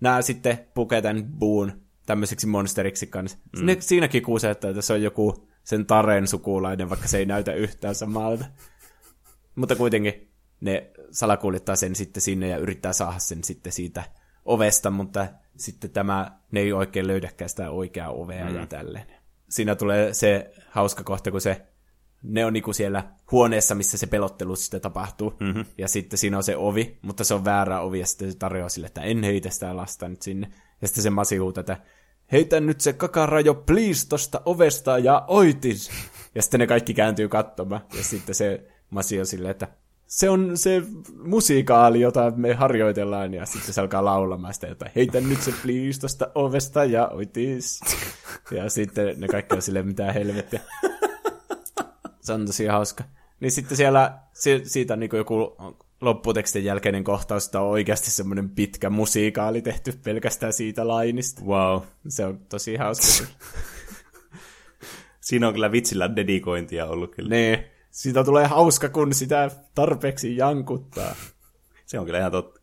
[0.00, 1.72] Nämä sitten pukee tämän Boon
[2.06, 3.38] tämmöiseksi monsteriksi kanssa.
[3.58, 3.66] Mm.
[3.66, 7.94] Ne, siinäkin kuusettaa, että se on joku sen Taren sukulainen, vaikka se ei näytä yhtään
[7.94, 8.44] samalta.
[9.54, 14.02] Mutta kuitenkin ne salakuljettaa sen sitten sinne ja yrittää saada sen sitten siitä
[14.44, 18.56] ovesta, mutta sitten tämä, ne ei oikein löydäkään sitä oikeaa ovea mm.
[18.56, 19.06] ja tälleen.
[19.48, 21.69] Siinä tulee se hauska kohta, kun se
[22.22, 25.34] ne on niinku siellä huoneessa, missä se pelottelu sitten tapahtuu.
[25.40, 25.64] Mm-hmm.
[25.78, 28.68] Ja sitten siinä on se ovi, mutta se on väärä ovi, ja sitten se tarjoaa
[28.68, 30.52] sille, että en heitä sitä lasta nyt sinne.
[30.82, 31.76] Ja sitten se masi huutaa, että
[32.32, 35.90] heitä nyt se kakarajo please tosta ovesta ja oitis.
[36.34, 37.80] Ja sitten ne kaikki kääntyy katsomaan.
[37.96, 39.68] Ja sitten se masi on silleen, että
[40.06, 40.82] se on se
[41.24, 46.00] musiikaali, jota me harjoitellaan, ja sitten se alkaa laulamaan sitä jotain, heitä nyt se please
[46.00, 47.80] tosta ovesta ja oitis.
[48.50, 50.60] Ja sitten ne kaikki on silleen, mitä helvettiä.
[52.20, 53.04] Se on tosi hauska.
[53.40, 55.56] Niin sitten siellä, si- siitä on niin joku
[56.00, 61.42] lopputekstin jälkeinen kohtaus, että on oikeasti semmoinen pitkä musiikaali tehty pelkästään siitä lainista.
[61.44, 61.82] Wow.
[62.08, 63.26] Se on tosi hauska.
[65.20, 67.30] Siinä on kyllä vitsillä dedikointia ollut kyllä.
[67.30, 71.14] niin, siitä tulee hauska, kun sitä tarpeeksi jankuttaa.
[71.86, 72.60] Se on kyllä ihan totta.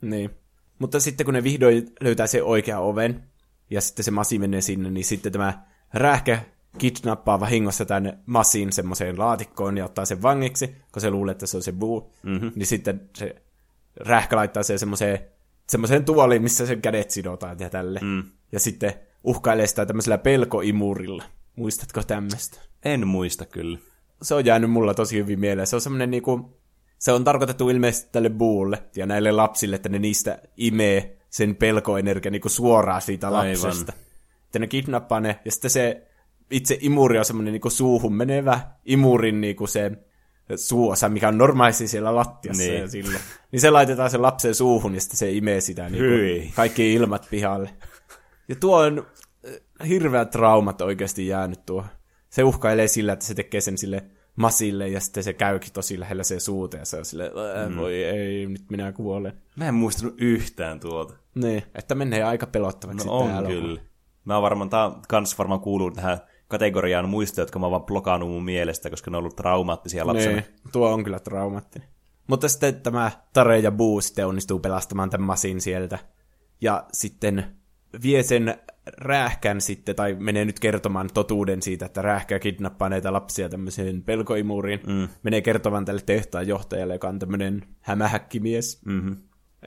[0.00, 0.30] Niin.
[0.78, 3.24] Mutta sitten kun ne vihdoin löytää se oikea oven,
[3.70, 6.42] ja sitten se Masi menee sinne, niin sitten tämä rähkä
[6.78, 11.56] kidnappaa vahingossa tämän Masin semmoiseen laatikkoon ja ottaa sen vangiksi, kun se luulee, että se
[11.56, 12.10] on se Boo.
[12.22, 12.52] Mm-hmm.
[12.54, 13.36] Niin sitten se
[13.96, 15.18] rähkä laittaa sen semmoiseen,
[15.68, 18.00] semmoiseen tuoliin, missä sen kädet sidotaan ja tälle.
[18.02, 18.22] Mm.
[18.52, 18.94] Ja sitten
[19.24, 21.24] uhkailee sitä tämmöisellä pelkoimurilla.
[21.56, 22.60] Muistatko tämmöistä?
[22.84, 23.78] En muista kyllä.
[24.22, 25.66] se on jäänyt mulla tosi hyvin mieleen.
[25.66, 26.58] Se on semmoinen niinku,
[26.98, 32.30] se on tarkoitettu ilmeisesti tälle buulle ja näille lapsille, että ne niistä imee sen pelkoenergia
[32.30, 33.48] niinku suoraan siitä Aivan.
[33.62, 33.92] lapsesta.
[34.44, 36.11] Että ne kidnappaa ne, ja sitten se
[36.52, 39.90] itse imuri on semmoinen niinku suuhun menevä imurin niinku se
[40.56, 42.80] suosa, mikä on normaalisti siellä lattiassa Niin.
[42.80, 43.18] ja sillä.
[43.52, 46.32] Niin se laitetaan sen lapsen suuhun ja sitten se imee sitä Hyi.
[46.38, 47.70] niinku kaikki ilmat pihalle.
[48.48, 49.06] Ja tuo on
[49.80, 51.84] äh, hirveät traumat oikeasti jäänyt tuo.
[52.30, 54.04] Se uhkailee sillä, että se tekee sen sille
[54.36, 57.30] masille ja sitten se käykin tosi lähellä sen suuta ja se on sille,
[57.68, 57.76] mm.
[57.76, 59.42] voi ei, nyt minä kuolen.
[59.56, 61.14] Mä en muistanut yhtään tuota.
[61.34, 63.48] Niin, että menee aika pelottavaksi No on elokuva.
[63.48, 63.80] kyllä.
[64.24, 66.18] Mä varmaan, tää kans varmaan kuuluu tähän
[66.52, 70.32] kategoriaan muistoja, jotka mä oon vaan blokannut mun mielestä, koska ne on ollut traumaattisia lapsena.
[70.32, 71.88] Niin, tuo on kyllä traumaattinen.
[72.26, 75.98] Mutta sitten tämä Tare ja Boo sitten onnistuu pelastamaan tämän masin sieltä.
[76.60, 77.44] Ja sitten
[78.02, 78.54] vie sen
[78.86, 84.80] räähkän sitten, tai menee nyt kertomaan totuuden siitä, että räähkä kidnappaa näitä lapsia tämmöiseen pelkoimuriin.
[84.86, 85.08] Mm.
[85.22, 89.16] Menee kertomaan tälle tehtaan johtajalle, joka on tämmöinen hämähäkkimies Mm-hmm.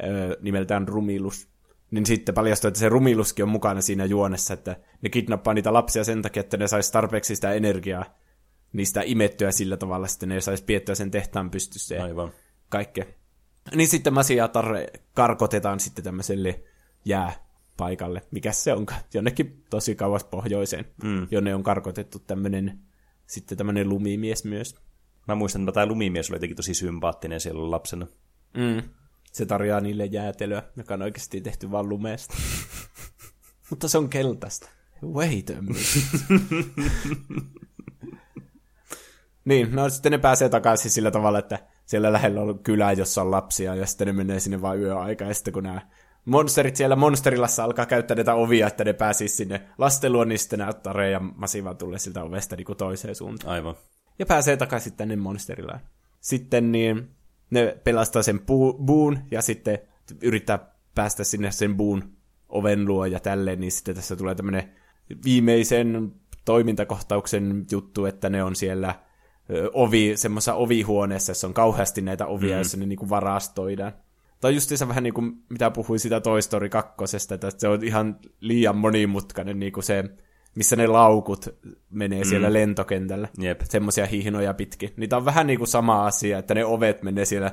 [0.04, 1.55] öö, nimeltään Rumilus.
[1.96, 6.04] Niin sitten paljastuu, että se Rumiluskin on mukana siinä juonessa, että ne kidnappaa niitä lapsia
[6.04, 8.06] sen takia, että ne sais tarpeeksi sitä energiaa
[8.74, 12.32] niistä imettyä sillä tavalla, että ne sais piettyä sen tehtaan pystyssä ja Aivan.
[12.70, 13.06] kaikkea.
[13.76, 16.64] Niin sitten Masi ja Tarre karkotetaan sitten tämmöiselle
[17.06, 21.28] jääpaikalle, mikä se onkaan, jonnekin tosi kauas pohjoiseen, mm.
[21.32, 22.80] jonne on karkotettu tämmöinen
[23.28, 24.76] sitten tämmöinen lumimies myös.
[25.28, 28.08] Mä muistan, että tämä lumimies oli jotenkin tosi sympaattinen siellä lapsena.
[28.58, 28.90] Mm.
[29.36, 32.36] Se tarjoaa niille jäätelöä, joka on oikeasti tehty vaan lumeesta.
[33.70, 34.70] Mutta se on keltaista.
[35.14, 35.54] Wait a
[39.46, 43.32] niin, no sitten ne pääsee takaisin sillä tavalla, että siellä lähellä on kylä, jossa on
[43.32, 45.82] lapsia, ja sitten ne menee sinne vain yöaikaan, ja sitten kun nämä
[46.26, 50.60] monsterit siellä monsterilassa alkaa käyttää näitä ovia, että ne pääsisi sinne lasten luo, niin sitten
[50.60, 53.76] nämä Tare ja Masiva tulee siltä ovesta niin kuin toiseen suuntaan Aivan.
[54.20, 55.80] ja pääsee takaisin tänne monsterillaan.
[56.20, 57.15] Sitten niin
[57.50, 58.40] ne pelastaa sen
[58.86, 59.80] buun ja sitten
[60.22, 62.04] yrittää päästä sinne sen buun
[62.50, 64.72] oven luo ja tälleen, niin sitten tässä tulee tämmöinen
[65.26, 66.12] viimeisen
[66.46, 68.96] toimintakohtauksen juttu, että ne on siellä
[69.74, 72.56] ovi, semmoisessa ovihuoneessa, jossa on kauheasti näitä ovia, mm.
[72.56, 73.94] joissa ne niinku varastoidaan.
[74.44, 76.94] On justiinsa vähän niin kuin, mitä puhuin sitä Toy Story 2,
[77.34, 80.04] että se on ihan liian monimutkainen niin kuin se,
[80.56, 81.50] missä ne laukut
[81.90, 82.30] menee mm.
[82.30, 83.28] siellä lentokentällä.
[83.38, 83.62] Jep.
[83.64, 84.94] Semmoisia hihnoja pitkin.
[84.98, 87.52] Niitä on vähän niin kuin sama asia, että ne ovet menee siellä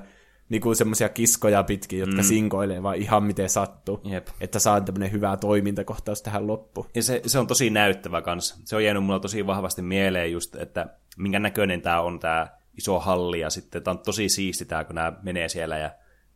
[0.48, 2.22] niinku semmoisia kiskoja pitkin, jotka mm.
[2.22, 4.00] sinkoilee vaan ihan miten sattuu.
[4.04, 4.28] Jep.
[4.40, 6.86] Että saa tämmöinen hyvä toimintakohtaus tähän loppuun.
[6.94, 8.56] Ja se, se on tosi näyttävä kanssa.
[8.64, 10.86] Se on jäänyt mulla tosi vahvasti mieleen just, että
[11.18, 12.46] minkä näköinen tämä on tämä
[12.78, 15.90] iso halli, ja sitten tämä on tosi siisti tämä, kun nämä menee siellä ja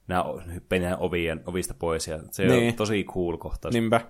[0.09, 2.69] nämä hyppää ovien, ovista pois, ja se niin.
[2.69, 3.75] on tosi cool kohtaus.
[3.75, 4.01] Niinpä.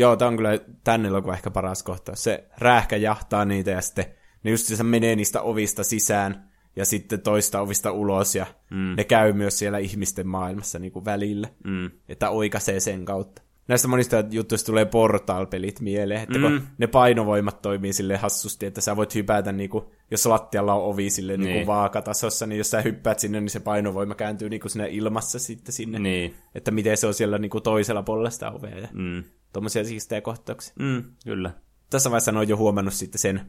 [0.00, 2.24] Joo, tämä on kyllä tänne elokuva ehkä paras kohtaus.
[2.24, 4.04] Se räähkä jahtaa niitä ja sitten
[4.42, 8.94] ne just se menee niistä ovista sisään ja sitten toista ovista ulos ja mm.
[8.96, 11.90] ne käy myös siellä ihmisten maailmassa niin kuin välillä, mm.
[12.08, 13.42] että oikaisee sen kautta.
[13.68, 16.42] Näistä monista jutuista tulee portal-pelit mieleen, että mm.
[16.42, 20.84] kun ne painovoimat toimii sille hassusti, että sä voit hypätä, niin kuin, jos lattialla on
[20.84, 21.52] ovi sille niin.
[21.52, 25.38] Niin vaakatasossa, niin jos sä hyppäät sinne, niin se painovoima kääntyy niin kuin sinne ilmassa
[25.38, 25.98] sitten sinne.
[25.98, 26.34] Niin.
[26.54, 28.78] Että miten se on siellä niin kuin toisella puolella sitä ovea.
[28.78, 29.24] Ja mm.
[29.52, 30.74] Tuommoisia siistejä kohtauksia.
[30.78, 31.50] Mm, kyllä.
[31.90, 33.46] Tässä vaiheessa on jo huomannut sitten sen,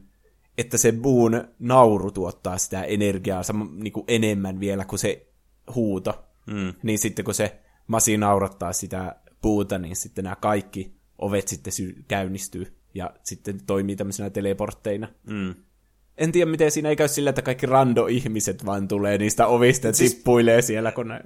[0.58, 5.26] että se buun nauru tuottaa sitä energiaa sama, niin kuin enemmän vielä kuin se
[5.74, 6.24] huuto.
[6.46, 6.74] Mm.
[6.82, 12.04] Niin sitten kun se masi naurattaa sitä puuta, niin sitten nämä kaikki ovet sitten sy-
[12.08, 15.08] käynnistyy ja sitten toimii tämmöisenä teleportteina.
[15.26, 15.54] Mm.
[16.18, 19.92] En tiedä, miten siinä ei käy sillä, että kaikki rando-ihmiset vaan tulee niistä ovista ja
[19.92, 21.20] siis, tippuilee siellä, kun ne...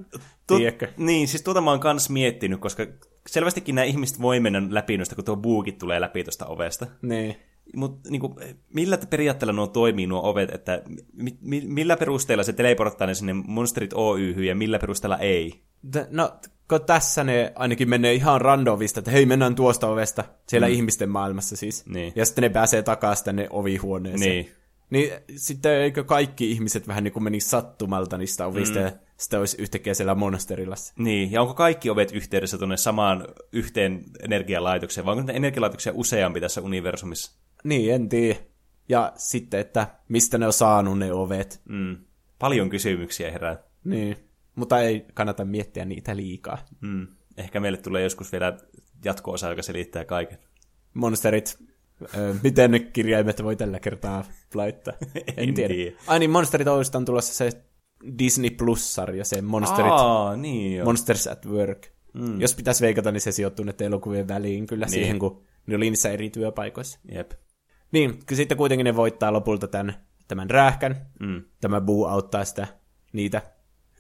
[0.47, 0.59] Tu-
[0.97, 2.87] niin, siis tuota mä oon kans miettinyt, koska
[3.29, 6.87] selvästikin nämä ihmiset voi mennä läpi noista, kun tuo buukit tulee läpi tuosta ovesta.
[7.03, 7.37] Niin.
[7.77, 8.23] Mutta niin
[8.75, 13.33] millä periaatteella nuo toimii nuo ovet, että mi, mi, millä perusteella se teleporttaa ne sinne
[13.33, 15.63] Monsterit Oyhyn ja millä perusteella ei?
[16.11, 16.33] No,
[16.69, 20.73] kun tässä ne ainakin menee ihan randomista, että hei, mennään tuosta ovesta, siellä mm.
[20.73, 21.87] ihmisten maailmassa siis.
[21.87, 22.13] Niin.
[22.17, 24.31] Ja sitten ne pääsee takaisin tänne ovihuoneeseen.
[24.31, 24.51] Niin.
[24.91, 28.85] Niin sitten eikö kaikki ihmiset vähän niin kuin menisi sattumalta niistä ovista mm.
[28.85, 30.95] ja sitten olisi yhtäkkiä siellä monasterillassa.
[30.99, 36.41] Niin, ja onko kaikki ovet yhteydessä tuonne samaan yhteen energialaitokseen, vai onko ne energialaitoksia useampi
[36.41, 37.39] tässä universumissa?
[37.65, 38.39] Niin, en tiedä.
[38.89, 41.61] Ja sitten, että mistä ne on saanut ne ovet.
[41.69, 41.97] Mm.
[42.39, 43.59] Paljon kysymyksiä herää.
[43.85, 44.17] Niin,
[44.55, 46.59] mutta ei kannata miettiä niitä liikaa.
[46.81, 47.07] Mm.
[47.37, 48.59] Ehkä meille tulee joskus vielä
[49.05, 50.39] jatko-osa, joka selittää kaiken.
[50.95, 51.59] Monsterit
[52.43, 54.95] miten ne kirjaimet voi tällä kertaa laittaa?
[55.15, 55.75] En, en tiedä.
[55.75, 55.97] tiedä.
[56.07, 57.63] Ai niin, Monsterit on tulossa se
[58.19, 61.87] Disney Plus-sarja, se Monsterit, Aa, niin Monsters at Work.
[62.15, 62.41] Mm.
[62.41, 64.93] Jos pitäisi veikata, niin se sijoittuu näiden elokuvien väliin kyllä niin.
[64.93, 66.99] siihen, kun ne oli niissä eri työpaikoissa.
[67.13, 67.33] Jep.
[67.93, 69.95] Niin, sitten kuitenkin ne voittaa lopulta tämän,
[70.29, 71.07] tämän räähkän.
[71.21, 71.43] Mm.
[71.61, 72.67] Tämä buu auttaa sitä
[73.13, 73.43] niitä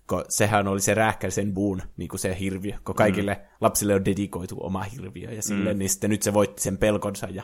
[0.09, 3.41] kun sehän oli se rääkkäisen buun niin kuin se hirviö, kun kaikille mm.
[3.61, 5.79] lapsille on dedikoitu oma hirviö, ja sille, mm.
[5.79, 7.43] niin sitten nyt se voitti sen pelkonsa, ja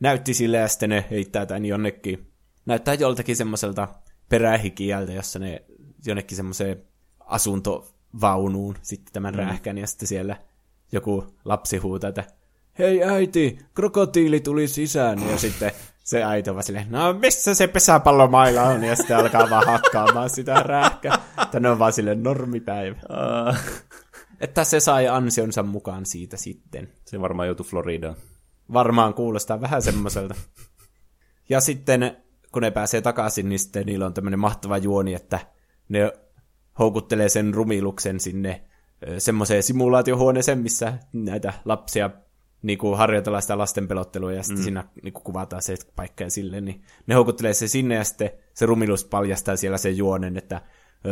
[0.00, 2.32] näytti sille, ja sitten ne heittää tämän jonnekin,
[2.66, 3.88] näyttää joltakin semmoiselta
[4.28, 5.64] perähikieltä, jossa ne
[6.06, 6.82] jonnekin semmoiseen
[7.20, 9.38] asuntovaunuun sitten tämän mm.
[9.38, 10.36] räähkän, ja sitten siellä
[10.92, 12.24] joku lapsi huutaa, että
[12.78, 15.72] hei äiti, krokotiili tuli sisään, ja sitten
[16.04, 20.54] se äiti on silleen, no missä se pesäpallomaila on, ja sitten alkaa vaan hakkaamaan sitä
[20.54, 21.18] räähkää.
[21.50, 22.96] Tänne on vaan sille normipäivä.
[23.10, 23.56] Uh.
[24.40, 26.88] Että se sai ansionsa mukaan siitä sitten.
[27.04, 28.16] Se varmaan joutui Floridaan.
[28.72, 30.34] Varmaan kuulostaa vähän semmoiselta.
[31.48, 32.16] Ja sitten,
[32.52, 35.38] kun ne pääsee takaisin, niin sitten niillä on tämmöinen mahtava juoni, että
[35.88, 36.12] ne
[36.78, 38.64] houkuttelee sen rumiluksen sinne
[39.18, 42.10] semmoiseen simulaatiohuoneeseen, missä näitä lapsia
[42.62, 44.64] niin kuin harjoitellaan sitä lasten pelottelua ja sitten mm.
[44.64, 48.30] siinä niin kuin kuvataan se paikka ja silleen, niin ne houkuttelee se sinne ja sitten
[48.54, 50.62] se rumilus paljastaa siellä sen juonen, että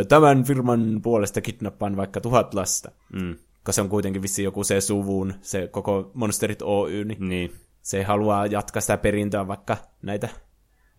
[0.09, 2.91] tämän firman puolesta kidnappaan vaikka tuhat lasta.
[3.13, 3.37] Mm.
[3.55, 7.53] Koska se on kuitenkin vissi joku se suvun, se koko Monsterit Oy, niin, niin.
[7.83, 10.29] se haluaa jatkaa sitä perintöä, vaikka näitä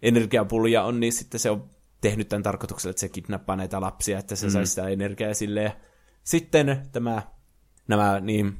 [0.01, 1.69] energiapulja on, niin sitten se on
[2.01, 4.51] tehnyt tämän tarkoituksella, että se kidnappaa näitä lapsia, että se mm.
[4.51, 5.71] saisi sitä energiaa silleen.
[6.23, 7.21] Sitten tämä,
[7.87, 8.57] nämä niin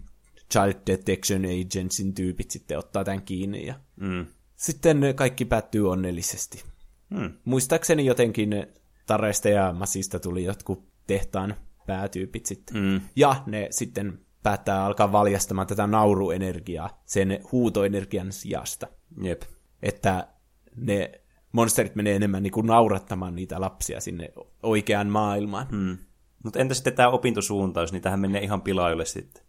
[0.52, 4.26] Child Detection Agentsin tyypit sitten ottaa tämän kiinni ja mm.
[4.56, 6.64] sitten kaikki päättyy onnellisesti.
[7.10, 7.34] Mm.
[7.46, 8.68] Muistaakseni jotenkin
[9.06, 11.56] Taresta ja Masista tuli jotkut tehtaan
[11.88, 12.78] päätyypit sitten.
[12.78, 13.02] Mm.
[13.16, 18.88] Ja ne sitten päättää alkaa valjastamaan tätä nauruenergiaa sen huutoenergian sijasta.
[19.22, 19.42] Jep.
[19.82, 20.28] Että
[20.76, 21.22] ne
[21.52, 24.34] monsterit menee enemmän niin kuin naurattamaan niitä lapsia sinne
[24.64, 25.68] oikeaan maailmaan.
[25.72, 25.98] Mm.
[26.44, 29.44] Mutta entä sitten tämä opintosuuntaus, niin tähän menee ihan pilaille sitten.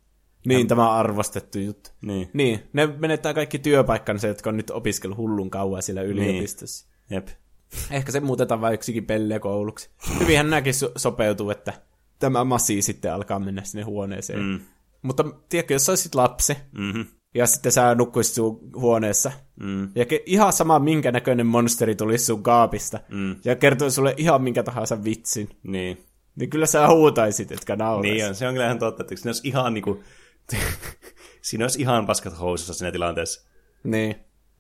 [0.47, 0.67] Niin, Hän...
[0.67, 1.91] tämä arvostettu juttu.
[2.03, 2.31] Niin.
[2.33, 2.69] niin.
[2.73, 6.87] Ne menettää kaikki työpaikkansa, jotka on nyt opiskellut hullun kauan siellä yliopistossa.
[7.11, 7.17] Niin.
[7.17, 7.29] Jep.
[7.91, 9.91] Ehkä se muutetaan vain yksikin pellekouluksi.
[10.21, 11.73] Hyvinhän näkin so- sopeutuu, että
[12.19, 14.41] tämä masi sitten alkaa mennä sinne huoneeseen.
[14.41, 14.61] Mm.
[15.03, 17.07] Mutta tiedätkö, jos olisit lapsi, mm-hmm.
[17.39, 19.83] Ja sitten sä nukkuisit sun huoneessa, mm.
[19.95, 23.37] ja ke- ihan sama minkä näköinen monsteri tulisi sun kaapista, mm.
[23.45, 25.49] ja kertoo sulle ihan minkä tahansa vitsin.
[25.63, 26.05] Niin.
[26.37, 28.17] Niin kyllä sä huutaisit, etkä nauraisit.
[28.17, 30.03] Niin on, se on kyllä ihan totta, että siinä olisi ihan niinku,
[31.43, 33.49] siinä olisi ihan paskat housussa siinä tilanteessa.
[33.85, 34.15] Niin.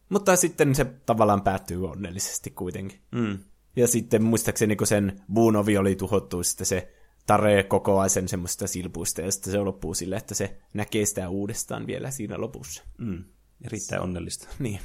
[0.09, 2.99] Mutta sitten se tavallaan päättyy onnellisesti kuitenkin.
[3.11, 3.39] Mm.
[3.77, 6.95] Ja sitten muistaakseni, kun sen Buunovi oli tuhottu, sitten se
[7.29, 11.87] Tare kokoaa sen semmoista silpuista, ja sitten se loppuu sille, että se näkee sitä uudestaan
[11.87, 12.83] vielä siinä lopussa.
[12.99, 13.25] Mm.
[13.67, 14.49] Erittäin onnellista.
[14.59, 14.81] Niin.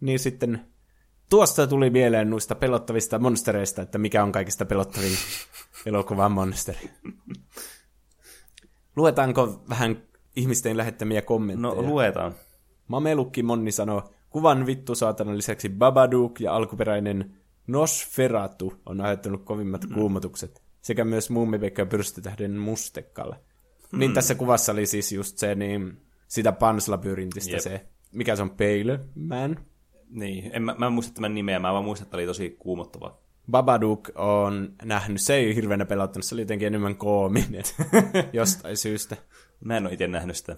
[0.00, 0.66] Niin sitten
[1.30, 5.12] tuosta tuli mieleen noista pelottavista monstereista, että mikä on kaikista pelottavin
[5.86, 6.90] elokuvan monsteri.
[8.96, 10.02] Luetaanko vähän
[10.36, 11.74] ihmisten lähettämiä kommentteja?
[11.74, 12.34] No luetaan.
[12.88, 19.94] Mamelukki Monni sanoo, kuvan vittu saatanan lisäksi Babadook ja alkuperäinen Nosferatu on aiheuttanut kovimmat mm.
[19.94, 23.36] kuumotukset, sekä myös Mummipekka pyrstötähden mustekalle.
[23.92, 23.98] Mm.
[23.98, 27.60] Niin tässä kuvassa oli siis just se, niin sitä Panslabyrintistä Jep.
[27.60, 29.66] se, mikä se on, Pale Man.
[30.10, 33.18] Niin, en, mä, mä en muista tämän nimeä, mä vaan muistan, että oli tosi kuumottava.
[33.50, 37.64] Babadook on nähnyt, se ei hirveänä pelottanut, se oli jotenkin enemmän koominen
[38.32, 39.16] jostain syystä.
[39.60, 40.56] Mä en ole itse nähnyt sitä.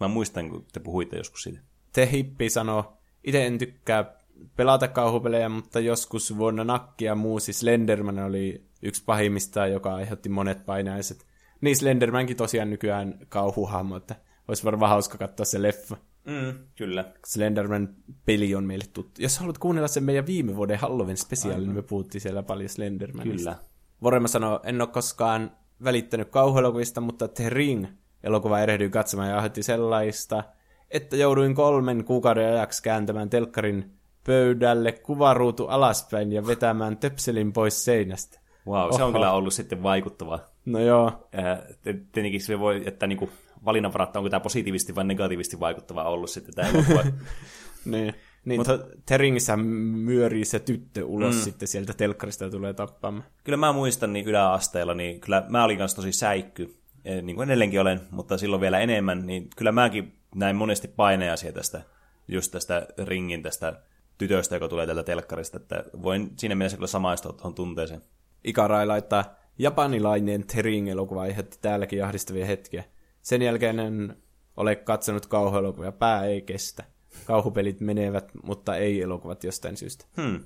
[0.00, 1.60] Mä muistan, kun te puhuitte joskus siitä.
[1.92, 4.16] Te Hippi sanoo, itse en tykkää
[4.56, 10.28] pelata kauhupelejä, mutta joskus vuonna Nakki ja muu, siis Slenderman oli yksi pahimmista, joka aiheutti
[10.28, 11.26] monet painaiset.
[11.60, 14.16] Niin Slendermankin tosiaan nykyään kauhuhahmo, että
[14.48, 15.96] olisi varmaan hauska katsoa se leffa.
[16.24, 17.12] Mm, kyllä.
[17.26, 19.22] Slenderman-peli on meille tuttu.
[19.22, 23.50] Jos haluat kuunnella sen meidän viime vuoden Halloween spesiaalin, niin me puhuttiin siellä paljon Slendermanista.
[23.50, 23.66] Kyllä.
[24.02, 27.86] Vorema sanoo, en ole koskaan välittänyt kauhuelokuvista, mutta The Ring
[28.22, 30.44] elokuva erehdyin katsomaan ja aiheutti sellaista,
[30.90, 33.92] että jouduin kolmen kuukauden ajaksi kääntämään telkkarin
[34.26, 38.41] pöydälle kuvaruutu alaspäin ja vetämään töpselin pois seinästä.
[38.66, 39.12] Wow, se on Oho.
[39.12, 40.40] kyllä ollut sitten vaikuttava.
[40.64, 41.28] No joo,
[41.82, 43.30] te- Tietenkin se voi, että niinku
[43.64, 47.02] valinnanvaratta, onko tämä positiivisesti vai negatiivisesti vaikuttava ollut sitten tämä elokuva.
[47.84, 48.14] niin.
[48.44, 51.40] Niin, Mutta The Ringissä myörii se tyttö ulos mm.
[51.40, 53.24] sitten sieltä telkkarista ja tulee tappamaan.
[53.44, 57.48] kyllä mä muistan niin yläasteella, niin kyllä mä olin kanssa tosi säikky, eh, niin kuin
[57.48, 61.82] edelleenkin olen, mutta silloin vielä enemmän, niin kyllä mäkin näin monesti paineasia tästä,
[62.28, 63.82] just tästä ringin tästä
[64.18, 68.02] tytöstä, joka tulee tältä telkkarista, että voin siinä mielessä kyllä samaistua tuohon tunteeseen.
[68.44, 72.84] Ikarai laittaa, japanilainen The Ring-elokuva aiheutti täälläkin jahdistavia hetkiä.
[73.22, 74.16] Sen jälkeen en
[74.56, 76.84] ole katsonut kauhuelokuvia, pää ei kestä.
[77.24, 80.04] Kauhupelit menevät, mutta ei elokuvat jostain syystä.
[80.22, 80.40] Hmm.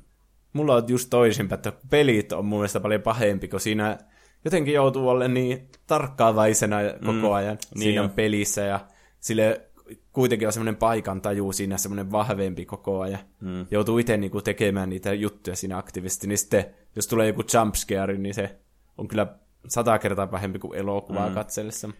[0.52, 3.98] Mulla on just toisinpäin, että pelit on mun mielestä paljon pahempi, kun siinä
[4.44, 6.76] jotenkin joutuu olemaan niin tarkkaavaisena
[7.06, 8.10] koko ajan niin siinä on.
[8.10, 8.80] pelissä ja
[9.20, 9.65] sille
[10.12, 13.20] kuitenkin on semmoinen paikan taju siinä semmoinen vahvempi koko ajan.
[13.40, 13.66] Mm.
[13.70, 16.64] Joutuu itse niinku tekemään niitä juttuja siinä aktiivisesti, niin sitten
[16.96, 18.56] jos tulee joku jumpscare, niin se
[18.98, 19.26] on kyllä
[19.68, 21.34] sata kertaa pahempi kuin elokuvaa mm.
[21.34, 21.90] katsellessa.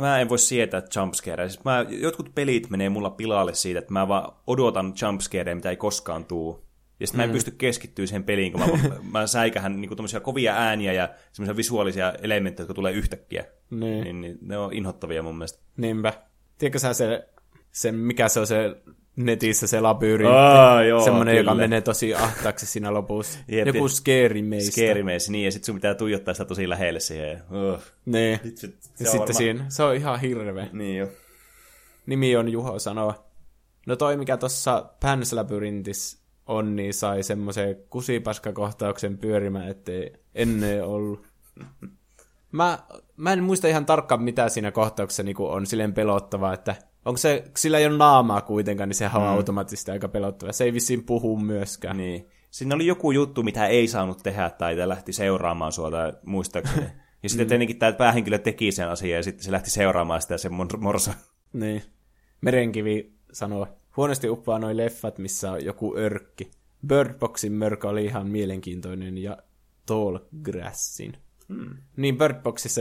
[0.00, 1.48] Mä en voi sietää jumpscareja.
[1.48, 5.76] Siis mä, jotkut pelit menee mulla pilalle siitä, että mä vaan odotan jumpscareja, mitä ei
[5.76, 6.64] koskaan tuu.
[7.00, 8.66] Ja sitten mä en pysty keskittyä siihen peliin, kun mä,
[9.20, 13.44] mä säikähän niinku kovia ääniä ja semmoisia visuaalisia elementtejä, jotka tulee yhtäkkiä.
[13.70, 14.04] Niin.
[14.04, 15.62] Niin, niin ne on inhottavia mun mielestä.
[15.76, 16.12] Niinpä.
[16.64, 17.28] Tiedätkö sä se,
[17.72, 18.76] se, mikä se on se
[19.16, 20.26] netissä se labyyri?
[20.26, 23.38] Aa, joo, Semmoinen, joka menee tosi ahtaaksi siinä lopussa.
[23.48, 24.72] Jep, Joku scary meistä.
[24.72, 27.42] Scary Maze, niin, ja sit sun pitää tuijottaa sitä tosi lähelle siihen.
[27.50, 27.80] Uh.
[28.06, 28.40] Niin.
[28.44, 30.66] Sit, sit, Ja se on sitten varmaan- siinä, se on ihan hirveä.
[30.72, 31.08] Niin jo.
[32.06, 33.24] Nimi on Juho sanoa.
[33.86, 41.26] No toi, mikä tuossa Pans Labyrinthis on, niin sai semmoisen kusipaskakohtauksen pyörimään, ettei ennen ollut.
[42.54, 42.78] Mä,
[43.16, 47.44] mä en muista ihan tarkkaan, mitä siinä kohtauksessa niinku on silleen pelottavaa, että onko se,
[47.56, 49.34] sillä ei ole naamaa kuitenkaan, niin sehän on mm.
[49.34, 50.52] automaattisesti aika pelottava.
[50.52, 51.96] Se ei vissiin puhu myöskään.
[51.96, 52.28] Niin.
[52.50, 56.86] Siinä oli joku juttu, mitä ei saanut tehdä, tai tämä lähti seuraamaan sua, tai muistaakseni.
[57.22, 60.48] Ja sitten tietenkin tämä päähenkilö teki sen asian, ja sitten se lähti seuraamaan sitä se
[60.48, 61.10] mon- morso.
[61.52, 61.82] Niin.
[62.40, 66.50] Merenkivi sanoo, huonosti uppaa noi leffat, missä on joku örkki.
[66.86, 69.38] Bird Boxin mörkö oli ihan mielenkiintoinen ja
[69.86, 71.16] Tall Grassin.
[71.48, 71.76] Hmm.
[71.96, 72.80] Niin Bird Boxissa,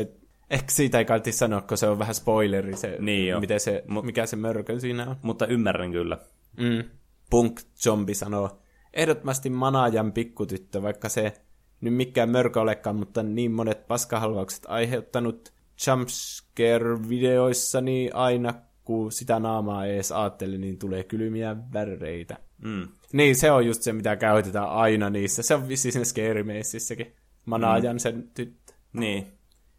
[0.49, 3.39] ehkä siitä ei kalti sanoa, kun se on vähän spoileri, se, Niin jo.
[3.39, 5.15] miten se, mikä se mörkö siinä on.
[5.21, 6.17] Mutta ymmärrän kyllä.
[6.57, 6.83] Mm.
[7.29, 8.59] Punk Zombie sanoo,
[8.93, 11.33] ehdottomasti Manajan pikkutyttö, vaikka se
[11.81, 15.53] nyt mikään mörkö olekaan, mutta niin monet paskahalvaukset aiheuttanut
[15.87, 18.53] jumpscare-videoissa, niin aina
[18.83, 22.37] kun sitä naamaa ei edes ajattele, niin tulee kylmiä väreitä.
[22.63, 22.87] Mm.
[23.13, 25.43] Niin, se on just se, mitä käytetään aina niissä.
[25.43, 27.13] Se on vissiin siinä Scary Maceissäkin.
[27.45, 28.73] Manajan sen tyttö.
[28.93, 29.27] Niin.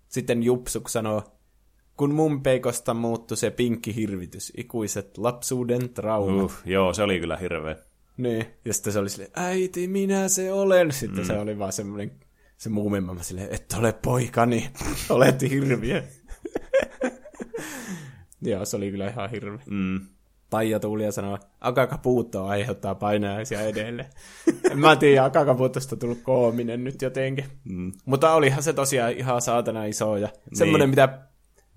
[0.08, 1.22] Sitten Jupsuk sanoo,
[1.96, 6.44] kun mun peikosta muuttui se pinkki hirvitys, ikuiset lapsuuden traumat.
[6.44, 7.76] Uh, joo, se oli kyllä hirveä.
[8.16, 10.92] Niin, ja sitten se oli silleen, äiti, minä se olen.
[10.92, 11.26] Sitten mm.
[11.26, 12.10] se oli vaan semmoinen,
[12.56, 14.70] se muumimamma silleen, et ole poikani,
[15.10, 16.02] olet hirviö.
[18.42, 19.58] Joo, se oli kyllä ihan hirveä.
[19.70, 20.00] Mm.
[20.54, 24.08] Taija Tuuli ja sanoo, Akakapuutto aiheuttaa painajaisia edelleen.
[24.70, 27.44] en mä tiedä, Akakapuuttosta tullut koominen nyt jotenkin.
[27.64, 27.92] Mm.
[28.04, 30.56] Mutta olihan se tosiaan ihan saatana iso ja niin.
[30.56, 31.18] semmoinen, mitä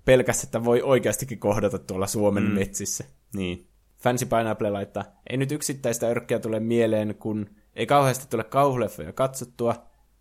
[0.04, 2.50] pelkästään, että voi oikeastikin kohdata tuolla Suomen mm.
[2.50, 3.04] metsissä.
[3.34, 3.66] Niin.
[4.02, 9.74] Fancy Pineapple laittaa, ei nyt yksittäistä örkkiä tule mieleen, kun ei kauheasti tule kauhuleffoja katsottua,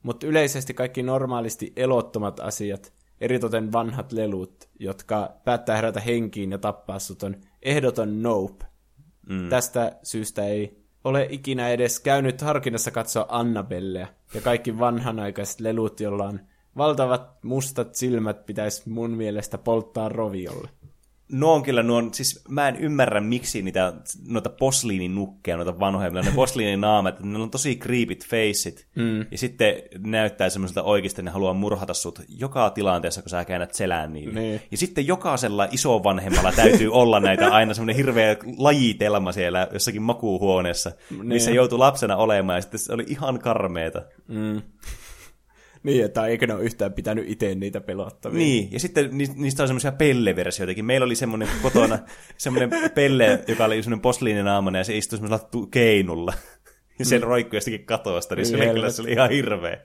[0.03, 6.99] mutta yleisesti kaikki normaalisti elottomat asiat, eritoten vanhat lelut, jotka päättää herätä henkiin ja tappaa
[6.99, 8.65] sut on ehdoton nope.
[9.29, 9.49] Mm.
[9.49, 16.27] Tästä syystä ei ole ikinä edes käynyt harkinnassa katsoa Annabelleä, ja kaikki vanhanaikaiset lelut, joilla
[16.27, 16.39] on
[16.77, 20.69] valtavat mustat silmät, pitäisi mun mielestä polttaa roviolle
[21.31, 23.93] nuo on kyllä, nuo on, siis mä en ymmärrä, miksi niitä,
[24.27, 29.19] noita posliininukkeja, noita vanhoja, ne posliininaamet, ne on tosi creepit faceit, mm.
[29.31, 34.13] ja sitten näyttää semmoiselta oikeasti, ne haluaa murhata sut joka tilanteessa, kun sä käännät selään
[34.13, 34.39] niille.
[34.39, 34.61] Niin.
[34.71, 41.27] Ja sitten jokaisella isovanhemmalla täytyy olla näitä aina semmoinen hirveä lajitelma siellä jossakin makuuhuoneessa, niin.
[41.27, 44.01] missä joutuu lapsena olemaan, ja sitten se oli ihan karmeeta.
[44.27, 44.61] Mm.
[45.83, 48.37] Niin, että eikö ne ole yhtään pitänyt itse niitä pelottavia.
[48.39, 50.85] Niin, ja sitten niistä on semmoisia pelleversioitakin.
[50.85, 51.99] Meillä oli semmoinen kotona
[52.37, 56.33] semmoinen pelle, joka oli semmoinen posliininaamainen, ja se istui semmoisella keinulla.
[56.99, 57.23] Ja se mm.
[57.23, 59.77] roikkui jostakin katosta, niin se oli, kyllä, se oli ihan hirveä.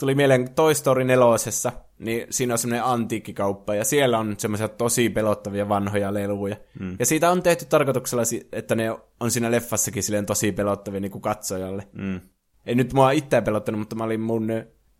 [0.00, 5.10] Tuli mieleen Toy Story nelosessa, niin siinä on semmoinen antiikkikauppa, ja siellä on semmoisia tosi
[5.10, 6.56] pelottavia vanhoja leluja.
[6.80, 6.96] Mm.
[6.98, 8.22] Ja siitä on tehty tarkoituksella,
[8.52, 11.88] että ne on siinä leffassakin silleen tosi pelottavia niin kuin katsojalle.
[11.92, 12.20] Mm.
[12.66, 14.48] Ei nyt mua itseä pelottanut, mutta mä olin mun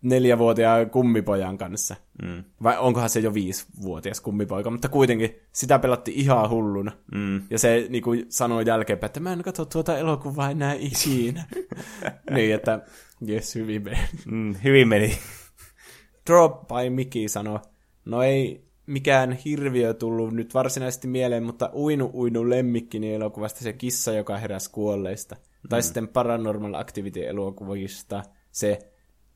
[0.01, 1.95] neljävuotiaan kummipojan kanssa.
[2.23, 2.43] Mm.
[2.63, 6.91] Vai onkohan se jo viisivuotias kummipoika, mutta kuitenkin sitä pelatti ihan hulluna.
[7.15, 7.41] Mm.
[7.49, 11.45] Ja se niin kuin, sanoi jälkeenpäin, että mä en katso tuota elokuvaa enää ikinä.
[12.35, 12.81] niin, että
[13.21, 13.99] jes, hyvin meni.
[14.25, 15.17] Mm, hyvin meni.
[16.27, 17.59] Drop by Mickey sanoi,
[18.05, 24.13] no ei mikään hirviö tullut nyt varsinaisesti mieleen, mutta Uinu Uinu lemmikkini elokuvasta se kissa,
[24.13, 25.35] joka heräsi kuolleista.
[25.35, 25.69] Mm.
[25.69, 28.88] Tai sitten Paranormal Activity elokuvista se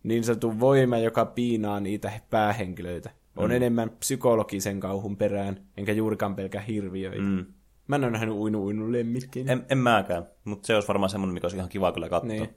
[0.03, 3.09] niin sanottu voima, joka piinaa niitä päähenkilöitä.
[3.37, 3.55] On mm.
[3.55, 7.21] enemmän psykologisen kauhun perään, enkä juurikaan pelkä hirviöitä.
[7.21, 7.45] Mm.
[7.87, 9.49] Mä en ole nähnyt uinu uinu lemmikkiin.
[9.49, 12.27] En, en mäkään, mutta se olisi varmaan semmoinen, mikä olisi ihan kiva kyllä katsoa.
[12.27, 12.49] Niin.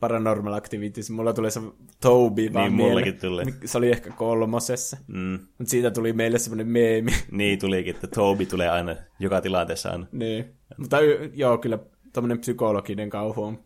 [0.00, 1.10] Paranormal Activities.
[1.10, 1.60] Mulla tulee se
[2.00, 3.42] Toby vaan Niin, mullakin tuli.
[3.64, 4.96] Se oli ehkä kolmosessa.
[5.06, 5.38] Mm.
[5.58, 7.10] Mutta siitä tuli meille semmoinen meemi.
[7.30, 10.06] Niin, tulikin, että Toby tulee aina joka tilanteessa aina.
[10.12, 10.44] Niin.
[10.76, 10.96] Mutta
[11.34, 11.78] joo, kyllä
[12.12, 13.58] tämmöinen psykologinen kauhu on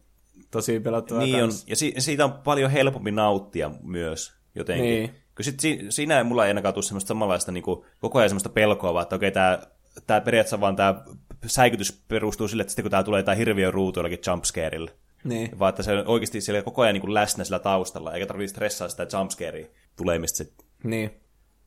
[0.53, 4.87] tosi pelottavaa Niin on, ja si- siitä on paljon helpompi nauttia myös jotenkin.
[4.87, 5.11] Niin.
[5.37, 8.29] Kun sit si- siinä ei mulla ei ainakaan tule semmoista samanlaista niin kuin, koko ajan
[8.29, 9.59] semmoista pelkoa, vaan että okei, tämä
[10.07, 11.05] tää periaatteessa vaan tämä
[11.47, 14.91] säikytys perustuu sille, että sitten kun tämä tulee tämä hirviö ruutu jollakin jumpscarella.
[15.25, 15.59] Niin.
[15.59, 18.53] Vaan että se on oikeasti siellä koko ajan niin kuin läsnä sillä taustalla, eikä tarvitse
[18.53, 20.67] stressaa sitä jumpscarea tulemista sitten.
[20.85, 21.11] Niin.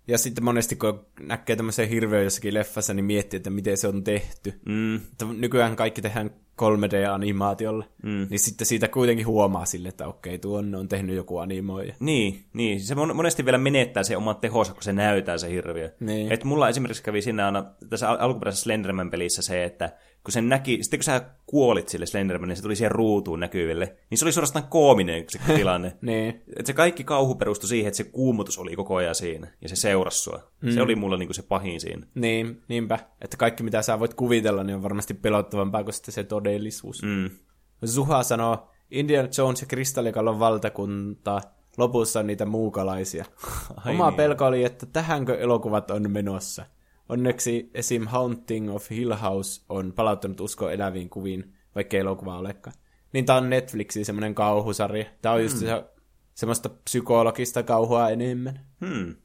[0.07, 4.03] Ja sitten monesti, kun näkee tämmöisen hirveä jossakin leffassa, niin miettii, että miten se on
[4.03, 4.53] tehty.
[4.65, 4.95] Mm.
[4.95, 6.31] Että nykyään kaikki tehdään
[6.61, 8.27] 3D-animaatiolle, mm.
[8.29, 11.95] niin sitten siitä kuitenkin huomaa sille, että okei, tuonne on tehnyt joku animoija.
[11.99, 15.91] Niin, niin, se monesti vielä menettää se oman tehonsa, kun se näytää se hirviö.
[15.99, 16.31] Niin.
[16.31, 19.91] Et mulla esimerkiksi kävi siinä aina tässä alkuperäisessä Slenderman-pelissä se, että
[20.25, 23.95] kun sen näki, sitten kun sä kuolit sille Slenderman, niin se tuli siihen ruutuun näkyville,
[24.09, 25.97] niin se oli suorastaan koominen se tilanne.
[26.01, 26.41] niin.
[26.59, 29.75] Et se kaikki kauhu perustui siihen, että se kuumutus oli koko ajan siinä, ja se
[29.75, 30.51] seurasi sua.
[30.61, 30.71] Mm.
[30.71, 32.07] Se oli mulla niinku se pahin siinä.
[32.15, 32.99] Niin, niinpä.
[33.21, 37.03] Että kaikki mitä sä voit kuvitella, niin on varmasti pelottavampaa kuin sitten se todellisuus.
[37.03, 37.29] Mm.
[37.85, 41.41] Zuha sanoo, Indiana Jones ja Kristallikallon valtakunta,
[41.77, 43.25] lopussa on niitä muukalaisia.
[43.85, 44.17] Ai Oma niin.
[44.17, 46.65] pelko oli, että tähänkö elokuvat on menossa.
[47.09, 48.07] Onneksi esim.
[48.07, 52.75] Haunting of Hill House on palauttanut usko eläviin kuviin, vaikka elokuva olekaan.
[53.13, 55.05] Niin tää on Netflixin semmoinen kauhusarja.
[55.21, 55.67] Tää on just hmm.
[55.67, 55.83] se,
[56.33, 58.59] semmoista psykologista kauhua enemmän.
[58.85, 59.15] Hmm.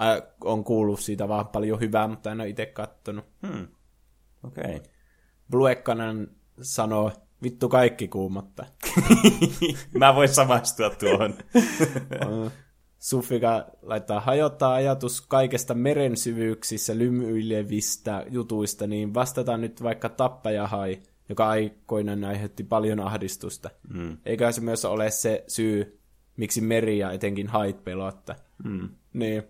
[0.00, 3.24] Ä, on kuullut siitä vaan paljon hyvää, mutta en ole itse kattonut.
[3.46, 3.68] Hmm.
[4.44, 4.64] Okei.
[4.64, 4.80] Okay.
[5.50, 6.30] Bluekkanen
[6.62, 7.12] sanoo,
[7.42, 8.66] vittu kaikki kuumotta.
[9.98, 11.34] Mä voin samastua tuohon.
[13.04, 20.98] Sufika laittaa hajottaa ajatus kaikesta meren syvyyksissä lymyilevistä jutuista, niin vastataan nyt vaikka tappajahai,
[21.28, 23.70] joka aikoinaan aiheutti paljon ahdistusta.
[23.88, 24.16] Mm.
[24.24, 25.98] Eikä se myös ole se syy,
[26.36, 28.34] miksi meri ja etenkin hait pelotta.
[28.64, 28.88] Mm.
[29.12, 29.42] Niin.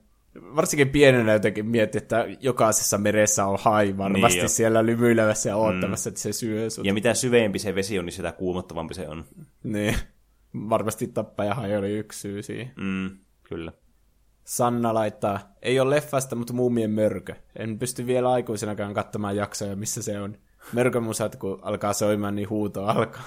[0.56, 6.10] Varsinkin pienenä jotenkin mietti, että jokaisessa meressä on hai varmasti niin siellä lymyilevässä ja odottamassa,
[6.10, 6.12] mm.
[6.12, 6.86] että se syö sut.
[6.86, 9.24] Ja mitä syvempi se vesi on, niin sitä kuumottavampi se on.
[9.62, 9.94] Niin.
[10.54, 12.72] Varmasti tappajahai oli yksi syy siihen.
[12.76, 13.23] Mm.
[13.54, 13.72] Kyllä.
[14.44, 17.34] Sanna laittaa, ei ole leffasta, mutta muumien mörkö.
[17.56, 20.36] En pysty vielä aikuisenakaan katsomaan jaksoja, missä se on.
[20.72, 23.22] Mörkömusat, kun alkaa soimaan, niin huuto alkaa.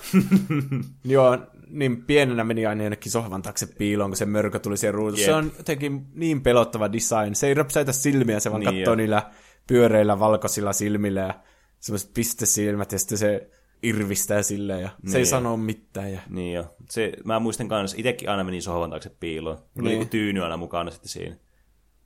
[1.03, 1.37] Joo,
[1.67, 5.25] niin pienenä meni aina jonnekin sohvan taakse piiloon, kun se mörkö tuli siihen ruutuun.
[5.25, 7.35] Se on jotenkin niin pelottava design.
[7.35, 8.95] Se ei räpsäitä silmiä, se vaan niin katsoo jo.
[8.95, 9.31] niillä
[9.67, 11.33] pyöreillä valkoisilla silmillä ja
[11.79, 13.49] semmoiset pistesilmät ja sitten se
[13.83, 15.27] irvistää silleen ja se ei Niin.
[15.27, 16.13] sano mitään.
[16.13, 16.21] Ja...
[16.29, 16.75] Niin jo.
[16.89, 19.57] Se, mä muistan kanssa, itsekin aina menin sohvan taakse piiloon.
[19.57, 19.99] Mulla oli Niin.
[19.99, 21.37] joku tyyny aina mukana sitten siinä.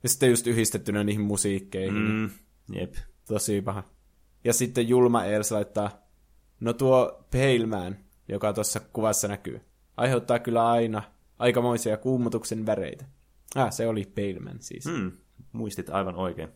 [0.02, 1.94] ja sitten just yhdistettynä niihin musiikkeihin.
[1.94, 2.30] Mm,
[2.80, 2.94] jep.
[3.28, 3.84] Tosi paha.
[4.44, 5.90] Ja sitten Julma Els laittaa,
[6.60, 7.96] no tuo Pale Man,
[8.28, 9.60] joka tuossa kuvassa näkyy,
[9.96, 11.02] aiheuttaa kyllä aina
[11.38, 13.04] aikamoisia kuumotuksen väreitä.
[13.54, 14.86] Ah, se oli Pale Man siis.
[14.86, 15.12] Mm,
[15.52, 16.48] muistit aivan oikein.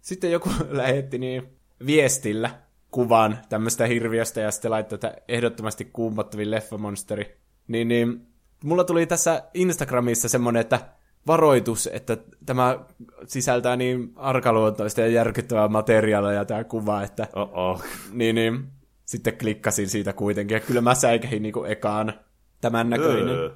[0.00, 1.42] Sitten joku lähetti niin
[1.86, 2.60] viestillä
[2.92, 7.36] kuvan tämmöistä hirviöstä ja sitten laittoi, että ehdottomasti kuumottavin leffamonsteri.
[7.68, 8.26] Niin, niin
[8.64, 10.80] mulla tuli tässä Instagramissa semmonen, että
[11.26, 12.16] varoitus, että
[12.46, 12.78] tämä
[13.26, 17.84] sisältää niin arkaluontoista ja järkyttävää materiaalia tämä kuva, että Oh-oh.
[18.12, 18.68] niin, niin
[19.04, 20.54] sitten klikkasin siitä kuitenkin.
[20.54, 22.12] Ja kyllä mä säikähin niinku ekaan
[22.60, 23.28] tämän näköinen.
[23.28, 23.50] Öö.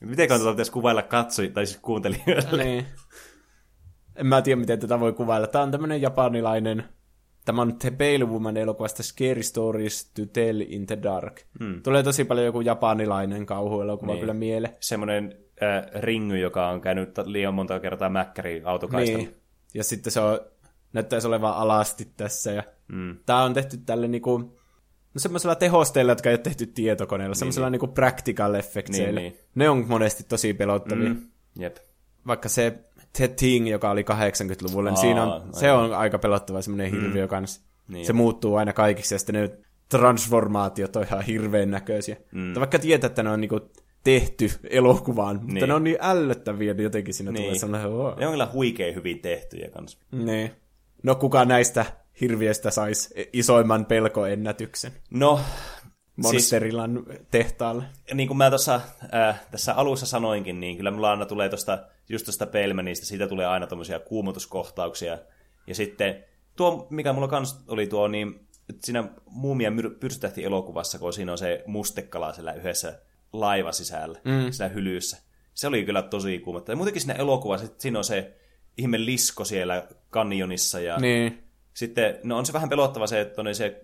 [0.00, 2.64] Miten tuota pitäisi kuvailla katsoi, tai siis kuuntelijoille?
[2.64, 2.86] niin.
[4.16, 5.46] En mä tiedä, miten tätä voi kuvailla.
[5.46, 6.84] Tämä on tämmönen japanilainen,
[7.44, 11.40] tämä on The Pale Woman elokuvasta Scary Stories to Tell in the Dark.
[11.58, 11.82] Hmm.
[11.82, 14.14] Tulee tosi paljon joku japanilainen kauhuelokuva niin.
[14.14, 14.20] Niin.
[14.20, 14.74] kyllä mieleen.
[14.80, 19.18] Semmoinen äh, ringy, joka on käynyt liian monta kertaa mäkkäri autokaistalla.
[19.18, 19.34] Niin.
[19.74, 20.40] Ja sitten se on,
[20.92, 22.52] näyttäisi olevan alasti tässä.
[22.52, 23.16] Ja mm.
[23.26, 27.70] Tämä on tehty tälle niinku, no semmoisella tehosteilla, jotka ei ole tehty tietokoneella, niin, semmoisella
[27.70, 29.20] niinku practical effectseillä.
[29.20, 29.44] Niin, niin.
[29.54, 31.08] Ne on monesti tosi pelottavia.
[31.08, 31.22] Mm.
[31.58, 31.76] Jep.
[32.26, 32.78] Vaikka se
[33.16, 35.54] The Thing, joka oli 80-luvulla, niin Aa, siinä on, aivan.
[35.54, 37.60] se on aika pelottava semmoinen hirviö kanssa.
[37.88, 39.50] Niin se muuttuu aina kaikiksi ja sitten ne
[39.88, 42.16] transformaatiot on ihan hirveän näköisiä.
[42.32, 42.54] Mm.
[42.54, 43.60] Vaikka tietää, että ne on niinku
[44.04, 45.46] tehty elokuvaan, niin.
[45.46, 47.44] mutta ne on niin ällöttäviä, niin jotenkin siinä niin.
[47.44, 47.92] tulee sellainen...
[47.92, 48.16] Oh.
[48.16, 49.98] Ne on kyllä huikein hyvin tehtyjä kanssa.
[50.12, 50.50] Niin.
[51.02, 51.86] No kuka näistä
[52.20, 54.92] hirviöistä saisi isoimman pelkoennätyksen?
[55.10, 57.84] No, siis, Monsterilan tehtaalle.
[58.14, 58.80] niin kuin mä tuossa
[59.14, 61.78] äh, tässä alussa sanoinkin, niin kyllä mulla aina tulee tosta,
[62.08, 65.18] just tuosta Pelmanista, siitä tulee aina tommosia kuumotuskohtauksia.
[65.66, 66.24] Ja sitten
[66.56, 68.46] tuo, mikä mulla kans oli tuo, niin
[68.84, 73.00] siinä Muumia pyrstötähti elokuvassa, kun siinä on se mustekala siellä yhdessä
[73.32, 74.50] laiva sisällä, mm.
[74.52, 75.18] siellä hylyssä.
[75.54, 76.72] Se oli kyllä tosi kuumottava.
[76.72, 78.36] Ja muutenkin siinä elokuvassa, siinä on se
[78.78, 81.44] ihme lisko siellä kanjonissa ja Niin.
[81.74, 83.82] sitten, no on se vähän pelottava se, että on se,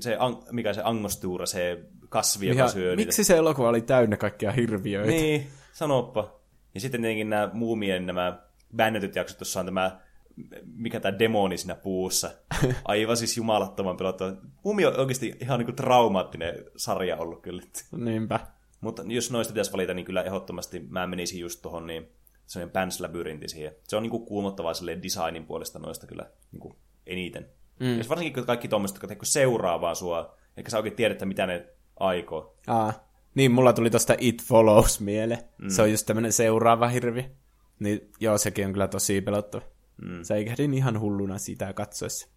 [0.00, 0.16] se
[0.52, 3.08] mikä se angostuura, se kasvi, joka Ihan, syö niitä.
[3.08, 5.10] miksi se elokuva oli täynnä kaikkia hirviöitä?
[5.10, 6.40] Niin, sanoppa.
[6.76, 8.38] Ja sitten tietenkin nämä muumien nämä
[8.76, 10.00] bännetyt jaksot, jossa on tämä,
[10.74, 12.30] mikä tämä demoni siinä puussa.
[12.84, 14.32] Aivan siis jumalattoman pelottava.
[14.64, 17.62] Muumi on oikeasti ihan niin kuin traumaattinen sarja ollut kyllä.
[17.96, 18.40] Niinpä.
[18.80, 22.08] Mutta jos noista pitäisi valita, niin kyllä ehdottomasti mä menisin just tuohon niin
[22.46, 23.72] sellainen Pants Labyrinthi siihen.
[23.84, 26.76] Se on niin kuin kuumottavaa silleen designin puolesta noista kyllä niin kuin
[27.06, 27.48] eniten.
[27.80, 27.98] Mm.
[27.98, 31.46] Ja varsinkin kun kaikki tuommoiset, jotka teikö seuraa vaan sua, eikä sä oikein tiedä, mitä
[31.46, 31.66] ne
[32.00, 32.56] aikoo.
[32.66, 33.05] Aa.
[33.36, 35.40] Niin, mulla tuli tosta It Follows mieleen.
[35.58, 35.68] Mm.
[35.68, 37.30] Se on just tämmönen seuraava hirvi.
[37.78, 39.62] Niin joo, sekin on kyllä tosi pelottava.
[40.02, 40.22] Mm.
[40.22, 42.28] Säikähdin ihan hulluna sitä katsoessa.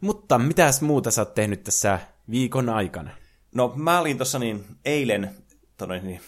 [0.00, 1.98] Mutta mitäs muuta sä oot tehnyt tässä
[2.30, 3.10] viikon aikana?
[3.54, 5.30] No mä olin tuossa niin eilen,
[5.76, 6.20] tonne, niin,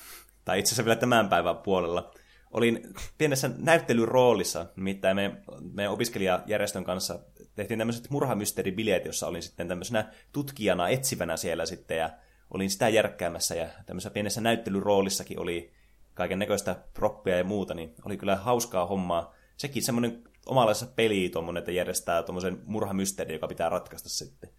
[0.45, 2.15] tai itse asiassa vielä tämän päivän puolella,
[2.51, 5.37] olin pienessä näyttelyroolissa, nimittäin me,
[5.73, 7.19] meidän opiskelijajärjestön kanssa
[7.55, 12.11] tehtiin tämmöiset murhamysteeribileet, jossa olin sitten tämmöisenä tutkijana etsivänä siellä sitten, ja
[12.51, 15.73] olin sitä järkkäämässä, ja tämmöisessä pienessä näyttelyroolissakin oli
[16.15, 19.35] kaiken näköistä proppia ja muuta, niin oli kyllä hauskaa hommaa.
[19.57, 24.51] Sekin semmoinen omanlaisessa peli tuommoinen, että järjestää tuommoisen murhamysteeri, joka pitää ratkaista sitten.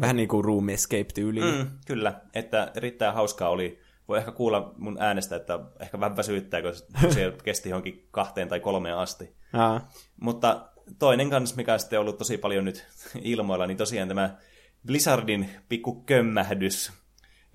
[0.00, 1.54] Vähän niin kuin Room Escape-tyyliin.
[1.54, 1.70] Mm.
[1.86, 3.80] Kyllä, että erittäin hauskaa oli.
[4.08, 6.74] Voi ehkä kuulla mun äänestä, että ehkä vähän väsyttää, kun
[7.12, 9.36] se kesti johonkin kahteen tai kolmeen asti.
[9.52, 9.88] Aa.
[10.20, 10.68] Mutta
[10.98, 12.86] toinen kanssa, mikä on sitten ollut tosi paljon nyt
[13.22, 14.36] ilmoilla, niin tosiaan tämä
[14.86, 16.92] Blizzardin pikku kömmähdys,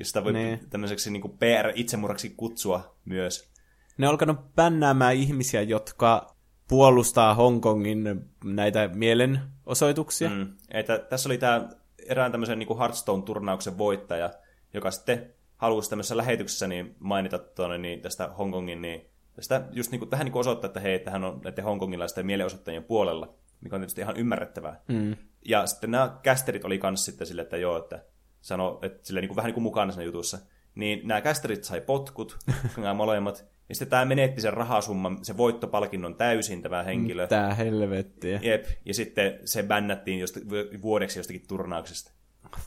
[0.04, 0.70] josta voi Niin.
[0.70, 3.54] tämmöiseksi niin kuin PR-itsemurraksi kutsua myös.
[3.98, 6.36] Ne on alkanut bännäämään ihmisiä, jotka
[6.68, 10.30] puolustaa Hongkongin näitä mielenosoituksia.
[10.30, 10.54] Mm.
[10.72, 11.70] Että tässä oli tämä
[12.08, 14.32] erään tämmöisen niin Hearthstone-turnauksen voittaja,
[14.74, 20.00] joka sitten halusi tämmöisessä lähetyksessä niin mainita tuonne, niin tästä Hongkongin, niin tästä just niin
[20.00, 23.76] kuin, tähän niin kuin osoittaa, että hei, että hän on näiden hongkongilaisten mielenosoittajien puolella, mikä
[23.76, 24.82] on tietysti ihan ymmärrettävää.
[24.88, 25.16] Mm.
[25.46, 28.06] Ja sitten nämä kästerit oli kanssa sitten sille, että joo, että
[28.44, 30.38] sano, että sille niin kuin, vähän niin kuin mukana siinä jutussa.
[30.76, 32.38] Niin nämä kästerit sai potkut,
[32.78, 33.46] nämä molemmat.
[33.70, 37.28] Ja sitten tämä menetti sen rahasumman, se voittopalkinnon täysin tämä henkilö.
[37.28, 38.40] Tää helvettiä.
[38.44, 40.40] Jep, ja sitten se bännättiin josta,
[40.82, 42.12] vuodeksi jostakin turnauksesta.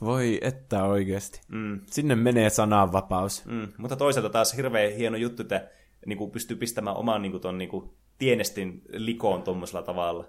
[0.01, 1.41] Voi että oikeasti.
[1.47, 1.79] Mm.
[1.85, 3.45] Sinne menee sananvapaus.
[3.45, 3.67] Mm.
[3.77, 5.69] Mutta toisaalta taas hirveän hieno juttu, että
[6.05, 10.25] niin kuin pystyy pistämään oman niin kuin, ton, niin kuin, tienestin likoon tuommoisella tavalla.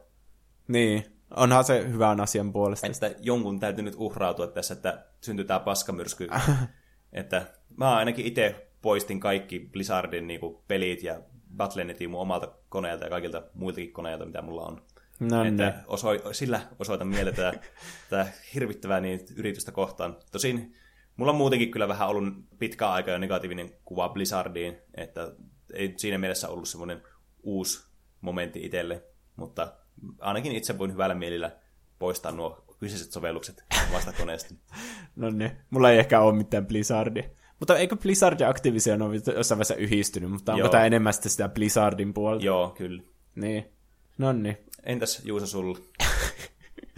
[0.69, 1.05] Niin.
[1.37, 2.87] Onhan se hyvän asian puolesta.
[2.87, 6.29] Että jonkun täytyy nyt uhrautua tässä, että syntyy tämä paskamyrsky.
[7.13, 7.47] että
[7.77, 11.21] mä ainakin itse poistin kaikki Blizzardin niin kuin, pelit ja
[11.57, 14.83] Battle.netin mun omalta koneelta ja kaikilta muiltakin koneilta, mitä mulla on.
[15.21, 15.75] No että niin.
[15.87, 17.53] oso, sillä osoitan mieltä tätä,
[18.11, 20.17] tätä hirvittävää niin, yritystä kohtaan.
[20.33, 20.75] Tosin
[21.17, 22.25] mulla on muutenkin kyllä vähän ollut
[22.59, 25.33] pitkä aika jo negatiivinen kuva Blizzardiin, että
[25.73, 27.03] ei siinä mielessä ollut semmoinen
[27.43, 27.89] uusi
[28.21, 29.05] momentti itselle,
[29.37, 29.73] mutta
[30.21, 31.51] ainakin itse voin hyvällä mielellä
[31.99, 34.55] poistaa nuo kyseiset sovellukset omasta koneesta.
[35.17, 35.51] No niin.
[35.71, 37.23] Mulla ei ehkä ole mitään Blizzardia.
[37.59, 40.69] Mutta eikö Blizzard ja Activision ole jossain vaiheessa yhdistynyt, mutta onko Joo.
[40.69, 42.45] tämä enemmän sitten sitä Blizzardin puolta?
[42.45, 43.03] Joo, kyllä.
[43.35, 43.73] Niin.
[44.19, 44.59] No niin.
[44.85, 45.79] Entäs Juuso sulla?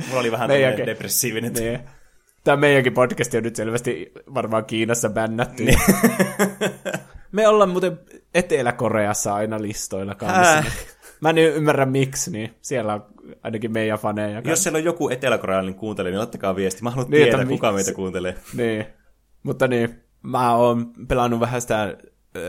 [0.09, 0.87] Mulla oli vähän Meidänkin.
[0.87, 1.53] depressiivinen.
[1.53, 1.81] niin.
[2.45, 5.65] Tämä meidänkin podcast on nyt selvästi varmaan Kiinassa bännätty.
[5.65, 5.79] Niin.
[7.33, 7.99] Me ollaan muuten
[8.35, 10.65] Etelä-Koreassa aina listoilla kanssa.
[11.21, 13.07] Mä en ymmärrä miksi, niin siellä on
[13.43, 14.43] ainakin meidän faneja.
[14.45, 16.83] Jos siellä on joku eteläkorealainen kuuntelija, niin laittakaa viesti.
[16.83, 17.75] Mä haluan Niin, tietää, kuka miksi?
[17.75, 18.35] meitä kuuntelee.
[18.55, 18.87] Niin.
[19.43, 21.97] Mutta niin, mä oon pelannut vähän sitä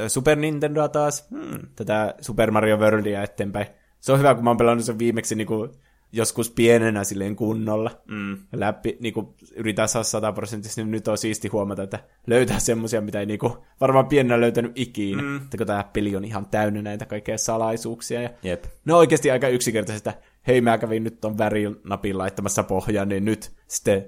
[0.08, 1.60] Super Nintendoa taas, hmm.
[1.76, 3.66] tätä Super Mario Worldia eteenpäin.
[4.00, 5.70] Se on hyvä, kun mä oon pelannut sen viimeksi niinku
[6.12, 7.92] joskus pienenä silleen kunnolla.
[8.08, 8.38] Mm.
[8.54, 13.26] Läpi, niinku, yritän saa sataprosenttisesti, niin nyt on siisti huomata, että löytää semmosia, mitä ei
[13.26, 15.22] niinku, varmaan pienenä löytänyt ikinä.
[15.22, 15.36] Mm.
[15.38, 18.22] Että kun tää peli on ihan täynnä näitä kaikkea salaisuuksia.
[18.22, 18.64] Ja Jep.
[18.86, 23.26] ne on oikeasti aika yksinkertaisesti, että hei mä kävin nyt ton värinapin laittamassa pohjaan, niin
[23.26, 24.06] nyt sitten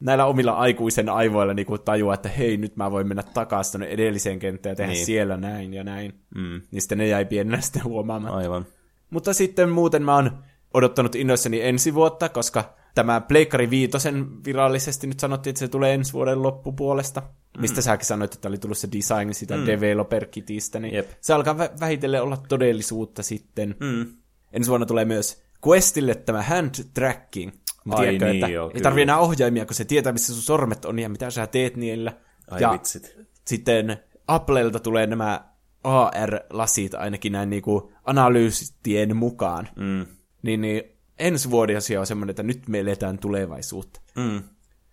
[0.00, 4.72] näillä omilla aikuisen aivoilla niin tajua, että hei nyt mä voin mennä takaisin edelliseen kenttään
[4.72, 4.96] ja tehdä Niin.
[4.96, 5.06] niin.
[5.06, 6.12] siellä näin ja näin.
[6.34, 6.60] Mm.
[6.70, 8.34] Niin sitten ne jäi pienenä sitten huomaamaan.
[8.34, 8.66] Aivan.
[9.10, 10.30] Mutta sitten muuten mä oon
[10.74, 16.12] odottanut innoissani ensi vuotta, koska tämä Pleikkari Viitosen virallisesti nyt sanottiin, että se tulee ensi
[16.12, 17.20] vuoden loppupuolesta.
[17.20, 17.60] Mm.
[17.60, 19.66] Mistä säkin sanoit, että oli tullut se design sitä mm.
[19.66, 21.10] developer kitistä, niin Jep.
[21.20, 23.76] se alkaa vä- vähitellen olla todellisuutta sitten.
[23.80, 24.06] Mm.
[24.52, 27.52] Ensi vuonna tulee myös Questille tämä hand tracking.
[27.90, 30.84] Ai Tiedätkö, niin, että joo, ei tarvii enää ohjaimia, kun se tietää, missä sun sormet
[30.84, 32.12] on ja mitä sä teet niillä.
[32.50, 33.16] Ai ja vitsit.
[33.44, 35.50] sitten Applelta tulee nämä
[35.84, 39.68] AR-lasit ainakin näin niinku analyysitien mukaan.
[39.76, 40.06] Mm.
[40.42, 40.82] Niin, niin
[41.18, 44.00] ensi vuosi on semmoinen, että nyt me eletään tulevaisuutta.
[44.16, 44.42] Mm.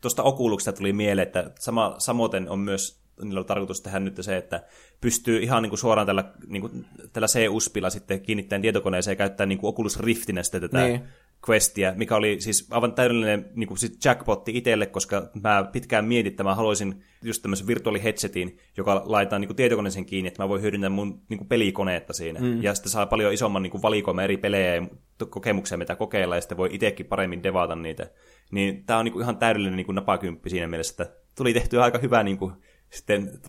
[0.02, 4.38] Tuosta okuluksesta tuli mieleen, että sama, samoin on myös niillä on tarkoitus tehdä nyt se,
[4.38, 4.64] että
[5.02, 9.45] pystyy ihan niin kuin suoraan tällä, niin kuin, tällä C-USPilla sitten kiinnittäen tietokoneeseen ja käyttää
[9.45, 11.03] niin kuin Oculus Riftinä sitten tätä Niin.
[11.49, 16.31] Questia, mikä oli siis aivan täydellinen niin kuin sit jackpotti itselle, koska mä pitkään mietin,
[16.31, 20.61] että mä haluaisin just tämmöisen virtuaaliheadsetin, joka laitetaan niin kuin tietokoneeseen kiinni, että mä voin
[20.61, 22.39] hyödyntää mun niin kuin pelikoneetta siinä.
[22.39, 22.64] Mm.
[22.64, 24.88] Ja sitten saa paljon isomman niin kuin valikoiman eri pelejä ja
[25.30, 28.09] kokemuksia, mitä kokeilla, ja sitten voi itsekin paremmin devata niitä.
[28.51, 31.84] Niin tää on niin kuin ihan täydellinen niin kuin napakymppi siinä mielessä, että tuli tehtyä
[31.84, 32.53] aika hyvä niin kuin,
[32.89, 33.39] sitten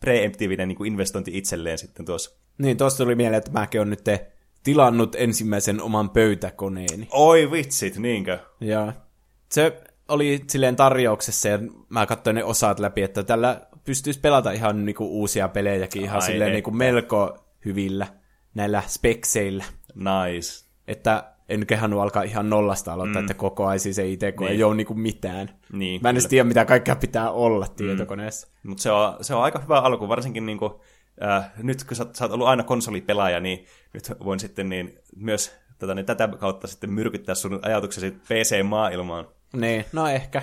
[0.00, 2.38] preemptiivinen niin kuin investointi itselleen sitten tuossa.
[2.58, 4.04] Niin, tuosta tuli mieleen, että mäkin olen nyt
[4.64, 7.08] tilannut ensimmäisen oman pöytäkoneeni.
[7.10, 8.38] Oi vitsit, niinkö?
[8.60, 8.92] Ja
[9.50, 11.58] se oli silleen tarjouksessa ja
[11.88, 16.26] mä katsoin ne osat läpi, että tällä pystyisi pelata ihan niinku uusia pelejäkin ihan Ai
[16.26, 18.06] silleen niinku melko hyvillä
[18.54, 19.64] näillä spekseillä.
[19.94, 20.64] Nice.
[20.88, 23.24] Että en kehannut alkaa ihan nollasta aloittaa, mm.
[23.24, 24.56] että kokoaisi se itse, kun Niin.
[24.56, 25.50] ei ole niinku mitään.
[25.72, 28.48] Niin, Mä en edes tiedä, mitä kaikkea pitää olla tietokoneessa.
[28.62, 30.72] Mutta se on, se on aika hyvä alku, varsinkin niin kuin,
[31.22, 35.52] äh, nyt kun sä, sä oot ollut aina konsolipelaaja, niin nyt voin sitten niin, myös
[35.78, 39.28] tätä, niin tätä kautta sitten myrkyttää sun ajatuksesi PC-maailmaan.
[39.52, 40.42] Niin, no ehkä.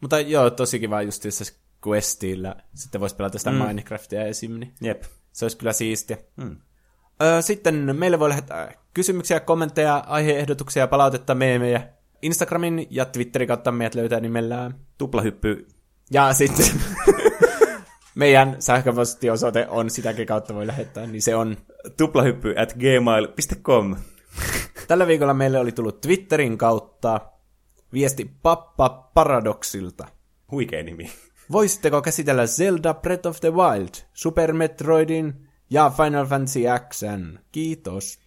[0.00, 1.54] Mutta joo, tosi kiva just tässä
[1.88, 2.56] Questillä.
[2.74, 3.56] Sitten voisi pelata sitä mm.
[3.56, 4.52] Minecraftia esim.
[4.52, 5.02] Niin Jep.
[5.32, 6.16] se olisi kyllä siistiä.
[7.22, 11.88] Öö, sitten meille voi lähettää kysymyksiä, kommentteja, aiheehdotuksia, palautetta, meemejä.
[12.22, 14.74] Instagramin ja Twitterin kautta meidät löytää nimellään.
[14.98, 15.66] Tuplahyppy.
[16.10, 16.66] Ja sitten
[18.16, 21.56] meidän sähköpostiosoite on, sitäkin kautta voi lähettää, niin se on.
[21.96, 23.96] Tuplahyppy at gmail.com.
[24.88, 27.20] Tällä viikolla meille oli tullut Twitterin kautta
[27.92, 30.06] viesti Pappa Paradoxilta.
[30.50, 31.10] Huikea nimi.
[31.52, 36.60] Voisitteko käsitellä Zelda Breath of the Wild, Super Metroidin ja Final Fantasy
[36.90, 37.38] Xn?
[37.52, 38.18] Kiitos.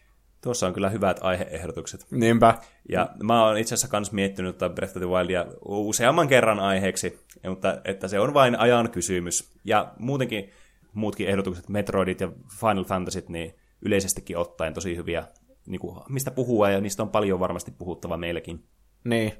[0.41, 2.05] Tuossa on kyllä hyvät aiheehdotukset.
[2.11, 2.57] Niinpä.
[2.89, 7.81] Ja mä oon itse asiassa kans miettinyt Breath of the Wildia useamman kerran aiheeksi, mutta
[7.85, 9.51] että se on vain ajan kysymys.
[9.65, 10.49] Ja muutenkin
[10.93, 15.27] muutkin ehdotukset, Metroidit ja Final Fantasyt, niin yleisestikin ottaen tosi hyviä,
[15.67, 18.63] niin kuin, mistä puhua, ja niistä on paljon varmasti puhuttava meillekin.
[19.03, 19.33] Niin,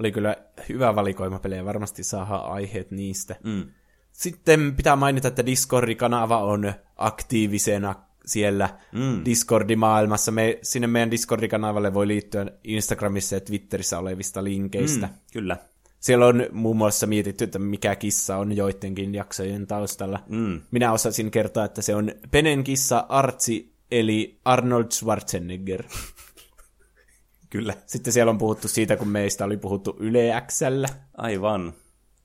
[0.00, 0.36] oli kyllä
[0.68, 3.36] hyvä valikoima pelejä, varmasti saadaan aiheet niistä.
[3.44, 3.64] Mm.
[4.12, 7.94] Sitten pitää mainita, että Discord-kanava on aktiivisena
[8.26, 9.24] siellä mm.
[9.24, 10.32] Discord-maailmassa.
[10.32, 15.06] Me, sinne meidän Discord-kanavalle voi liittyä Instagramissa ja Twitterissä olevista linkeistä.
[15.06, 15.56] Mm, kyllä.
[16.00, 20.18] Siellä on muun muassa mietitty, että mikä kissa on joidenkin jaksojen taustalla.
[20.28, 20.60] Mm.
[20.70, 25.84] Minä osasin kertoa, että se on Penen kissa Artsi, eli Arnold Schwarzenegger.
[27.50, 27.74] Kyllä.
[27.86, 30.88] Sitten siellä on puhuttu siitä, kun meistä oli puhuttu Yle Xllä.
[31.16, 31.72] Aivan.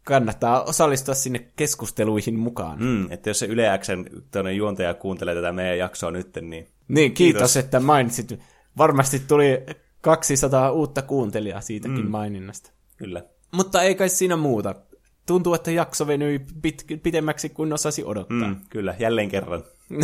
[0.03, 2.79] Kannattaa osallistua sinne keskusteluihin mukaan.
[2.79, 3.11] Mm.
[3.11, 4.05] Että jos se Yle Xn
[4.55, 8.39] juontaja kuuntelee tätä meidän jaksoa nyt, niin Niin, kiitos, kiitos, että mainitsit.
[8.77, 9.65] Varmasti tuli
[10.01, 12.11] 200 uutta kuuntelijaa siitäkin mm.
[12.11, 12.71] maininnasta.
[12.97, 13.23] Kyllä.
[13.51, 14.75] Mutta ei kai siinä muuta.
[15.25, 18.47] Tuntuu, että jakso venyi pit- pitemmäksi kuin osasi odottaa.
[18.47, 19.63] Mm, kyllä, jälleen kerran.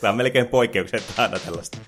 [0.00, 1.78] Tämä on melkein poikkeukset aina tällaista.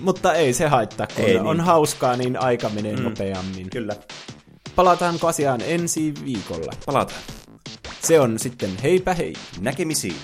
[0.00, 1.46] Mutta ei se haittaa, kun Ei ei, niin.
[1.46, 3.02] on hauskaa, niin aika menee mm.
[3.02, 3.70] nopeammin.
[3.70, 3.96] Kyllä.
[4.76, 6.72] Palataanko asiaan ensi viikolla?
[6.86, 7.20] Palataan.
[8.02, 9.32] Se on sitten heipä hei!
[9.60, 10.16] Näkemisiin.